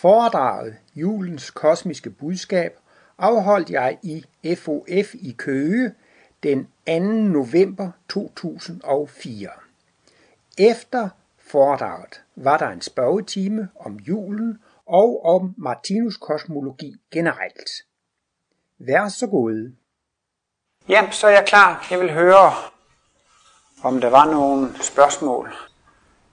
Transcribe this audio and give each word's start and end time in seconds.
Foredraget 0.00 0.76
Julens 0.94 1.50
kosmiske 1.50 2.10
budskab 2.10 2.78
afholdt 3.18 3.70
jeg 3.70 3.98
i 4.02 4.24
FOF 4.56 5.14
i 5.14 5.34
Køge 5.38 5.94
den 6.42 6.68
2. 6.86 7.00
november 7.32 7.90
2004. 8.08 9.48
Efter 10.58 11.08
foredraget 11.38 12.22
var 12.36 12.58
der 12.58 12.68
en 12.68 12.80
spørgetime 12.80 13.68
om 13.80 13.96
julen 13.96 14.58
og 14.86 15.24
om 15.24 15.54
Martinus 15.58 16.16
kosmologi 16.16 16.96
generelt. 17.10 17.70
Vær 18.78 19.08
så 19.08 19.26
god. 19.26 19.72
Ja, 20.88 21.10
så 21.10 21.26
er 21.26 21.30
jeg 21.30 21.44
klar. 21.46 21.86
Jeg 21.90 22.00
vil 22.00 22.12
høre, 22.12 22.52
om 23.82 24.00
der 24.00 24.10
var 24.10 24.30
nogle 24.30 24.82
spørgsmål. 24.82 25.69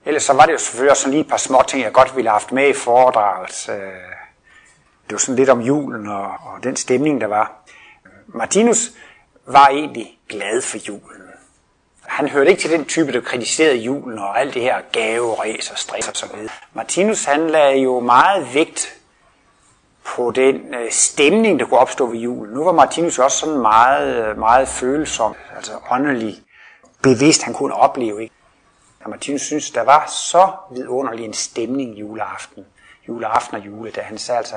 Ellers 0.04 0.22
så 0.22 0.32
var 0.32 0.46
det 0.46 0.52
jo 0.52 0.58
selvfølgelig 0.58 0.90
også 0.90 1.02
sådan 1.02 1.10
lige 1.12 1.20
et 1.20 1.28
par 1.28 1.36
små 1.36 1.62
ting, 1.68 1.82
jeg 1.82 1.92
godt 1.92 2.16
ville 2.16 2.28
have 2.28 2.34
haft 2.40 2.52
med 2.52 2.68
i 2.68 2.72
foredraget. 2.72 3.64
Det 5.04 5.12
var 5.12 5.18
sådan 5.18 5.36
lidt 5.36 5.48
om 5.48 5.60
julen 5.60 6.08
og, 6.08 6.24
og 6.24 6.62
den 6.62 6.76
stemning, 6.76 7.20
der 7.20 7.26
var. 7.26 7.52
Martinus 8.26 8.90
var 9.46 9.68
egentlig 9.68 10.18
glad 10.28 10.62
for 10.62 10.78
julen. 10.88 11.22
Han 12.06 12.28
hørte 12.28 12.50
ikke 12.50 12.62
til 12.62 12.70
den 12.70 12.84
type, 12.84 13.12
der 13.12 13.20
kritiserede 13.20 13.76
julen 13.76 14.18
og 14.18 14.40
alt 14.40 14.54
det 14.54 14.62
her 14.62 14.76
gaveræs 14.92 15.70
og 15.70 15.78
stress 15.78 16.08
og 16.08 16.16
så 16.16 16.26
videre. 16.34 16.52
Martinus 16.74 17.24
han 17.24 17.50
lagde 17.50 17.78
jo 17.78 18.00
meget 18.00 18.54
vægt 18.54 18.98
på 20.04 20.30
den 20.30 20.74
øh, 20.74 20.90
stemning, 20.90 21.60
der 21.60 21.66
kunne 21.66 21.80
opstå 21.80 22.06
ved 22.06 22.18
julen. 22.18 22.54
Nu 22.54 22.64
var 22.64 22.72
Martinus 22.72 23.18
også 23.18 23.38
sådan 23.38 23.58
meget, 23.58 24.38
meget 24.38 24.68
følsom, 24.68 25.34
altså 25.56 25.72
åndelig 25.90 26.42
bevidst, 27.02 27.42
han 27.42 27.54
kunne 27.54 27.74
opleve. 27.74 28.22
Ikke? 28.22 28.34
Og 29.04 29.10
Martinus 29.10 29.42
synes, 29.42 29.70
der 29.70 29.82
var 29.82 30.06
så 30.06 30.52
vidunderlig 30.70 31.24
en 31.24 31.32
stemning 31.32 32.00
juleaften, 32.00 32.66
juleaften 33.08 33.56
og 33.56 33.66
juledag. 33.66 34.04
Han 34.04 34.18
sagde 34.18 34.38
altså, 34.38 34.56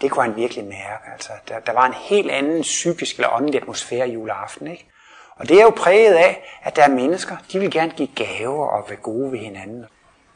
det 0.00 0.10
kunne 0.10 0.24
han 0.24 0.36
virkelig 0.36 0.64
mærke. 0.64 1.12
Altså, 1.12 1.30
der, 1.48 1.58
der 1.60 1.72
var 1.72 1.86
en 1.86 1.92
helt 1.92 2.30
anden 2.30 2.62
psykisk 2.62 3.16
eller 3.16 3.34
åndelig 3.34 3.60
atmosfære 3.60 4.08
juleaften. 4.08 4.66
Ikke? 4.66 4.86
Og 5.36 5.48
det 5.48 5.58
er 5.58 5.62
jo 5.62 5.70
præget 5.70 6.14
af, 6.14 6.60
at 6.62 6.76
der 6.76 6.82
er 6.82 6.88
mennesker, 6.88 7.36
de 7.52 7.58
vil 7.58 7.70
gerne 7.70 7.92
give 7.96 8.08
gaver 8.14 8.66
og 8.66 8.84
være 8.88 8.98
gode 8.98 9.32
ved 9.32 9.38
hinanden. 9.38 9.84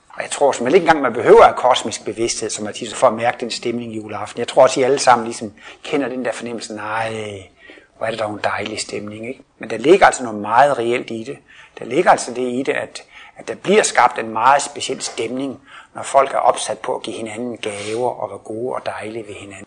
Og 0.09 0.23
jeg 0.23 0.31
tror 0.31 0.53
simpelthen 0.53 0.83
ikke 0.83 0.85
engang, 0.85 1.03
man 1.03 1.13
behøver 1.13 1.43
af 1.45 1.57
kosmisk 1.57 2.05
bevidsthed, 2.05 2.51
som 2.51 2.65
Martinus, 2.65 2.95
for 2.95 3.07
at 3.07 3.15
mærke 3.15 3.41
den 3.41 3.51
stemning 3.51 3.97
juleaften. 3.97 4.39
Jeg 4.39 4.49
tror 4.49 4.63
også, 4.63 4.81
at 4.81 4.83
I 4.83 4.85
alle 4.85 4.99
sammen 4.99 5.25
ligesom 5.25 5.53
kender 5.83 6.09
den 6.09 6.25
der 6.25 6.33
fornemmelse, 6.33 6.75
nej, 6.75 7.13
hvor 7.97 8.07
er 8.07 8.11
det 8.11 8.21
dog 8.21 8.33
en 8.33 8.41
dejlig 8.45 8.81
stemning. 8.81 9.29
Ikke? 9.29 9.43
Men 9.59 9.71
der 9.71 9.79
ligger 9.79 10.07
altså 10.07 10.23
noget 10.23 10.41
meget 10.41 10.79
reelt 10.79 11.11
i 11.11 11.25
det. 11.25 11.39
Der 11.79 11.85
ligger 11.85 12.11
altså 12.11 12.35
det 12.35 12.53
i 12.53 12.63
det, 12.63 12.73
at, 12.73 13.05
at 13.37 13.49
der 13.49 13.55
bliver 13.55 13.83
skabt 13.83 14.19
en 14.19 14.29
meget 14.33 14.63
speciel 14.63 15.01
stemning, 15.01 15.61
når 15.95 16.03
folk 16.03 16.35
er 16.35 16.39
opsat 16.39 16.79
på 16.79 16.95
at 16.95 17.03
give 17.03 17.17
hinanden 17.17 17.57
gaver 17.57 18.11
og 18.11 18.31
være 18.31 18.39
gode 18.39 18.75
og 18.75 18.87
dejlige 18.87 19.27
ved 19.27 19.35
hinanden. 19.35 19.67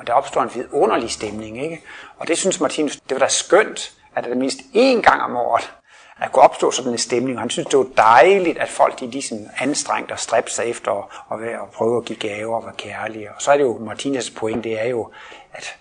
Og 0.00 0.06
der 0.06 0.12
opstår 0.12 0.42
en 0.42 0.50
vidunderlig 0.54 1.10
stemning, 1.10 1.62
ikke? 1.62 1.82
Og 2.18 2.28
det 2.28 2.38
synes 2.38 2.60
Martinus, 2.60 2.96
det 2.96 3.10
var 3.10 3.18
da 3.18 3.28
skønt, 3.28 3.92
at 4.16 4.24
det 4.24 4.36
mindst 4.36 4.58
én 4.58 5.00
gang 5.00 5.22
om 5.22 5.36
året, 5.36 5.72
at 6.20 6.32
kunne 6.32 6.42
opstå 6.42 6.70
sådan 6.70 6.92
en 6.92 6.98
stemning. 6.98 7.36
Og 7.36 7.42
han 7.42 7.50
synes, 7.50 7.68
det 7.68 7.78
var 7.78 7.86
dejligt, 7.96 8.58
at 8.58 8.68
folk 8.68 9.00
de 9.00 9.10
ligesom 9.10 9.38
anstrengt 9.58 10.12
og 10.12 10.18
stræbte 10.18 10.52
sig 10.52 10.64
efter 10.64 10.92
at, 11.32 11.42
at, 11.42 11.48
at 11.48 11.70
prøve 11.74 11.96
at 11.96 12.04
give 12.04 12.18
gaver 12.18 12.56
og 12.56 12.64
være 12.64 12.74
kærlige. 12.76 13.30
Og 13.30 13.42
så 13.42 13.52
er 13.52 13.56
det 13.56 13.64
jo 13.64 13.78
Martinus 13.78 14.30
point, 14.30 14.64
det 14.64 14.80
er 14.80 14.86
jo, 14.86 15.10
at 15.52 15.76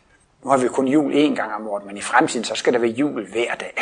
nu 0.46 0.52
har 0.52 0.58
vi 0.58 0.68
kun 0.68 0.88
jul 0.88 1.14
én 1.14 1.36
gang 1.36 1.54
om 1.54 1.68
året, 1.68 1.86
men 1.86 1.98
i 1.98 2.02
fremtiden 2.02 2.44
så 2.44 2.56
skal 2.56 2.74
der 2.74 2.80
være 2.80 2.92
jul 2.92 3.28
hver 3.32 3.56
dag. 3.56 3.74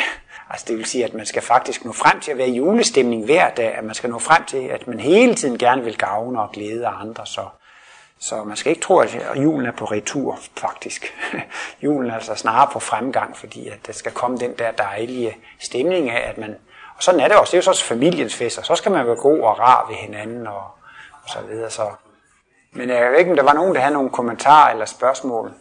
Altså 0.50 0.66
det 0.68 0.76
vil 0.76 0.84
sige, 0.84 1.04
at 1.04 1.14
man 1.14 1.26
skal 1.26 1.42
faktisk 1.42 1.84
nå 1.84 1.92
frem 1.92 2.20
til 2.20 2.30
at 2.30 2.38
være 2.38 2.48
julestemning 2.48 3.24
hver 3.24 3.50
dag, 3.50 3.74
at 3.74 3.84
man 3.84 3.94
skal 3.94 4.10
nå 4.10 4.18
frem 4.18 4.44
til, 4.44 4.66
at 4.66 4.88
man 4.88 5.00
hele 5.00 5.34
tiden 5.34 5.58
gerne 5.58 5.84
vil 5.84 5.98
gavne 5.98 6.42
og 6.42 6.52
glæde 6.52 6.86
andre. 6.86 7.26
Så, 7.26 7.46
så 8.18 8.44
man 8.44 8.56
skal 8.56 8.70
ikke 8.70 8.82
tro, 8.82 8.98
at 8.98 9.18
julen 9.36 9.66
er 9.66 9.72
på 9.72 9.84
retur, 9.84 10.38
faktisk. 10.56 11.14
julen 11.84 12.10
er 12.10 12.14
altså 12.14 12.34
snarere 12.34 12.70
på 12.72 12.78
fremgang, 12.78 13.36
fordi 13.36 13.68
at 13.68 13.86
der 13.86 13.92
skal 13.92 14.12
komme 14.12 14.38
den 14.38 14.52
der 14.58 14.70
dejlige 14.70 15.36
stemning 15.60 16.10
af, 16.10 16.28
at 16.28 16.38
man... 16.38 16.56
Og 16.96 17.02
sådan 17.02 17.20
er 17.20 17.28
det 17.28 17.36
også. 17.36 17.50
Det 17.50 17.56
er 17.56 17.58
jo 17.58 17.62
så 17.62 17.70
også 17.70 17.84
familiens 17.84 18.34
fest, 18.34 18.58
og 18.58 18.64
så 18.64 18.74
skal 18.74 18.92
man 18.92 19.06
være 19.06 19.16
god 19.16 19.40
og 19.40 19.58
rar 19.58 19.86
ved 19.88 19.96
hinanden 19.96 20.46
og, 20.46 20.64
og 21.22 21.28
så 21.28 21.38
videre. 21.48 21.70
Så. 21.70 21.90
Men 22.72 22.88
jeg 22.88 23.10
ved 23.10 23.18
ikke, 23.18 23.30
om 23.30 23.36
der 23.36 23.44
var 23.44 23.52
nogen, 23.52 23.74
der 23.74 23.80
havde 23.80 23.94
nogle 23.94 24.10
kommentarer 24.10 24.70
eller 24.70 24.84
spørgsmål. 24.84 25.52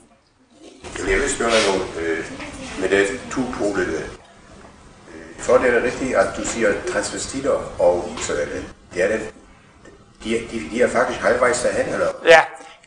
Jeg 0.97 1.19
vil 1.19 1.29
spørge 1.29 1.51
dig 1.51 1.59
noget 1.67 1.87
øh, 1.99 2.25
med 2.79 2.89
det 2.89 3.07
to-polede. 3.31 4.03
Øh, 5.09 5.39
for 5.39 5.57
det 5.57 5.75
er 5.75 5.83
rigtigt, 5.83 6.15
at 6.15 6.27
du 6.37 6.45
siger 6.45 6.69
transvestitter 6.91 7.73
og 7.79 8.09
så 8.17 8.33
det. 8.33 8.65
Det 8.93 9.03
er 9.03 9.07
det. 9.07 9.33
De, 10.23 10.29
de, 10.29 10.69
de 10.71 10.81
er 10.81 10.87
faktisk 10.87 11.19
halvvejs 11.19 11.61
derhen, 11.61 11.93
eller? 11.93 12.07
Ja, 12.25 12.41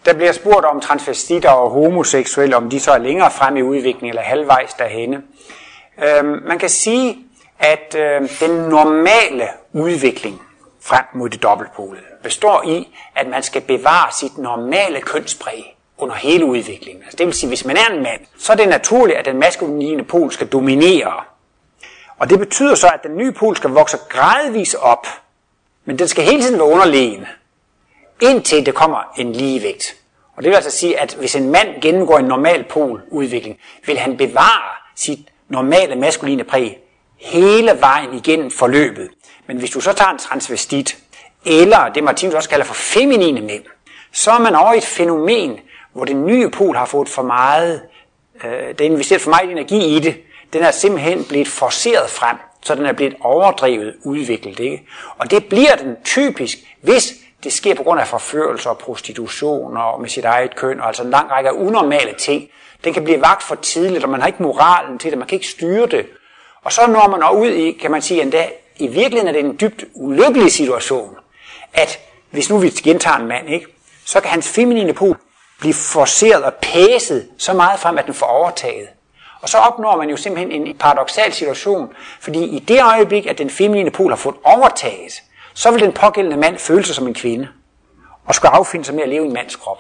der 0.05 0.15
bliver 0.15 0.33
spurgt 0.33 0.67
om 0.67 0.81
transvestitter 0.81 1.51
og 1.51 1.71
homoseksuelle, 1.71 2.57
om 2.57 2.71
de 2.71 2.81
så 2.81 2.93
er 2.93 2.99
længere 2.99 3.31
frem 3.31 3.57
i 3.57 3.63
udviklingen 3.63 4.09
eller 4.09 4.23
halvvejs 4.23 4.75
derhenne. 4.75 5.23
Øhm, 6.05 6.43
man 6.47 6.59
kan 6.59 6.69
sige, 6.69 7.19
at 7.59 7.95
øh, 7.99 8.31
den 8.41 8.51
normale 8.51 9.49
udvikling 9.73 10.43
frem 10.81 11.05
mod 11.15 11.29
det 11.29 11.43
dobbeltpolede 11.43 12.03
består 12.23 12.63
i, 12.67 12.97
at 13.17 13.27
man 13.27 13.43
skal 13.43 13.63
bevare 13.63 14.13
sit 14.13 14.39
normale 14.39 15.01
kønspræg 15.01 15.76
under 15.99 16.15
hele 16.15 16.45
udviklingen. 16.45 17.03
Altså 17.03 17.17
det 17.17 17.27
vil 17.27 17.35
sige, 17.35 17.49
hvis 17.49 17.65
man 17.65 17.77
er 17.77 17.93
en 17.93 18.03
mand, 18.03 18.21
så 18.39 18.53
er 18.53 18.57
det 18.57 18.69
naturligt, 18.69 19.19
at 19.19 19.25
den 19.25 19.39
maskuline 19.39 20.05
pol 20.05 20.33
skal 20.33 20.47
dominere. 20.47 21.23
Og 22.19 22.31
det 22.31 22.39
betyder 22.39 22.75
så, 22.75 22.87
at 22.87 23.03
den 23.03 23.17
nye 23.17 23.33
pol 23.33 23.57
skal 23.57 23.71
vokse 23.71 23.99
gradvis 24.09 24.75
op, 24.75 25.07
men 25.85 25.99
den 25.99 26.09
skal 26.09 26.25
hele 26.25 26.43
tiden 26.43 26.59
være 26.59 26.69
underlegen, 26.69 27.27
indtil 28.23 28.67
det 28.67 28.75
kommer 28.75 28.99
en 29.17 29.33
ligevægt. 29.33 29.97
Og 30.37 30.43
det 30.43 30.51
vil 30.51 30.57
altså 30.57 30.71
sige, 30.71 31.01
at 31.01 31.15
hvis 31.15 31.37
en 31.37 31.51
mand 31.51 31.81
gennemgår 31.83 32.19
en 32.19 32.25
normal 32.25 32.65
poludvikling, 32.65 33.59
vil 33.87 33.99
han 33.99 34.17
bevare 34.17 34.75
sit 34.97 35.19
normale 35.49 35.97
maskuline 35.97 36.45
præg 36.45 36.79
hele 37.19 37.81
vejen 37.81 38.15
igennem 38.15 38.51
forløbet. 38.51 39.11
Men 39.47 39.57
hvis 39.57 39.71
du 39.71 39.81
så 39.81 39.93
tager 39.93 40.11
en 40.11 40.19
transvestit, 40.19 40.99
eller 41.47 41.89
det 41.89 42.05
Martinus 42.05 42.35
også 42.35 42.49
kalder 42.49 42.65
for 42.65 42.75
feminine 42.75 43.41
mænd, 43.41 43.65
så 44.13 44.31
er 44.31 44.39
man 44.39 44.55
over 44.55 44.73
i 44.73 44.77
et 44.77 44.85
fænomen, 44.85 45.59
hvor 45.97 46.05
den 46.05 46.27
nye 46.27 46.51
pol 46.51 46.77
har 46.77 46.85
fået 46.85 47.09
for 47.09 47.23
meget, 47.23 47.83
øh, 48.45 48.69
det 48.69 48.81
investeret 48.81 49.21
for 49.21 49.31
meget 49.31 49.51
energi 49.51 49.97
i 49.97 49.99
det. 49.99 50.17
Den 50.53 50.63
er 50.63 50.71
simpelthen 50.71 51.25
blevet 51.25 51.49
forceret 51.49 52.11
frem, 52.11 52.37
så 52.63 52.75
den 52.75 52.87
er 52.87 52.93
blevet 52.93 53.17
overdrevet 53.21 53.95
udviklet. 54.05 54.61
Ikke? 54.61 54.87
Og 55.19 55.31
det 55.31 55.45
bliver 55.45 55.77
den 55.77 55.97
typisk, 56.05 56.59
hvis 56.81 57.15
det 57.45 57.53
sker 57.53 57.75
på 57.75 57.83
grund 57.83 58.01
af 58.01 58.07
forførelse 58.07 58.71
og 58.71 58.79
prostitution 58.79 59.77
og 59.77 60.01
med 60.01 60.09
sit 60.09 60.25
eget 60.25 60.57
køn, 60.57 60.81
og 60.81 60.87
altså 60.87 61.03
en 61.03 61.11
lang 61.11 61.31
række 61.31 61.51
af 61.51 61.55
unormale 61.55 62.15
ting. 62.19 62.49
Den 62.85 62.95
kan 62.95 63.05
blive 63.05 63.21
vagt 63.21 63.43
for 63.43 63.55
tidligt, 63.55 64.05
og 64.05 64.11
man 64.11 64.21
har 64.21 64.27
ikke 64.27 64.43
moralen 64.43 64.99
til 64.99 65.11
det, 65.11 65.19
man 65.19 65.29
kan 65.29 65.37
ikke 65.37 65.49
styre 65.49 65.87
det. 65.87 66.07
Og 66.65 66.73
så 66.73 66.87
når 66.87 67.09
man 67.09 67.41
ud 67.41 67.51
i, 67.51 67.73
kan 67.73 67.91
man 67.91 68.03
sige 68.03 68.23
endda, 68.23 68.49
i 68.77 68.87
virkeligheden 68.87 69.29
er 69.29 69.33
det 69.33 69.45
en 69.45 69.57
dybt 69.61 69.85
ulykkelig 69.95 70.53
situation, 70.53 71.17
at 71.73 71.99
hvis 72.31 72.51
nu 72.51 72.59
vi 72.59 72.71
gentager 72.71 73.17
en 73.17 73.27
mand, 73.27 73.51
ikke, 73.51 73.67
så 74.05 74.21
kan 74.21 74.31
hans 74.31 74.49
feminine 74.49 74.93
pol 74.93 75.17
blive 75.61 75.75
forceret 75.75 76.45
og 76.45 76.55
pæset 76.55 77.29
så 77.39 77.53
meget 77.53 77.81
frem, 77.81 77.99
at 77.99 78.07
den 78.07 78.15
får 78.15 78.27
overtaget. 78.27 78.89
Og 79.41 79.49
så 79.49 79.59
opnår 79.59 79.97
man 79.97 80.11
jo 80.11 80.17
simpelthen 80.17 80.67
en 80.67 80.79
paradoxal 80.79 81.33
situation, 81.33 81.89
fordi 82.21 82.45
i 82.45 82.59
det 82.59 82.83
øjeblik, 82.83 83.27
at 83.27 83.39
den 83.39 83.51
feminine 83.51 83.91
pol 83.91 84.11
har 84.11 84.17
fået 84.17 84.37
overtaget, 84.45 85.23
så 85.55 85.71
vil 85.71 85.81
den 85.81 85.93
pågældende 85.93 86.37
mand 86.37 86.59
føle 86.59 86.85
sig 86.85 86.95
som 86.95 87.07
en 87.07 87.15
kvinde, 87.15 87.49
og 88.25 88.35
skulle 88.35 88.53
affinde 88.53 88.85
sig 88.85 88.95
med 88.95 89.03
at 89.03 89.09
leve 89.09 89.25
i 89.25 89.27
en 89.27 89.33
mands 89.33 89.57
krop. 89.57 89.79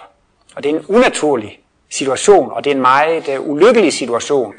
Og 0.57 0.63
det 0.63 0.71
er 0.71 0.79
en 0.79 0.87
unaturlig 0.87 1.61
situation, 1.91 2.53
og 2.53 2.65
det 2.65 2.71
er 2.71 2.75
en 2.75 2.81
meget 2.81 3.39
uh, 3.39 3.49
ulykkelig 3.49 3.93
situation. 3.93 4.55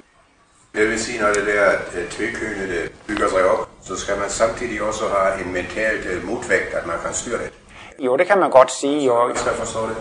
Det 0.75 0.89
vil 0.89 0.99
sige, 0.99 1.21
når 1.21 1.27
det 1.27 1.45
der 1.45 1.71
øh, 1.95 2.03
uh, 2.03 2.09
tvekønede 2.09 2.89
bygger 3.07 3.29
sig 3.29 3.51
op, 3.51 3.69
så 3.83 3.95
skal 3.95 4.17
man 4.17 4.29
samtidig 4.29 4.81
også 4.81 5.03
have 5.07 5.45
en 5.45 5.53
mental 5.53 6.17
uh, 6.17 6.23
modvægt, 6.23 6.73
at 6.73 6.85
man 6.85 6.95
kan 7.05 7.13
styre 7.13 7.37
det. 7.37 7.51
Jo, 7.99 8.17
det 8.17 8.27
kan 8.27 8.37
man 8.37 8.49
godt 8.49 8.71
sige. 8.71 9.05
Jo, 9.05 9.35
skal 9.35 9.51
forstå 9.51 9.79
det. 9.87 9.95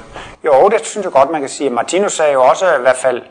Jo, 0.45 0.69
det 0.69 0.87
synes 0.87 1.05
jeg 1.05 1.13
godt, 1.13 1.31
man 1.31 1.41
kan 1.41 1.51
sige. 1.51 1.71
Martinus 1.71 2.13
sagde 2.13 2.33
jo 2.33 2.43
også 2.45 2.77
i 2.77 2.81
hvert 2.81 2.97
fald, 2.97 3.23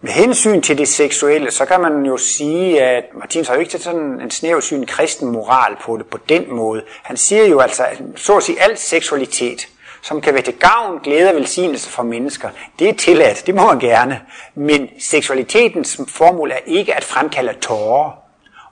med 0.00 0.12
hensyn 0.12 0.60
til 0.60 0.78
det 0.78 0.88
seksuelle, 0.88 1.50
så 1.50 1.64
kan 1.64 1.80
man 1.80 2.06
jo 2.06 2.16
sige, 2.16 2.82
at 2.82 3.04
Martinus 3.14 3.48
har 3.48 3.54
jo 3.54 3.60
ikke 3.60 3.70
til 3.70 3.82
sådan 3.82 4.20
en 4.20 4.30
snæv 4.30 4.60
syn 4.62 4.86
kristen 4.86 5.32
moral 5.32 5.76
på 5.82 5.96
det 5.96 6.06
på 6.06 6.18
den 6.28 6.54
måde. 6.54 6.82
Han 7.02 7.16
siger 7.16 7.46
jo 7.46 7.60
altså, 7.60 7.84
at 7.84 8.02
så 8.16 8.36
at 8.36 8.42
sige, 8.42 8.62
al 8.62 8.78
seksualitet, 8.78 9.68
som 10.02 10.20
kan 10.20 10.34
være 10.34 10.42
til 10.42 10.54
gavn, 10.58 10.98
glæde 11.04 11.28
og 11.28 11.34
velsignelse 11.36 11.90
for 11.90 12.02
mennesker, 12.02 12.48
det 12.78 12.88
er 12.88 12.94
tilladt, 12.94 13.46
det 13.46 13.54
må 13.54 13.66
man 13.66 13.78
gerne. 13.78 14.20
Men 14.54 14.88
seksualitetens 15.00 16.00
formål 16.08 16.50
er 16.50 16.58
ikke 16.66 16.94
at 16.94 17.04
fremkalde 17.04 17.52
tårer. 17.60 18.10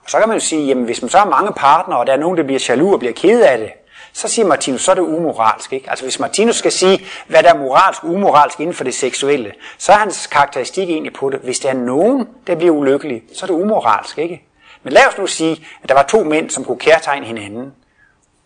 Og 0.03 0.11
så 0.11 0.19
kan 0.19 0.27
man 0.27 0.37
jo 0.37 0.43
sige, 0.43 0.65
jamen 0.67 0.83
hvis 0.85 1.01
man 1.01 1.09
så 1.09 1.17
har 1.17 1.29
mange 1.29 1.51
partnere, 1.51 1.99
og 1.99 2.07
der 2.07 2.13
er 2.13 2.17
nogen, 2.17 2.37
der 2.37 2.43
bliver 2.43 2.65
jaloux 2.69 2.93
og 2.93 2.99
bliver 2.99 3.13
ked 3.13 3.41
af 3.41 3.57
det, 3.57 3.71
så 4.17 4.27
siger 4.27 4.45
Martinus, 4.45 4.81
så 4.81 4.91
er 4.91 4.95
det 4.95 5.01
umoralsk. 5.01 5.73
Ikke? 5.73 5.89
Altså 5.89 6.05
hvis 6.05 6.19
Martinus 6.19 6.55
skal 6.55 6.71
sige, 6.71 7.05
hvad 7.27 7.43
der 7.43 7.49
er 7.53 7.57
moralsk 7.57 8.03
og 8.03 8.09
umoralsk 8.09 8.59
inden 8.59 8.75
for 8.75 8.83
det 8.83 8.93
seksuelle, 8.93 9.53
så 9.77 9.91
er 9.91 9.95
hans 9.95 10.27
karakteristik 10.27 10.89
egentlig 10.89 11.13
på 11.13 11.29
det. 11.29 11.39
Hvis 11.39 11.59
der 11.59 11.69
er 11.69 11.73
nogen, 11.73 12.27
der 12.47 12.55
bliver 12.55 12.73
ulykkelig, 12.73 13.23
så 13.33 13.45
er 13.45 13.47
det 13.47 13.53
umoralsk. 13.53 14.17
Ikke? 14.17 14.43
Men 14.83 14.93
lad 14.93 15.01
os 15.07 15.17
nu 15.17 15.27
sige, 15.27 15.65
at 15.83 15.89
der 15.89 15.95
var 15.95 16.03
to 16.03 16.23
mænd, 16.23 16.49
som 16.49 16.65
kunne 16.65 16.77
kærtegne 16.77 17.25
hinanden. 17.25 17.73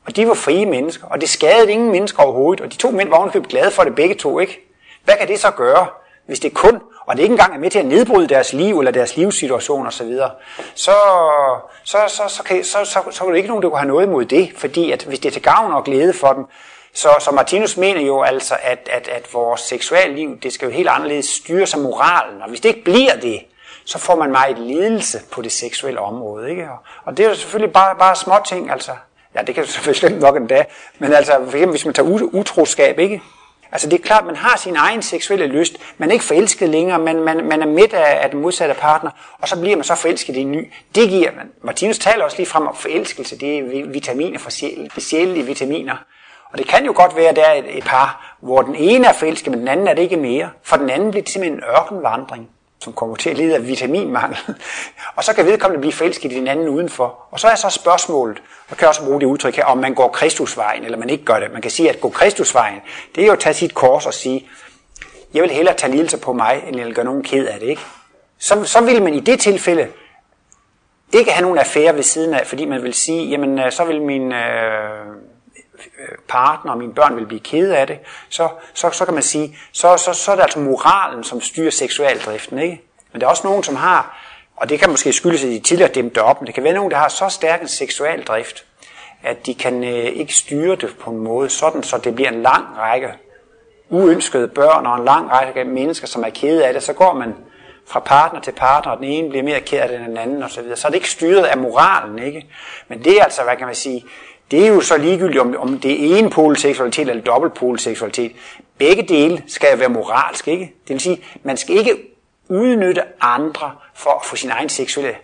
Og 0.06 0.15
de 0.15 0.27
var 0.27 0.33
frie 0.33 0.65
mennesker, 0.65 1.07
og 1.07 1.21
det 1.21 1.29
skadede 1.29 1.71
ingen 1.71 1.91
mennesker 1.91 2.24
overhovedet. 2.24 2.62
Og 2.65 2.71
de 2.71 2.77
to 2.77 2.91
mænd 2.91 3.09
var 3.09 3.17
ovenikøbet 3.17 3.50
glade 3.50 3.71
for 3.71 3.83
det 3.83 3.95
begge 3.95 4.15
to, 4.15 4.39
ikke? 4.39 4.71
Hvad 5.03 5.15
kan 5.19 5.27
det 5.27 5.39
så 5.39 5.51
gøre, 5.51 5.88
hvis 6.31 6.39
det 6.39 6.53
kun, 6.53 6.81
og 7.05 7.15
det 7.15 7.23
ikke 7.23 7.33
engang 7.33 7.55
er 7.55 7.59
med 7.59 7.71
til 7.71 7.79
at 7.79 7.85
nedbryde 7.85 8.27
deres 8.27 8.53
liv 8.53 8.79
eller 8.79 8.91
deres 8.91 9.17
livssituation 9.17 9.87
osv., 9.87 10.15
så, 10.15 10.29
så, 10.75 10.91
så, 11.83 11.97
så, 12.07 12.23
så, 12.27 12.43
kan, 12.43 12.63
så, 12.63 12.77
så, 12.85 12.99
så 13.11 13.23
er 13.23 13.29
der 13.29 13.35
ikke 13.35 13.47
nogen, 13.47 13.63
der 13.63 13.69
kunne 13.69 13.79
have 13.79 13.87
noget 13.87 14.05
imod 14.05 14.25
det, 14.25 14.51
fordi 14.57 14.91
at 14.91 15.03
hvis 15.03 15.19
det 15.19 15.29
er 15.29 15.33
til 15.33 15.41
gavn 15.41 15.73
og 15.73 15.83
glæde 15.83 16.13
for 16.13 16.33
dem, 16.33 16.45
så, 16.93 17.09
så 17.19 17.31
Martinus 17.31 17.77
mener 17.77 18.01
jo 18.01 18.21
altså, 18.21 18.55
at, 18.61 18.89
at, 18.91 19.07
at 19.07 19.33
vores 19.33 19.61
seksualliv, 19.61 20.39
det 20.43 20.53
skal 20.53 20.65
jo 20.65 20.71
helt 20.71 20.89
anderledes 20.89 21.25
styres 21.25 21.73
af 21.73 21.79
moralen, 21.79 22.41
og 22.41 22.49
hvis 22.49 22.61
det 22.61 22.69
ikke 22.69 22.83
bliver 22.83 23.15
det, 23.21 23.39
så 23.85 23.99
får 23.99 24.15
man 24.15 24.31
meget 24.31 24.59
lidelse 24.59 25.19
på 25.31 25.41
det 25.41 25.51
seksuelle 25.51 25.99
område. 25.99 26.49
Ikke? 26.49 26.63
Og, 26.63 26.77
og 27.05 27.17
det 27.17 27.25
er 27.25 27.29
jo 27.29 27.35
selvfølgelig 27.35 27.73
bare, 27.73 27.95
bare 27.95 28.15
små 28.15 28.35
ting, 28.47 28.71
altså. 28.71 28.91
Ja, 29.35 29.41
det 29.41 29.55
kan 29.55 29.63
du 29.63 29.69
selvfølgelig 29.69 30.19
nok 30.25 30.35
endda. 30.35 30.65
Men 30.99 31.13
altså, 31.13 31.31
for 31.31 31.51
eksempel, 31.51 31.69
hvis 31.69 31.85
man 31.85 31.93
tager 31.93 32.29
utroskab, 32.33 32.99
ikke? 32.99 33.21
Altså 33.71 33.89
det 33.89 34.00
er 34.00 34.03
klart, 34.03 34.25
man 34.25 34.35
har 34.35 34.57
sin 34.57 34.75
egen 34.75 35.01
seksuelle 35.01 35.47
lyst. 35.47 35.77
Man 35.97 36.09
er 36.09 36.13
ikke 36.13 36.25
forelsket 36.25 36.69
længere, 36.69 37.00
man, 37.00 37.19
man, 37.19 37.45
man 37.45 37.62
er 37.62 37.65
midt 37.65 37.94
af, 37.94 38.23
af 38.23 38.29
den 38.29 38.41
modsatte 38.41 38.75
partner, 38.75 39.12
og 39.39 39.47
så 39.47 39.59
bliver 39.59 39.75
man 39.75 39.83
så 39.83 39.95
forelsket 39.95 40.35
i 40.35 40.39
en 40.39 40.51
ny. 40.51 40.71
Det 40.95 41.09
giver 41.09 41.31
man. 41.31 41.50
Martinus 41.63 42.00
taler 42.00 42.23
også 42.23 42.38
lige 42.38 42.47
frem 42.47 42.68
om 42.68 42.75
forelskelse. 42.75 43.39
Det 43.39 43.57
er 43.57 43.88
vitaminer 43.88 44.39
fra 44.39 44.50
sjælen, 44.50 44.89
sjældne 44.97 45.45
vitaminer. 45.45 45.95
Og 46.51 46.57
det 46.57 46.68
kan 46.68 46.85
jo 46.85 46.94
godt 46.95 47.15
være, 47.15 47.29
at 47.29 47.35
der 47.35 47.45
er 47.45 47.53
et, 47.53 47.77
et 47.77 47.83
par, 47.83 48.38
hvor 48.41 48.62
den 48.62 48.75
ene 48.75 49.07
er 49.07 49.13
forelsket, 49.13 49.51
men 49.51 49.59
den 49.59 49.68
anden 49.68 49.88
er 49.88 49.94
det 49.94 50.01
ikke 50.01 50.17
mere. 50.17 50.50
For 50.63 50.77
den 50.77 50.89
anden 50.89 51.12
bliver 51.12 51.24
det 51.24 51.31
simpelthen 51.31 51.59
en 51.59 51.63
ørkenvandring 51.63 52.50
som 52.81 52.93
kommer 52.93 53.15
til 53.15 53.29
at 53.29 53.37
lide 53.37 53.55
af 53.55 53.67
vitaminmangel. 53.67 54.37
og 55.15 55.23
så 55.23 55.33
kan 55.33 55.45
vedkommende 55.45 55.81
blive 55.81 55.93
forelsket 55.93 56.31
i 56.31 56.35
den 56.35 56.47
anden 56.47 56.69
udenfor. 56.69 57.27
Og 57.31 57.39
så 57.39 57.47
er 57.47 57.55
så 57.55 57.69
spørgsmålet, 57.69 58.41
og 58.69 58.77
kan 58.77 58.87
også 58.87 59.03
bruge 59.05 59.19
det 59.19 59.25
udtryk 59.25 59.55
her, 59.55 59.65
om 59.65 59.77
man 59.77 59.93
går 59.93 60.07
Kristusvejen, 60.07 60.83
eller 60.83 60.97
man 60.97 61.09
ikke 61.09 61.25
gør 61.25 61.39
det. 61.39 61.51
Man 61.53 61.61
kan 61.61 61.71
sige, 61.71 61.89
at 61.89 62.01
gå 62.01 62.09
Kristusvejen, 62.09 62.79
det 63.15 63.21
er 63.21 63.25
jo 63.25 63.33
at 63.33 63.39
tage 63.39 63.53
sit 63.53 63.73
kors 63.73 64.05
og 64.05 64.13
sige, 64.13 64.49
jeg 65.33 65.43
vil 65.43 65.51
hellere 65.51 65.75
tage 65.75 65.91
lidelse 65.91 66.17
på 66.17 66.33
mig, 66.33 66.63
end 66.67 66.77
jeg 66.77 66.85
vil 66.85 66.95
gøre 66.95 67.05
nogen 67.05 67.23
ked 67.23 67.47
af 67.47 67.59
det. 67.59 67.67
Ikke? 67.67 67.81
Så, 68.39 68.63
så 68.63 68.81
vil 68.81 69.03
man 69.03 69.13
i 69.13 69.19
det 69.19 69.39
tilfælde 69.39 69.87
ikke 71.13 71.31
have 71.31 71.41
nogen 71.41 71.57
affære 71.57 71.95
ved 71.95 72.03
siden 72.03 72.33
af, 72.33 72.47
fordi 72.47 72.65
man 72.65 72.83
vil 72.83 72.93
sige, 72.93 73.29
jamen 73.29 73.59
øh, 73.59 73.71
så 73.71 73.85
vil 73.85 74.01
min 74.01 74.31
øh, 74.31 75.05
Øh, 76.01 76.18
partner 76.27 76.71
og 76.71 76.77
mine 76.77 76.94
børn 76.94 77.15
vil 77.15 77.25
blive 77.25 77.39
kede 77.39 77.77
af 77.77 77.88
det, 77.88 78.00
så, 78.30 78.50
så, 78.74 78.89
så 78.92 79.06
kan 79.06 79.13
man 79.13 79.24
sige, 79.24 79.57
så, 79.71 79.98
så, 79.98 80.13
så 80.13 80.31
er 80.31 80.36
det 80.36 80.44
altså 80.44 80.59
moralen, 80.59 81.24
som 81.24 81.42
styrer 81.42 81.71
seksualdriften. 81.71 82.59
Ikke? 82.59 82.81
Men 83.12 83.21
der 83.21 83.27
er 83.27 83.31
også 83.31 83.48
nogen, 83.48 83.63
som 83.63 83.75
har, 83.75 84.18
og 84.56 84.69
det 84.69 84.80
kan 84.80 84.89
måske 84.89 85.13
skyldes, 85.13 85.44
at 85.44 85.50
de 85.50 85.59
tidligere 85.59 85.92
dæmte 85.92 86.24
op, 86.24 86.42
men 86.42 86.48
det 86.48 86.56
kan 86.56 86.63
være 86.63 86.74
nogen, 86.74 86.92
der 86.92 86.98
har 86.98 87.07
så 87.07 87.30
stærk 87.30 87.62
en 87.62 87.68
seksualdrift, 87.68 88.65
at 89.24 89.45
de 89.45 89.56
kan 89.56 89.83
øh, 89.83 90.06
ikke 90.06 90.33
styre 90.33 90.75
det 90.75 90.95
på 91.00 91.12
en 91.12 91.18
måde, 91.18 91.50
sådan 91.50 91.83
så 91.83 91.98
det 91.98 92.15
bliver 92.15 92.30
en 92.30 92.42
lang 92.42 92.65
række 92.77 93.13
uønskede 93.89 94.48
børn 94.48 94.86
og 94.86 94.98
en 94.98 95.06
lang 95.06 95.31
række 95.31 95.63
mennesker, 95.63 96.07
som 96.07 96.24
er 96.24 96.30
kede 96.30 96.68
af 96.68 96.74
det, 96.74 96.83
så 96.83 96.94
går 96.94 97.13
man 97.13 97.36
fra 97.86 98.00
partner 98.00 98.39
til 98.39 98.51
partner, 98.51 98.92
og 98.92 98.98
den 98.98 99.06
ene 99.06 99.30
bliver 99.30 99.44
mere 99.44 99.59
ked 99.59 99.80
af 99.80 99.88
det 99.88 99.98
end 99.98 100.06
den 100.06 100.18
anden 100.18 100.44
osv. 100.44 100.63
Så, 100.69 100.81
så 100.81 100.88
er 100.88 100.89
det 100.89 100.95
ikke 100.95 101.09
styret 101.09 101.44
af 101.44 101.57
moralen, 101.57 102.19
ikke? 102.19 102.48
Men 102.88 103.03
det 103.03 103.19
er 103.19 103.24
altså, 103.24 103.44
hvad 103.44 103.57
kan 103.57 103.65
man 103.65 103.75
sige, 103.75 104.06
det 104.51 104.63
er 104.63 104.68
jo 104.68 104.81
så 104.81 104.98
ligegyldigt, 104.98 105.42
om, 105.42 105.56
om 105.59 105.80
det 105.80 105.92
er 105.92 106.18
en 106.18 106.56
seksualitet 106.56 107.09
eller 107.09 107.24
seksualitet. 107.77 108.31
Begge 108.77 109.03
dele 109.03 109.44
skal 109.48 109.80
være 109.80 109.89
moralsk, 109.89 110.48
ikke? 110.48 110.63
Det 110.88 110.94
vil 110.94 111.00
sige, 111.00 111.24
man 111.44 111.57
skal 111.57 111.77
ikke 111.77 111.98
udnytte 112.50 113.01
andre 113.21 113.71
for 113.95 114.09
at 114.09 114.25
få 114.25 114.36
sin 114.36 114.50
egen 114.50 114.69
seksuelle 114.69 115.15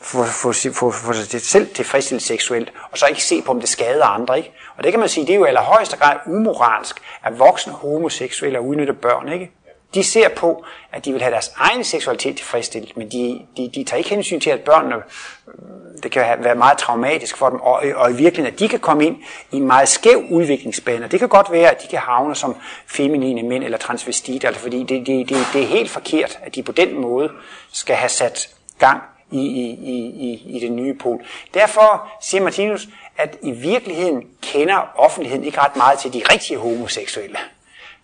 for, 0.00 0.24
for, 0.24 0.52
for, 0.90 1.12
sig 1.12 1.40
selv 1.40 1.74
tilfredsstillet 1.74 2.22
seksuelt, 2.22 2.72
og 2.90 2.98
så 2.98 3.06
ikke 3.06 3.24
se 3.24 3.42
på, 3.42 3.52
om 3.52 3.60
det 3.60 3.68
skader 3.68 4.04
andre. 4.04 4.38
Ikke? 4.38 4.52
Og 4.76 4.84
det 4.84 4.92
kan 4.92 5.00
man 5.00 5.08
sige, 5.08 5.26
det 5.26 5.32
er 5.32 5.38
jo 5.38 5.44
i 5.44 5.48
allerhøjeste 5.48 5.96
grad 5.96 6.16
umoralsk, 6.26 7.00
at 7.24 7.38
voksne 7.38 7.72
homoseksuelle 7.72 8.60
udnytter 8.60 8.94
børn. 8.94 9.32
Ikke? 9.32 9.50
De 9.94 10.04
ser 10.04 10.28
på, 10.28 10.64
at 10.92 11.04
de 11.04 11.12
vil 11.12 11.22
have 11.22 11.32
deres 11.32 11.52
egen 11.56 11.84
seksualitet 11.84 12.36
tilfredsstillet, 12.36 12.96
men 12.96 13.08
de, 13.08 13.40
de, 13.56 13.70
de 13.74 13.84
tager 13.84 13.98
ikke 13.98 14.10
hensyn 14.10 14.40
til, 14.40 14.50
at 14.50 14.60
børnene, 14.60 14.94
øh, 14.94 16.02
det 16.02 16.12
kan 16.12 16.44
være 16.44 16.54
meget 16.54 16.78
traumatisk 16.78 17.36
for 17.36 17.50
dem, 17.50 17.60
og, 17.60 17.82
og 17.94 18.10
i 18.10 18.14
virkeligheden, 18.14 18.54
at 18.54 18.60
de 18.60 18.68
kan 18.68 18.78
komme 18.78 19.06
ind 19.06 19.16
i 19.52 19.56
en 19.56 19.66
meget 19.66 19.88
skæv 19.88 20.24
udviklingsbane. 20.30 21.08
Det 21.08 21.18
kan 21.18 21.28
godt 21.28 21.52
være, 21.52 21.70
at 21.70 21.82
de 21.82 21.88
kan 21.88 21.98
havne 21.98 22.34
som 22.34 22.56
feminine 22.86 23.42
mænd 23.42 23.64
eller 23.64 23.78
transvestitter, 23.78 24.48
altså 24.48 24.62
fordi 24.62 24.78
det, 24.78 25.06
det, 25.06 25.28
det, 25.28 25.46
det 25.52 25.62
er 25.62 25.66
helt 25.66 25.90
forkert, 25.90 26.38
at 26.42 26.54
de 26.54 26.62
på 26.62 26.72
den 26.72 27.00
måde 27.00 27.30
skal 27.72 27.96
have 27.96 28.08
sat 28.08 28.48
gang 28.78 29.02
i, 29.30 29.40
i, 29.40 29.70
i, 30.00 30.56
i 30.56 30.60
den 30.60 30.76
nye 30.76 30.94
pol. 30.94 31.24
Derfor 31.54 32.08
siger 32.22 32.42
Martinus, 32.42 32.88
at 33.16 33.36
i 33.42 33.50
virkeligheden 33.50 34.22
kender 34.42 34.92
offentligheden 34.96 35.44
ikke 35.44 35.60
ret 35.60 35.76
meget 35.76 35.98
til 35.98 36.12
de 36.12 36.22
rigtige 36.32 36.58
homoseksuelle. 36.58 37.38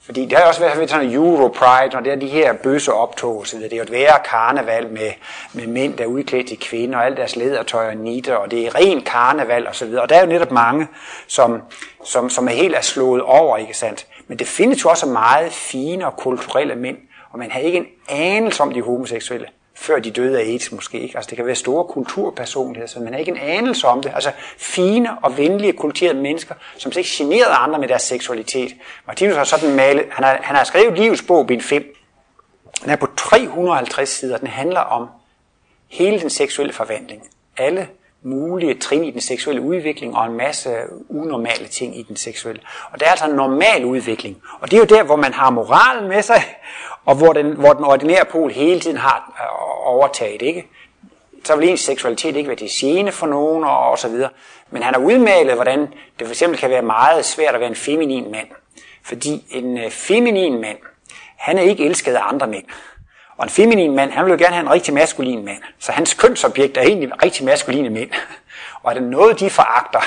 Fordi 0.06 0.24
det 0.24 0.38
har 0.38 0.44
også 0.44 0.60
været 0.60 0.90
sådan 0.90 1.06
en 1.06 1.14
Europride, 1.14 1.96
og 1.96 2.04
det 2.04 2.12
er 2.12 2.16
de 2.16 2.26
her 2.26 2.52
bøse 2.52 2.92
optog, 2.92 3.46
så 3.46 3.56
det 3.56 3.72
er 3.72 3.76
jo 3.76 3.82
et 3.82 3.92
værre 3.92 4.18
karneval 4.24 4.90
med, 4.90 5.10
med 5.52 5.66
mænd, 5.66 5.96
der 5.96 6.04
er 6.04 6.08
udklædt 6.08 6.48
til 6.48 6.60
kvinder, 6.60 6.98
og 6.98 7.06
alt 7.06 7.16
deres 7.16 7.36
ledertøj 7.36 7.88
og 7.88 7.96
nitter, 7.96 8.34
og 8.34 8.50
det 8.50 8.66
er 8.66 8.74
ren 8.74 9.00
karneval 9.02 9.66
og 9.66 9.74
så 9.74 9.86
videre. 9.86 10.02
Og 10.02 10.08
der 10.08 10.16
er 10.16 10.20
jo 10.20 10.26
netop 10.26 10.50
mange, 10.50 10.88
som, 11.26 11.62
som, 12.04 12.30
som 12.30 12.48
er 12.48 12.52
helt 12.52 12.74
er 12.74 12.80
slået 12.80 13.22
over, 13.22 13.56
ikke 13.56 13.74
sandt? 13.74 14.06
Men 14.28 14.38
det 14.38 14.46
findes 14.46 14.84
jo 14.84 14.90
også 14.90 15.06
meget 15.06 15.52
fine 15.52 16.06
og 16.06 16.16
kulturelle 16.16 16.74
mænd, 16.74 16.96
og 17.32 17.38
man 17.38 17.50
har 17.50 17.60
ikke 17.60 17.78
en 17.78 17.86
anelse 18.08 18.62
om 18.62 18.72
de 18.72 18.82
homoseksuelle 18.82 19.46
før 19.76 19.98
de 19.98 20.10
døde 20.10 20.40
af 20.40 20.44
AIDS 20.44 20.72
måske. 20.72 21.00
Ikke? 21.00 21.16
Altså 21.16 21.28
det 21.30 21.36
kan 21.36 21.46
være 21.46 21.54
store 21.54 21.84
kulturpersonligheder, 21.84 22.88
så 22.88 23.00
man 23.00 23.12
har 23.12 23.20
ikke 23.20 23.30
en 23.30 23.38
anelse 23.38 23.86
om 23.86 24.02
det. 24.02 24.12
Altså 24.14 24.32
fine 24.58 25.18
og 25.22 25.36
venlige, 25.36 25.72
kulturerede 25.72 26.18
mennesker, 26.18 26.54
som 26.76 26.92
ikke 26.96 27.10
generede 27.12 27.54
andre 27.54 27.78
med 27.78 27.88
deres 27.88 28.02
seksualitet. 28.02 28.74
Martinus 29.06 29.36
har 29.36 29.44
sådan 29.44 29.76
malet, 29.76 30.04
han 30.10 30.24
har, 30.24 30.38
han 30.42 30.56
har 30.56 30.64
skrevet 30.64 30.98
livets 30.98 31.22
bog, 31.22 31.46
bind 31.46 31.60
5. 31.60 31.94
Den 32.82 32.90
er 32.90 32.96
på 32.96 33.08
350 33.16 34.08
sider, 34.08 34.38
den 34.38 34.48
handler 34.48 34.80
om 34.80 35.08
hele 35.88 36.20
den 36.20 36.30
seksuelle 36.30 36.72
forvandling. 36.72 37.22
Alle 37.56 37.88
mulige 38.26 38.74
trin 38.74 39.04
i 39.04 39.10
den 39.10 39.20
seksuelle 39.20 39.62
udvikling 39.62 40.16
og 40.16 40.26
en 40.26 40.36
masse 40.36 40.70
unormale 41.08 41.66
ting 41.68 41.98
i 41.98 42.02
den 42.02 42.16
seksuelle. 42.16 42.62
Og 42.92 43.00
det 43.00 43.06
er 43.06 43.10
altså 43.10 43.24
en 43.24 43.36
normal 43.36 43.84
udvikling. 43.84 44.36
Og 44.60 44.70
det 44.70 44.76
er 44.76 44.80
jo 44.80 44.96
der, 44.96 45.02
hvor 45.02 45.16
man 45.16 45.34
har 45.34 45.50
moralen 45.50 46.08
med 46.08 46.22
sig, 46.22 46.42
og 47.04 47.14
hvor 47.14 47.32
den, 47.32 47.52
hvor 47.52 47.72
den 47.72 47.84
ordinære 47.84 48.24
pol 48.24 48.50
hele 48.50 48.80
tiden 48.80 48.96
har 48.96 49.32
øh, 49.40 49.94
overtaget. 49.94 50.42
Ikke? 50.42 50.66
Så 51.44 51.56
vil 51.56 51.68
ens 51.68 51.80
seksualitet 51.80 52.36
ikke 52.36 52.48
være 52.48 52.56
til 52.56 52.68
gene 52.70 53.12
for 53.12 53.26
nogen 53.26 53.64
og, 53.64 53.78
og 53.78 53.98
så 53.98 54.08
videre. 54.08 54.30
Men 54.70 54.82
han 54.82 54.94
har 54.94 55.00
udmalet, 55.00 55.54
hvordan 55.54 55.80
det 56.18 56.26
for 56.26 56.32
eksempel 56.32 56.58
kan 56.58 56.70
være 56.70 56.82
meget 56.82 57.24
svært 57.24 57.54
at 57.54 57.60
være 57.60 57.70
en 57.70 57.76
feminin 57.76 58.30
mand. 58.30 58.48
Fordi 59.02 59.44
en 59.50 59.78
øh, 59.78 59.90
feminin 59.90 60.60
mand, 60.60 60.78
han 61.36 61.58
er 61.58 61.62
ikke 61.62 61.84
elsket 61.84 62.14
af 62.14 62.28
andre 62.28 62.46
mænd. 62.46 62.64
Og 63.38 63.44
en 63.44 63.50
feminin 63.50 63.96
mand, 63.96 64.10
han 64.10 64.24
vil 64.24 64.30
jo 64.30 64.38
gerne 64.38 64.54
have 64.54 64.66
en 64.66 64.70
rigtig 64.70 64.94
maskulin 64.94 65.44
mand. 65.44 65.62
Så 65.78 65.92
hans 65.92 66.14
kønsobjekt 66.14 66.76
er 66.76 66.82
egentlig 66.82 67.22
rigtig 67.24 67.44
maskuline 67.44 67.90
mænd. 67.90 68.10
Og 68.82 68.90
er 68.90 68.94
det 68.94 69.02
noget, 69.02 69.40
de 69.40 69.50
foragter, 69.50 70.00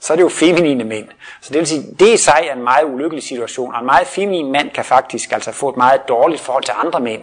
så 0.00 0.12
er 0.12 0.16
det 0.16 0.22
jo 0.22 0.28
feminine 0.28 0.84
mænd. 0.84 1.08
Så 1.40 1.52
det 1.52 1.58
vil 1.58 1.66
sige, 1.66 1.82
det 2.00 2.08
i 2.08 2.16
sig 2.16 2.46
er 2.48 2.54
en 2.54 2.62
meget 2.62 2.84
ulykkelig 2.84 3.22
situation. 3.22 3.74
Og 3.74 3.80
en 3.80 3.86
meget 3.86 4.06
feminin 4.06 4.52
mand 4.52 4.70
kan 4.70 4.84
faktisk 4.84 5.32
altså 5.32 5.52
få 5.52 5.68
et 5.68 5.76
meget 5.76 6.08
dårligt 6.08 6.40
forhold 6.40 6.64
til 6.64 6.74
andre 6.84 7.00
mænd. 7.00 7.22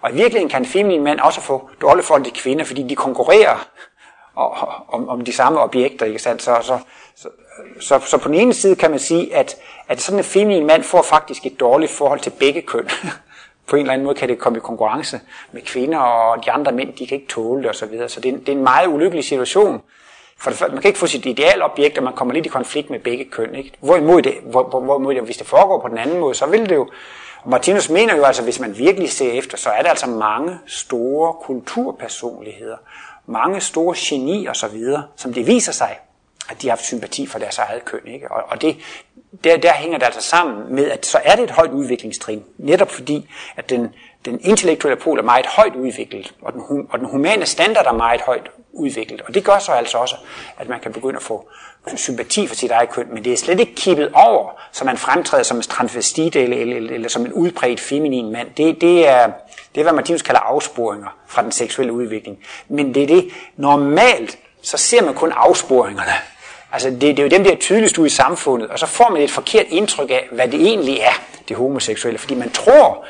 Og 0.00 0.10
i 0.10 0.14
virkeligheden 0.14 0.48
kan 0.48 0.62
en 0.62 0.66
feminin 0.66 1.04
mand 1.04 1.20
også 1.20 1.40
få 1.40 1.70
dårligt 1.80 2.06
forhold 2.06 2.24
til 2.24 2.32
kvinder, 2.32 2.64
fordi 2.64 2.82
de 2.82 2.96
konkurrerer 2.96 3.68
om, 4.88 5.08
om 5.08 5.20
de 5.20 5.32
samme 5.32 5.60
objekter. 5.60 6.06
Ikke 6.06 6.18
sandt? 6.18 6.42
Så, 6.42 6.58
så, 6.62 6.78
så, 7.16 7.28
så, 7.80 8.00
så 8.06 8.18
på 8.18 8.28
den 8.28 8.34
ene 8.34 8.54
side 8.54 8.76
kan 8.76 8.90
man 8.90 8.98
sige, 8.98 9.34
at, 9.34 9.56
at 9.88 10.00
sådan 10.00 10.18
en 10.18 10.24
feminin 10.24 10.66
mand 10.66 10.82
får 10.82 11.02
faktisk 11.02 11.46
et 11.46 11.60
dårligt 11.60 11.92
forhold 11.92 12.20
til 12.20 12.30
begge 12.30 12.62
køn. 12.62 12.88
på 13.66 13.76
en 13.76 13.80
eller 13.80 13.92
anden 13.92 14.04
måde 14.04 14.14
kan 14.14 14.28
det 14.28 14.38
komme 14.38 14.58
i 14.58 14.60
konkurrence 14.60 15.20
med 15.52 15.62
kvinder, 15.62 15.98
og 15.98 16.44
de 16.44 16.50
andre 16.50 16.72
mænd, 16.72 16.92
de 16.92 17.06
kan 17.06 17.14
ikke 17.14 17.28
tåle 17.28 17.62
det 17.62 17.70
osv. 17.70 17.78
Så, 17.78 17.86
videre. 17.86 18.08
så 18.08 18.20
det 18.20 18.28
er, 18.28 18.32
en, 18.32 18.40
det 18.40 18.48
er 18.48 18.52
en 18.52 18.62
meget 18.62 18.88
ulykkelig 18.88 19.24
situation. 19.24 19.82
For 20.38 20.50
det, 20.50 20.60
man 20.60 20.80
kan 20.82 20.88
ikke 20.88 20.98
få 20.98 21.06
sit 21.06 21.26
idealobjekt, 21.26 21.98
og 21.98 22.04
man 22.04 22.12
kommer 22.12 22.34
lidt 22.34 22.46
i 22.46 22.48
konflikt 22.48 22.90
med 22.90 22.98
begge 22.98 23.24
køn. 23.24 23.54
Ikke? 23.54 23.72
Hvorimod, 23.80 24.22
det, 24.22 24.34
hvor, 24.42 24.80
hvorimod 24.80 25.14
det, 25.14 25.22
hvis 25.22 25.36
det 25.36 25.46
foregår 25.46 25.80
på 25.80 25.88
den 25.88 25.98
anden 25.98 26.20
måde, 26.20 26.34
så 26.34 26.46
vil 26.46 26.68
det 26.68 26.74
jo... 26.74 26.88
Og 27.42 27.50
Martinus 27.50 27.90
mener 27.90 28.16
jo 28.16 28.24
altså, 28.24 28.42
hvis 28.42 28.60
man 28.60 28.78
virkelig 28.78 29.12
ser 29.12 29.32
efter, 29.32 29.56
så 29.56 29.70
er 29.70 29.82
der 29.82 29.90
altså 29.90 30.06
mange 30.06 30.58
store 30.66 31.32
kulturpersonligheder, 31.32 32.76
mange 33.26 33.60
store 33.60 33.94
genier 33.98 34.50
osv., 34.50 34.82
som 35.16 35.32
det 35.34 35.46
viser 35.46 35.72
sig, 35.72 35.98
at 36.50 36.62
de 36.62 36.66
har 36.66 36.72
haft 36.72 36.84
sympati 36.84 37.26
for 37.26 37.38
deres 37.38 37.58
eget 37.58 37.84
køn. 37.84 38.06
Ikke? 38.06 38.32
Og, 38.32 38.42
og 38.48 38.62
det, 38.62 38.76
der, 39.44 39.56
der 39.56 39.72
hænger 39.72 39.98
det 39.98 40.06
altså 40.06 40.20
sammen 40.20 40.74
med, 40.74 40.90
at 40.90 41.06
så 41.06 41.20
er 41.24 41.36
det 41.36 41.44
et 41.44 41.50
højt 41.50 41.70
udviklingstrin, 41.70 42.44
netop 42.58 42.90
fordi, 42.90 43.30
at 43.56 43.70
den, 43.70 43.94
den 44.24 44.40
intellektuelle 44.42 45.00
pol 45.00 45.18
er 45.18 45.22
meget 45.22 45.46
højt 45.46 45.74
udviklet, 45.74 46.34
og 46.42 46.52
den, 46.52 46.86
og 46.90 46.98
den 46.98 47.08
humane 47.08 47.46
standard 47.46 47.86
er 47.86 47.92
meget 47.92 48.20
højt 48.20 48.50
udviklet. 48.72 49.20
Og 49.20 49.34
det 49.34 49.44
gør 49.44 49.58
så 49.58 49.72
altså 49.72 49.98
også, 49.98 50.16
at 50.58 50.68
man 50.68 50.80
kan 50.80 50.92
begynde 50.92 51.16
at 51.16 51.22
få 51.22 51.48
sympati 51.96 52.46
for 52.46 52.54
sit 52.54 52.70
eget 52.70 52.90
køn, 52.90 53.06
men 53.12 53.24
det 53.24 53.32
er 53.32 53.36
slet 53.36 53.60
ikke 53.60 53.74
kippet 53.74 54.10
over, 54.14 54.50
så 54.72 54.84
man 54.84 54.96
fremtræder 54.96 55.42
som 55.42 55.56
en 55.56 55.62
transvestit 55.62 56.36
eller, 56.36 56.56
eller, 56.56 56.76
eller, 56.76 56.94
eller 56.94 57.08
som 57.08 57.26
en 57.26 57.32
udbredt 57.32 57.80
feminin 57.80 58.32
mand. 58.32 58.48
Det, 58.56 58.80
det, 58.80 59.08
er, 59.08 59.26
det 59.74 59.80
er, 59.80 59.82
hvad 59.82 59.92
Martinus 59.92 60.22
kalder 60.22 60.40
afsporinger 60.40 61.16
fra 61.26 61.42
den 61.42 61.52
seksuelle 61.52 61.92
udvikling. 61.92 62.38
Men 62.68 62.94
det 62.94 63.02
er 63.02 63.06
det, 63.06 63.30
normalt, 63.56 64.38
så 64.62 64.76
ser 64.76 65.02
man 65.02 65.14
kun 65.14 65.32
afsporingerne 65.36 66.12
Altså 66.74 66.90
det, 66.90 67.00
det 67.00 67.18
er 67.18 67.22
jo 67.22 67.28
dem, 67.28 67.44
der 67.44 67.52
er 67.52 67.56
tydeligst 67.56 67.98
ud 67.98 68.06
i 68.06 68.10
samfundet, 68.10 68.68
og 68.68 68.78
så 68.78 68.86
får 68.86 69.10
man 69.10 69.22
et 69.22 69.30
forkert 69.30 69.66
indtryk 69.68 70.10
af, 70.10 70.28
hvad 70.32 70.48
det 70.48 70.60
egentlig 70.60 70.98
er, 70.98 71.22
det 71.48 71.56
homoseksuelle, 71.56 72.18
fordi 72.18 72.34
man 72.34 72.50
tror, 72.50 73.04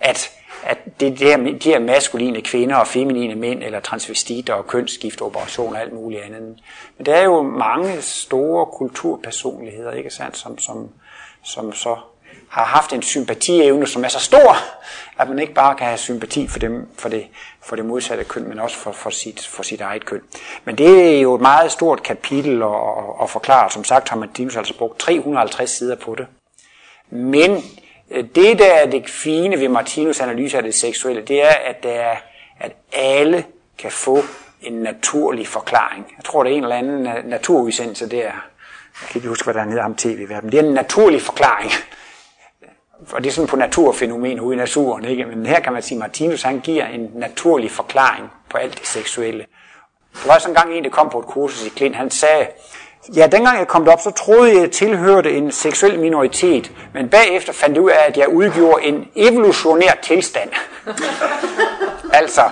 at, 0.00 0.30
at 0.62 0.78
det, 1.00 1.18
det 1.18 1.28
her, 1.28 1.36
de 1.36 1.70
her 1.70 1.78
maskuline 1.78 2.42
kvinder 2.42 2.76
og 2.76 2.86
feminine 2.86 3.34
mænd, 3.34 3.62
eller 3.62 3.80
transvestitter 3.80 4.54
og 4.54 4.66
kønsskiftoperationer 4.66 5.76
og 5.76 5.82
alt 5.82 5.92
muligt 5.92 6.22
andet. 6.22 6.58
Men 6.98 7.06
der 7.06 7.14
er 7.14 7.24
jo 7.24 7.42
mange 7.42 8.02
store 8.02 8.66
kulturpersonligheder, 8.66 9.92
ikke 9.92 10.10
sandt, 10.10 10.36
som, 10.36 10.58
som, 10.58 10.88
som 11.42 11.72
så 11.72 11.96
har 12.48 12.64
haft 12.64 12.92
en 12.92 13.02
sympatievne, 13.02 13.86
som 13.86 14.04
er 14.04 14.08
så 14.08 14.20
stor, 14.20 14.56
at 15.18 15.28
man 15.28 15.38
ikke 15.38 15.54
bare 15.54 15.74
kan 15.74 15.86
have 15.86 15.98
sympati 15.98 16.48
for, 16.48 16.58
dem, 16.58 16.88
for, 16.98 17.08
det, 17.08 17.26
for 17.68 17.76
det 17.76 17.84
modsatte 17.84 18.24
køn, 18.24 18.48
men 18.48 18.58
også 18.58 18.76
for, 18.76 18.92
for, 18.92 19.10
sit, 19.10 19.46
for 19.46 19.62
sit 19.62 19.80
eget 19.80 20.04
køn. 20.04 20.20
Men 20.64 20.78
det 20.78 21.16
er 21.16 21.20
jo 21.20 21.34
et 21.34 21.40
meget 21.40 21.72
stort 21.72 22.02
kapitel 22.02 22.62
at, 22.62 22.68
at, 22.68 23.22
at 23.22 23.30
forklare. 23.30 23.70
Som 23.70 23.84
sagt 23.84 24.08
har 24.08 24.16
Martinus 24.16 24.56
altså 24.56 24.78
brugt 24.78 24.98
350 24.98 25.70
sider 25.70 25.96
på 25.96 26.14
det. 26.14 26.26
Men 27.10 27.62
øh, 28.10 28.24
det, 28.34 28.58
der 28.58 28.72
er 28.72 28.90
det 28.90 29.10
fine 29.10 29.60
ved 29.60 29.68
Martinus 29.68 30.20
analyse 30.20 30.56
af 30.56 30.62
det 30.62 30.74
seksuelle, 30.74 31.22
det 31.22 31.42
er, 31.42 31.54
at, 31.66 31.82
det 31.82 31.96
er, 31.96 32.16
at 32.60 32.72
alle 32.92 33.44
kan 33.78 33.90
få 33.90 34.22
en 34.62 34.72
naturlig 34.72 35.48
forklaring. 35.48 36.14
Jeg 36.16 36.24
tror, 36.24 36.42
det 36.42 36.52
er 36.52 36.56
en 36.56 36.62
eller 36.62 36.76
anden 36.76 37.06
øh, 37.06 37.24
naturudsendelse 37.24 38.10
der. 38.10 38.16
Jeg 39.02 39.08
kan 39.08 39.18
ikke 39.18 39.28
huske, 39.28 39.44
hvad 39.44 39.54
der 39.54 39.64
hedder 39.64 39.84
om 39.84 39.94
tv-verden. 39.94 40.52
Det 40.52 40.58
er 40.58 40.62
en 40.62 40.74
naturlig 40.74 41.22
forklaring 41.22 41.70
og 43.12 43.24
det 43.24 43.30
er 43.30 43.32
sådan 43.32 43.48
på 43.48 43.56
naturfænomen 43.56 44.40
ude 44.40 44.56
i 44.56 44.58
naturen, 44.58 45.04
ikke? 45.04 45.24
men 45.24 45.46
her 45.46 45.60
kan 45.60 45.72
man 45.72 45.82
sige, 45.82 45.96
at 45.96 45.98
Martinus 45.98 46.42
han 46.42 46.60
giver 46.60 46.86
en 46.86 47.10
naturlig 47.14 47.70
forklaring 47.70 48.30
på 48.50 48.58
alt 48.58 48.78
det 48.78 48.86
seksuelle. 48.86 49.44
Der 50.22 50.32
var 50.32 50.38
sådan 50.38 50.50
en 50.50 50.54
gang 50.54 50.74
en, 50.74 50.84
der 50.84 50.90
kom 50.90 51.10
på 51.10 51.18
et 51.18 51.26
kursus 51.26 51.66
i 51.66 51.68
Klint, 51.68 51.96
han 51.96 52.10
sagde, 52.10 52.46
ja, 53.16 53.26
dengang 53.26 53.58
jeg 53.58 53.68
kom 53.68 53.84
derop, 53.84 54.00
så 54.00 54.10
troede 54.10 54.48
jeg, 54.48 54.56
at 54.56 54.62
jeg 54.62 54.70
tilhørte 54.70 55.32
en 55.32 55.52
seksuel 55.52 56.00
minoritet, 56.00 56.72
men 56.94 57.08
bagefter 57.08 57.52
fandt 57.52 57.74
jeg 57.74 57.82
ud 57.82 57.90
af, 57.90 58.06
at 58.08 58.16
jeg 58.16 58.28
udgjorde 58.28 58.84
en 58.84 59.08
evolutionær 59.16 59.92
tilstand. 60.02 60.50
altså, 62.20 62.42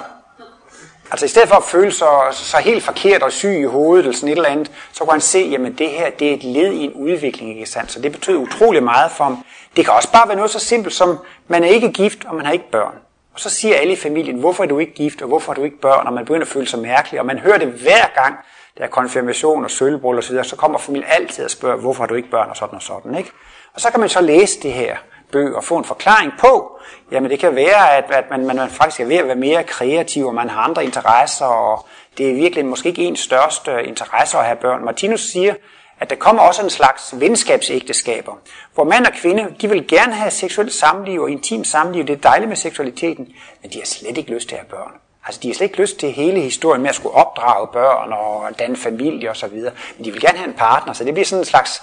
Altså 1.10 1.26
i 1.26 1.28
stedet 1.28 1.48
for 1.48 1.56
at 1.56 1.64
føle 1.64 1.92
sig, 1.92 2.08
så 2.32 2.56
helt 2.56 2.84
forkert 2.84 3.22
og 3.22 3.32
syg 3.32 3.58
i 3.60 3.64
hovedet 3.64 4.04
eller 4.04 4.16
sådan 4.16 4.28
et 4.28 4.36
eller 4.36 4.48
andet, 4.48 4.70
så 4.92 5.04
kunne 5.04 5.12
han 5.12 5.20
se, 5.20 5.38
jamen 5.38 5.72
det 5.72 5.88
her 5.88 6.10
det 6.10 6.30
er 6.30 6.34
et 6.34 6.44
led 6.44 6.72
i 6.72 6.84
en 6.84 6.92
udvikling, 6.92 7.50
ikke 7.50 7.66
sandt? 7.66 7.92
Så 7.92 8.00
det 8.00 8.12
betyder 8.12 8.36
utrolig 8.36 8.82
meget 8.82 9.10
for 9.10 9.24
ham. 9.24 9.44
Det 9.76 9.84
kan 9.84 9.94
også 9.94 10.12
bare 10.12 10.28
være 10.28 10.36
noget 10.36 10.50
så 10.50 10.58
simpelt 10.58 10.94
som, 10.94 11.18
man 11.48 11.64
er 11.64 11.68
ikke 11.68 11.92
gift, 11.92 12.24
og 12.24 12.34
man 12.34 12.46
har 12.46 12.52
ikke 12.52 12.70
børn. 12.70 12.94
Og 13.34 13.40
så 13.40 13.50
siger 13.50 13.76
alle 13.76 13.92
i 13.92 13.96
familien, 13.96 14.36
hvorfor 14.36 14.64
er 14.64 14.68
du 14.68 14.78
ikke 14.78 14.94
gift, 14.94 15.22
og 15.22 15.28
hvorfor 15.28 15.52
har 15.52 15.54
du 15.54 15.64
ikke 15.64 15.80
børn, 15.80 16.06
og 16.06 16.12
man 16.12 16.24
begynder 16.24 16.42
at 16.42 16.48
føle 16.48 16.66
sig 16.66 16.78
mærkelig, 16.78 17.20
og 17.20 17.26
man 17.26 17.38
hører 17.38 17.58
det 17.58 17.68
hver 17.68 18.22
gang, 18.22 18.36
der 18.78 18.84
er 18.84 18.88
konfirmation 18.88 19.64
og 19.64 19.70
sølvbrød 19.70 20.18
osv., 20.18 20.36
så 20.36 20.42
så 20.42 20.56
kommer 20.56 20.78
familien 20.78 21.10
altid 21.10 21.44
og 21.44 21.50
spørger, 21.50 21.76
hvorfor 21.76 22.02
har 22.02 22.06
du 22.08 22.14
ikke 22.14 22.30
børn, 22.30 22.50
og 22.50 22.56
sådan 22.56 22.74
og 22.74 22.82
sådan, 22.82 23.14
ikke? 23.14 23.30
Og 23.74 23.80
så 23.80 23.90
kan 23.90 24.00
man 24.00 24.08
så 24.08 24.20
læse 24.20 24.60
det 24.62 24.72
her 24.72 24.96
bøger 25.32 25.56
og 25.56 25.64
få 25.64 25.76
en 25.76 25.84
forklaring 25.84 26.32
på, 26.38 26.78
jamen 27.12 27.30
det 27.30 27.38
kan 27.38 27.56
være, 27.56 27.96
at, 27.96 28.04
at 28.10 28.30
man, 28.30 28.46
man, 28.46 28.56
man 28.56 28.70
faktisk 28.70 29.00
er 29.00 29.04
ved 29.04 29.16
at 29.16 29.26
være 29.26 29.36
mere 29.36 29.64
kreativ, 29.64 30.26
og 30.26 30.34
man 30.34 30.50
har 30.50 30.60
andre 30.60 30.84
interesser, 30.84 31.46
og 31.46 31.86
det 32.18 32.30
er 32.30 32.34
virkelig 32.34 32.66
måske 32.66 32.88
ikke 32.88 33.02
ens 33.02 33.20
største 33.20 33.84
interesse 33.84 34.38
at 34.38 34.44
have 34.44 34.56
børn. 34.56 34.84
Martinus 34.84 35.20
siger, 35.20 35.54
at 36.00 36.10
der 36.10 36.16
kommer 36.16 36.42
også 36.42 36.62
en 36.62 36.70
slags 36.70 37.14
venskabsægteskaber, 37.20 38.32
hvor 38.74 38.84
mand 38.84 39.06
og 39.06 39.12
kvinde, 39.12 39.54
de 39.60 39.68
vil 39.68 39.88
gerne 39.88 40.14
have 40.14 40.30
seksuelt 40.30 40.72
samliv 40.72 41.20
og 41.22 41.30
intim 41.30 41.64
samliv, 41.64 42.06
det 42.06 42.12
er 42.12 42.30
dejligt 42.30 42.48
med 42.48 42.56
seksualiteten, 42.56 43.28
men 43.62 43.72
de 43.72 43.78
har 43.78 43.86
slet 43.86 44.18
ikke 44.18 44.34
lyst 44.34 44.48
til 44.48 44.54
at 44.54 44.60
have 44.60 44.70
børn. 44.70 44.92
Altså, 45.26 45.40
de 45.42 45.48
har 45.48 45.54
slet 45.54 45.66
ikke 45.66 45.80
lyst 45.80 45.98
til 45.98 46.12
hele 46.12 46.40
historien 46.40 46.82
med 46.82 46.88
at 46.88 46.94
skulle 46.94 47.14
opdrage 47.14 47.68
børn 47.72 48.12
og 48.12 48.58
danne 48.58 48.76
familie 48.76 49.30
osv., 49.30 49.58
men 49.96 50.04
de 50.04 50.12
vil 50.12 50.20
gerne 50.20 50.38
have 50.38 50.48
en 50.48 50.54
partner, 50.54 50.92
så 50.92 51.04
det 51.04 51.14
bliver 51.14 51.26
sådan 51.26 51.40
en 51.40 51.44
slags 51.44 51.82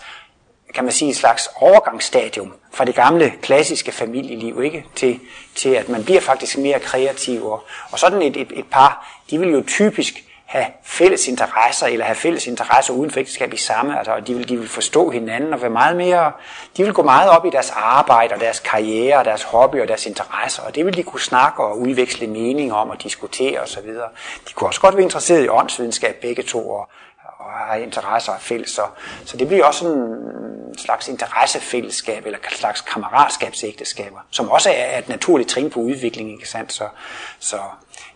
kan 0.73 0.83
man 0.83 0.93
sige, 0.93 1.09
en 1.09 1.15
slags 1.15 1.49
overgangsstadium 1.55 2.53
fra 2.71 2.85
det 2.85 2.95
gamle 2.95 3.33
klassiske 3.41 3.91
familieliv, 3.91 4.63
ikke? 4.63 4.85
Til, 4.95 5.19
til 5.55 5.69
at 5.69 5.89
man 5.89 6.03
bliver 6.03 6.21
faktisk 6.21 6.57
mere 6.57 6.79
kreativ. 6.79 7.45
Og, 7.45 7.63
og 7.91 7.99
sådan 7.99 8.21
et, 8.21 8.37
et, 8.37 8.51
et 8.55 8.65
par, 8.71 9.21
de 9.29 9.39
vil 9.39 9.49
jo 9.49 9.63
typisk 9.67 10.23
have 10.53 10.65
fælles 10.83 11.27
interesser, 11.27 11.87
eller 11.87 12.05
have 12.05 12.15
fælles 12.15 12.47
interesser 12.47 12.93
uden 12.93 13.11
for 13.11 13.19
ægteskab 13.19 13.53
i 13.53 13.57
samme, 13.57 13.97
altså, 13.97 14.13
og 14.13 14.27
de 14.27 14.33
vil, 14.35 14.49
de 14.49 14.57
vil 14.57 14.69
forstå 14.69 15.09
hinanden 15.09 15.53
og 15.53 15.61
være 15.61 15.69
meget 15.69 15.95
mere, 15.97 16.31
de 16.77 16.83
vil 16.83 16.93
gå 16.93 17.01
meget 17.01 17.29
op 17.29 17.45
i 17.45 17.49
deres 17.49 17.73
arbejde 17.75 18.33
og 18.33 18.39
deres 18.39 18.59
karriere 18.59 19.17
og 19.17 19.25
deres 19.25 19.43
hobby 19.43 19.81
og 19.81 19.87
deres 19.87 20.05
interesser, 20.05 20.63
og 20.63 20.75
det 20.75 20.85
vil 20.85 20.97
de 20.97 21.03
kunne 21.03 21.21
snakke 21.21 21.63
og 21.63 21.79
udveksle 21.79 22.27
meninger 22.27 22.75
om 22.75 22.89
og 22.89 23.03
diskutere 23.03 23.59
osv. 23.59 23.87
De 24.47 24.53
kunne 24.55 24.69
også 24.69 24.81
godt 24.81 24.95
være 24.95 25.03
interesseret 25.03 25.43
i 25.43 25.47
åndsvidenskab 25.49 26.15
begge 26.21 26.43
to, 26.43 26.69
og, 26.69 26.89
og 27.39 27.51
har 27.51 27.75
interesser 27.75 28.33
fælles. 28.39 28.69
Så, 28.69 28.81
så 29.25 29.37
det 29.37 29.47
bliver 29.47 29.65
også 29.65 29.87
en 29.87 30.77
slags 30.77 31.07
interessefællesskab, 31.07 32.25
eller 32.25 32.39
en 32.39 32.55
slags 32.55 32.81
kammeratskabsægteskaber, 32.81 34.19
som 34.31 34.49
også 34.49 34.69
er 34.69 34.97
et 34.97 35.09
naturligt 35.09 35.49
trin 35.49 35.69
på 35.69 35.79
udvikling, 35.79 36.31
ikke 36.31 36.49
sandt? 36.49 36.73
Så, 36.73 36.87
så 37.39 37.57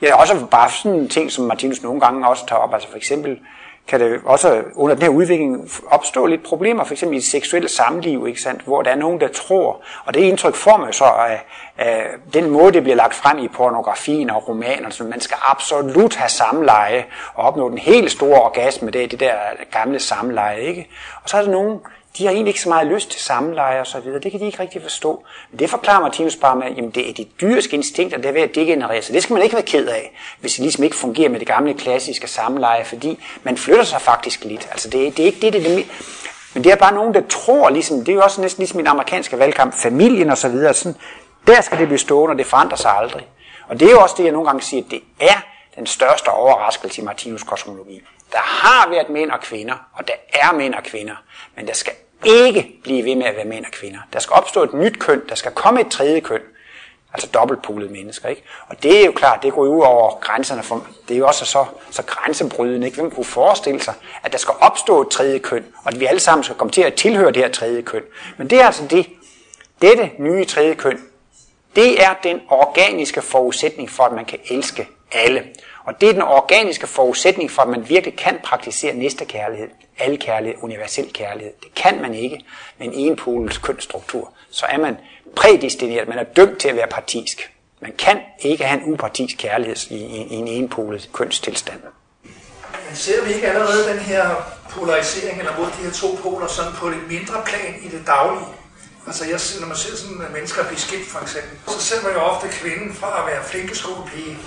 ja, 0.02 0.16
også 0.16 0.46
bare 0.52 0.70
sådan 0.70 1.00
en 1.00 1.10
ting, 1.10 1.32
som 1.32 1.46
Martinus 1.46 1.84
nogle 1.84 2.02
gange 2.02 2.28
også 2.28 2.46
tager 2.46 2.60
op, 2.60 2.74
altså 2.74 2.90
for 2.90 2.98
eksempel, 2.98 3.40
kan 3.88 4.00
det 4.00 4.20
også 4.26 4.64
under 4.76 4.96
den 4.96 5.04
her 5.04 5.10
udvikling 5.10 5.70
opstå 5.88 6.26
lidt 6.26 6.44
problemer, 6.44 6.84
for 6.84 6.94
eksempel 6.94 7.16
i 7.16 7.18
et 7.18 7.26
seksuelt 7.26 7.72
samliv, 7.72 8.28
ikke 8.28 8.42
sandt? 8.42 8.62
hvor 8.62 8.82
der 8.82 8.92
er 8.92 8.96
nogen, 8.96 9.22
der 9.22 9.28
tror, 9.28 9.82
og 10.06 10.14
det 10.14 10.20
indtryk 10.20 10.56
får 10.56 10.78
man 10.78 10.94
så 10.94 11.04
af, 11.04 11.46
af 11.78 12.06
den 12.34 12.50
måde, 12.50 12.74
det 12.74 12.84
bliver 12.84 12.96
lagt 12.96 13.14
frem 13.14 13.38
i 13.38 13.48
pornografien 13.48 14.30
og 14.30 14.48
romaner, 14.48 14.90
så 14.90 15.04
man 15.04 15.22
skal 15.22 15.38
absolut 15.48 16.16
have 16.16 16.30
samleje 16.30 17.06
og 17.34 17.46
opnå 17.46 17.70
den 17.70 17.78
helt 17.78 18.12
store 18.12 18.42
orgasme, 18.42 18.92
det 18.92 19.04
er 19.04 19.08
det 19.08 19.20
der 19.20 19.34
gamle 19.72 20.00
samleje, 20.00 20.62
ikke? 20.62 20.90
Og 21.24 21.30
så 21.30 21.38
er 21.38 21.42
der 21.42 21.52
nogen, 21.52 21.80
de 22.18 22.26
har 22.26 22.32
egentlig 22.32 22.50
ikke 22.50 22.62
så 22.62 22.70
meget 22.70 22.88
lyst 22.88 23.12
til 23.12 23.22
samleje 23.22 23.80
og 23.80 23.88
så 23.88 24.00
videre. 24.00 24.20
Det 24.20 24.32
kan 24.32 24.40
de 24.40 24.46
ikke 24.46 24.60
rigtig 24.60 24.82
forstå. 24.82 25.24
Men 25.52 25.60
det 25.60 25.70
forklarer 25.70 26.02
Martinus 26.02 26.36
bare 26.36 26.56
med, 26.56 26.66
at 26.66 26.96
det 26.96 27.10
er 27.10 27.14
de 27.14 27.26
dyriske 27.42 27.76
instinkter, 27.76 28.18
der 28.18 28.30
er 28.30 28.34
ved 28.34 28.42
at 28.42 28.56
degenerere. 28.56 29.02
sig. 29.02 29.14
det 29.14 29.24
skal 29.24 29.34
man 29.34 29.44
ikke 29.44 29.54
være 29.54 29.66
ked 29.66 29.88
af, 29.88 30.18
hvis 30.40 30.54
det 30.54 30.60
ligesom 30.60 30.84
ikke 30.84 30.96
fungerer 30.96 31.30
med 31.30 31.40
det 31.40 31.48
gamle 31.48 31.74
klassiske 31.74 32.28
samleje, 32.28 32.86
fordi 32.86 33.20
man 33.44 33.58
flytter 33.58 33.84
sig 33.84 34.02
faktisk 34.02 34.44
lidt. 34.44 34.68
Altså 34.72 34.90
det, 34.90 35.18
det 35.18 35.24
er 35.24 35.28
ikke 35.28 35.42
det, 35.42 35.54
det, 35.54 35.66
det 35.66 35.86
men 36.54 36.64
det 36.64 36.72
er 36.72 36.76
bare 36.76 36.94
nogen, 36.94 37.14
der 37.14 37.22
tror, 37.30 37.70
ligesom, 37.70 37.98
det 37.98 38.10
er 38.10 38.16
jo 38.16 38.22
også 38.22 38.42
næsten 38.42 38.62
ligesom 38.62 38.80
i 38.80 38.82
den 38.82 38.88
amerikanske 38.88 39.40
valgkamp, 39.40 39.74
familien 39.74 40.30
og 40.30 40.38
så 40.38 40.50
videre, 40.50 40.74
sådan, 40.74 40.98
der 41.48 41.62
skal 41.62 41.78
det 41.78 41.88
blive 41.88 42.00
stående, 42.00 42.34
og 42.34 42.38
det 42.38 42.46
forandrer 42.46 42.78
sig 42.78 42.92
aldrig. 42.92 43.28
Og 43.68 43.80
det 43.80 43.88
er 43.88 43.92
jo 43.92 44.00
også 44.00 44.16
det, 44.18 44.24
jeg 44.24 44.32
nogle 44.32 44.48
gange 44.48 44.62
siger, 44.62 44.84
at 44.84 44.92
det 44.92 45.02
er 45.20 45.42
den 45.76 45.86
største 45.86 46.30
overraskelse 46.30 47.02
i 47.02 47.06
Martinus 47.06 47.44
kosmologi. 47.44 48.02
Der 48.32 48.40
har 48.40 48.90
været 48.90 49.10
mænd 49.10 49.32
og 49.32 49.40
kvinder, 49.40 49.76
og 49.94 50.08
der 50.08 50.14
er 50.34 50.54
mænd 50.54 50.74
og 50.74 50.84
kvinder, 50.84 51.16
men 51.56 51.68
der 51.68 51.74
skal 51.74 51.94
ikke 52.26 52.80
blive 52.84 53.06
ved 53.06 53.16
med 53.16 53.26
at 53.26 53.36
være 53.36 53.46
mænd 53.46 53.66
og 53.66 53.72
kvinder. 53.72 54.00
Der 54.14 54.20
skal 54.20 54.34
opstå 54.34 54.64
et 54.64 54.74
nyt 54.74 55.00
køn, 55.00 55.22
der 55.30 55.36
skal 55.36 55.52
komme 55.52 55.82
et 55.82 55.88
tredje 55.88 56.20
køn, 56.20 56.42
altså 57.14 57.30
dobbeltpolede 57.34 57.92
mennesker. 57.92 58.30
Ikke? 58.30 58.44
Og 58.68 58.84
det 58.84 59.02
er 59.02 59.06
jo 59.06 59.12
klart, 59.12 59.44
det 59.44 59.54
går 59.54 59.62
ud 59.62 59.82
over 59.82 60.20
grænserne, 60.20 60.64
for 60.64 60.88
det 61.08 61.14
er 61.14 61.18
jo 61.18 61.28
også 61.28 61.46
så, 61.46 61.66
så 61.92 62.04
grænsebrydende. 62.04 62.88
Ikke? 62.88 63.02
Hvem 63.02 63.12
kunne 63.12 63.26
forestille 63.26 63.82
sig, 63.82 63.94
at 64.24 64.32
der 64.32 64.38
skal 64.38 64.54
opstå 64.60 65.02
et 65.02 65.10
tredje 65.10 65.40
køn, 65.40 65.66
og 65.84 65.94
at 65.94 66.00
vi 66.00 66.06
alle 66.06 66.20
sammen 66.20 66.44
skal 66.44 66.56
komme 66.56 66.72
til 66.72 66.82
at 66.82 66.94
tilhøre 66.94 67.32
det 67.32 67.38
her 67.38 67.52
tredje 67.52 67.82
køn. 67.82 68.04
Men 68.38 68.50
det 68.50 68.62
er 68.62 68.66
altså 68.66 68.88
det, 68.88 69.06
dette 69.82 70.12
nye 70.20 70.46
tredje 70.46 70.74
køn, 70.74 71.00
det 71.76 72.04
er 72.04 72.14
den 72.24 72.42
organiske 72.50 73.22
forudsætning 73.22 73.92
for, 73.92 74.04
at 74.04 74.14
man 74.14 74.26
kan 74.26 74.40
elske 74.50 74.88
alle. 75.12 75.44
Og 75.84 76.02
det 76.02 76.10
er 76.10 76.14
den 76.14 76.22
organiske 76.22 76.88
forudsætning 76.88 77.52
for, 77.52 77.62
at 77.62 77.70
man 77.70 77.90
virkelig 77.90 78.18
kan 78.18 78.40
praktisere 78.44 78.94
næste 78.94 79.26
kærlighed, 79.26 79.70
alle 80.00 80.18
kærlighed, 80.18 80.58
universel 80.62 81.14
kærlighed. 81.14 81.54
Det 81.64 81.74
kan 81.76 82.02
man 82.02 82.14
ikke 82.14 82.46
med 82.78 82.88
en 82.88 82.94
enpolet 82.94 83.62
kønsstruktur. 83.62 84.34
Så 84.50 84.66
er 84.66 84.78
man 84.78 84.98
prædestineret, 85.36 86.08
man 86.08 86.18
er 86.18 86.24
dømt 86.24 86.60
til 86.60 86.70
at 86.70 86.76
være 86.76 86.88
partisk. 86.88 87.52
Man 87.82 87.94
kan 87.98 88.20
ikke 88.40 88.64
have 88.64 88.82
en 88.82 88.94
upartisk 88.94 89.36
kærlighed 89.38 89.92
i, 89.92 89.96
i, 89.96 90.24
i 90.24 90.36
en 90.36 90.48
enpolet 90.48 91.10
kønstilstand. 91.14 91.82
Men 92.88 92.96
ser 92.96 93.26
vi 93.26 93.34
ikke 93.34 93.48
allerede 93.48 93.90
den 93.90 94.00
her 94.00 94.24
polarisering, 94.70 95.40
eller 95.40 95.58
mod 95.60 95.66
de 95.66 95.84
her 95.84 95.92
to 95.92 96.08
poler, 96.24 96.48
sådan 96.48 96.72
på 96.74 96.88
et 96.88 97.08
mindre 97.08 97.42
plan 97.46 97.76
i 97.84 97.88
det 97.88 98.08
daglige? 98.08 98.46
Altså, 99.08 99.26
jeg, 99.26 99.40
når 99.60 99.68
man 99.68 99.78
ser 99.78 99.96
sådan 99.96 100.18
mennesker 100.34 100.64
blive 100.64 100.80
skilt, 100.80 101.08
for 101.08 101.20
eksempel, 101.20 101.54
så 101.68 101.82
ser 101.82 102.04
man 102.04 102.14
jo 102.14 102.20
ofte 102.20 102.48
kvinden 102.48 102.94
fra 102.94 103.20
at 103.20 103.34
være 103.34 103.44
flinke 103.44 103.76
skolepige 103.76 104.38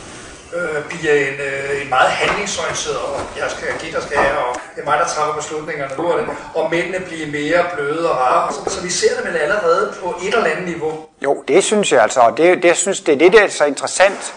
øh, 0.57 0.89
bliver 0.89 1.15
en, 1.15 1.35
øh, 1.49 1.83
en 1.83 1.89
meget 1.89 2.11
handlingsorienteret, 2.11 2.97
og 2.97 3.21
jeg 3.37 3.51
skal 3.51 3.69
give, 3.81 3.93
der 3.93 4.01
skal 4.01 4.17
have, 4.17 4.39
og 4.39 4.55
det 4.75 4.81
er 4.81 4.85
mig, 4.85 4.99
der 4.99 5.07
træffer 5.07 5.35
beslutningerne 5.35 5.95
nu, 5.99 6.13
og, 6.13 6.19
det, 6.19 6.29
og 6.55 6.71
mændene 6.71 7.01
bliver 7.09 7.27
mere 7.27 7.65
bløde 7.75 8.11
og 8.11 8.17
rare. 8.17 8.53
Så, 8.53 8.75
så 8.75 8.83
vi 8.83 8.91
ser 8.91 9.17
det 9.17 9.25
vel 9.29 9.37
allerede 9.37 9.95
på 10.03 10.15
et 10.23 10.35
eller 10.35 10.51
andet 10.51 10.69
niveau. 10.69 11.07
Jo, 11.25 11.45
det 11.49 11.65
synes 11.65 11.93
jeg 11.93 12.03
altså, 12.03 12.21
og 12.21 12.37
det, 12.37 12.57
det, 12.63 12.69
jeg 12.69 12.77
synes, 12.77 13.01
det 13.01 13.15
er 13.15 13.19
det, 13.19 13.33
der 13.33 13.43
er 13.43 13.49
så 13.49 13.65
interessant 13.65 14.35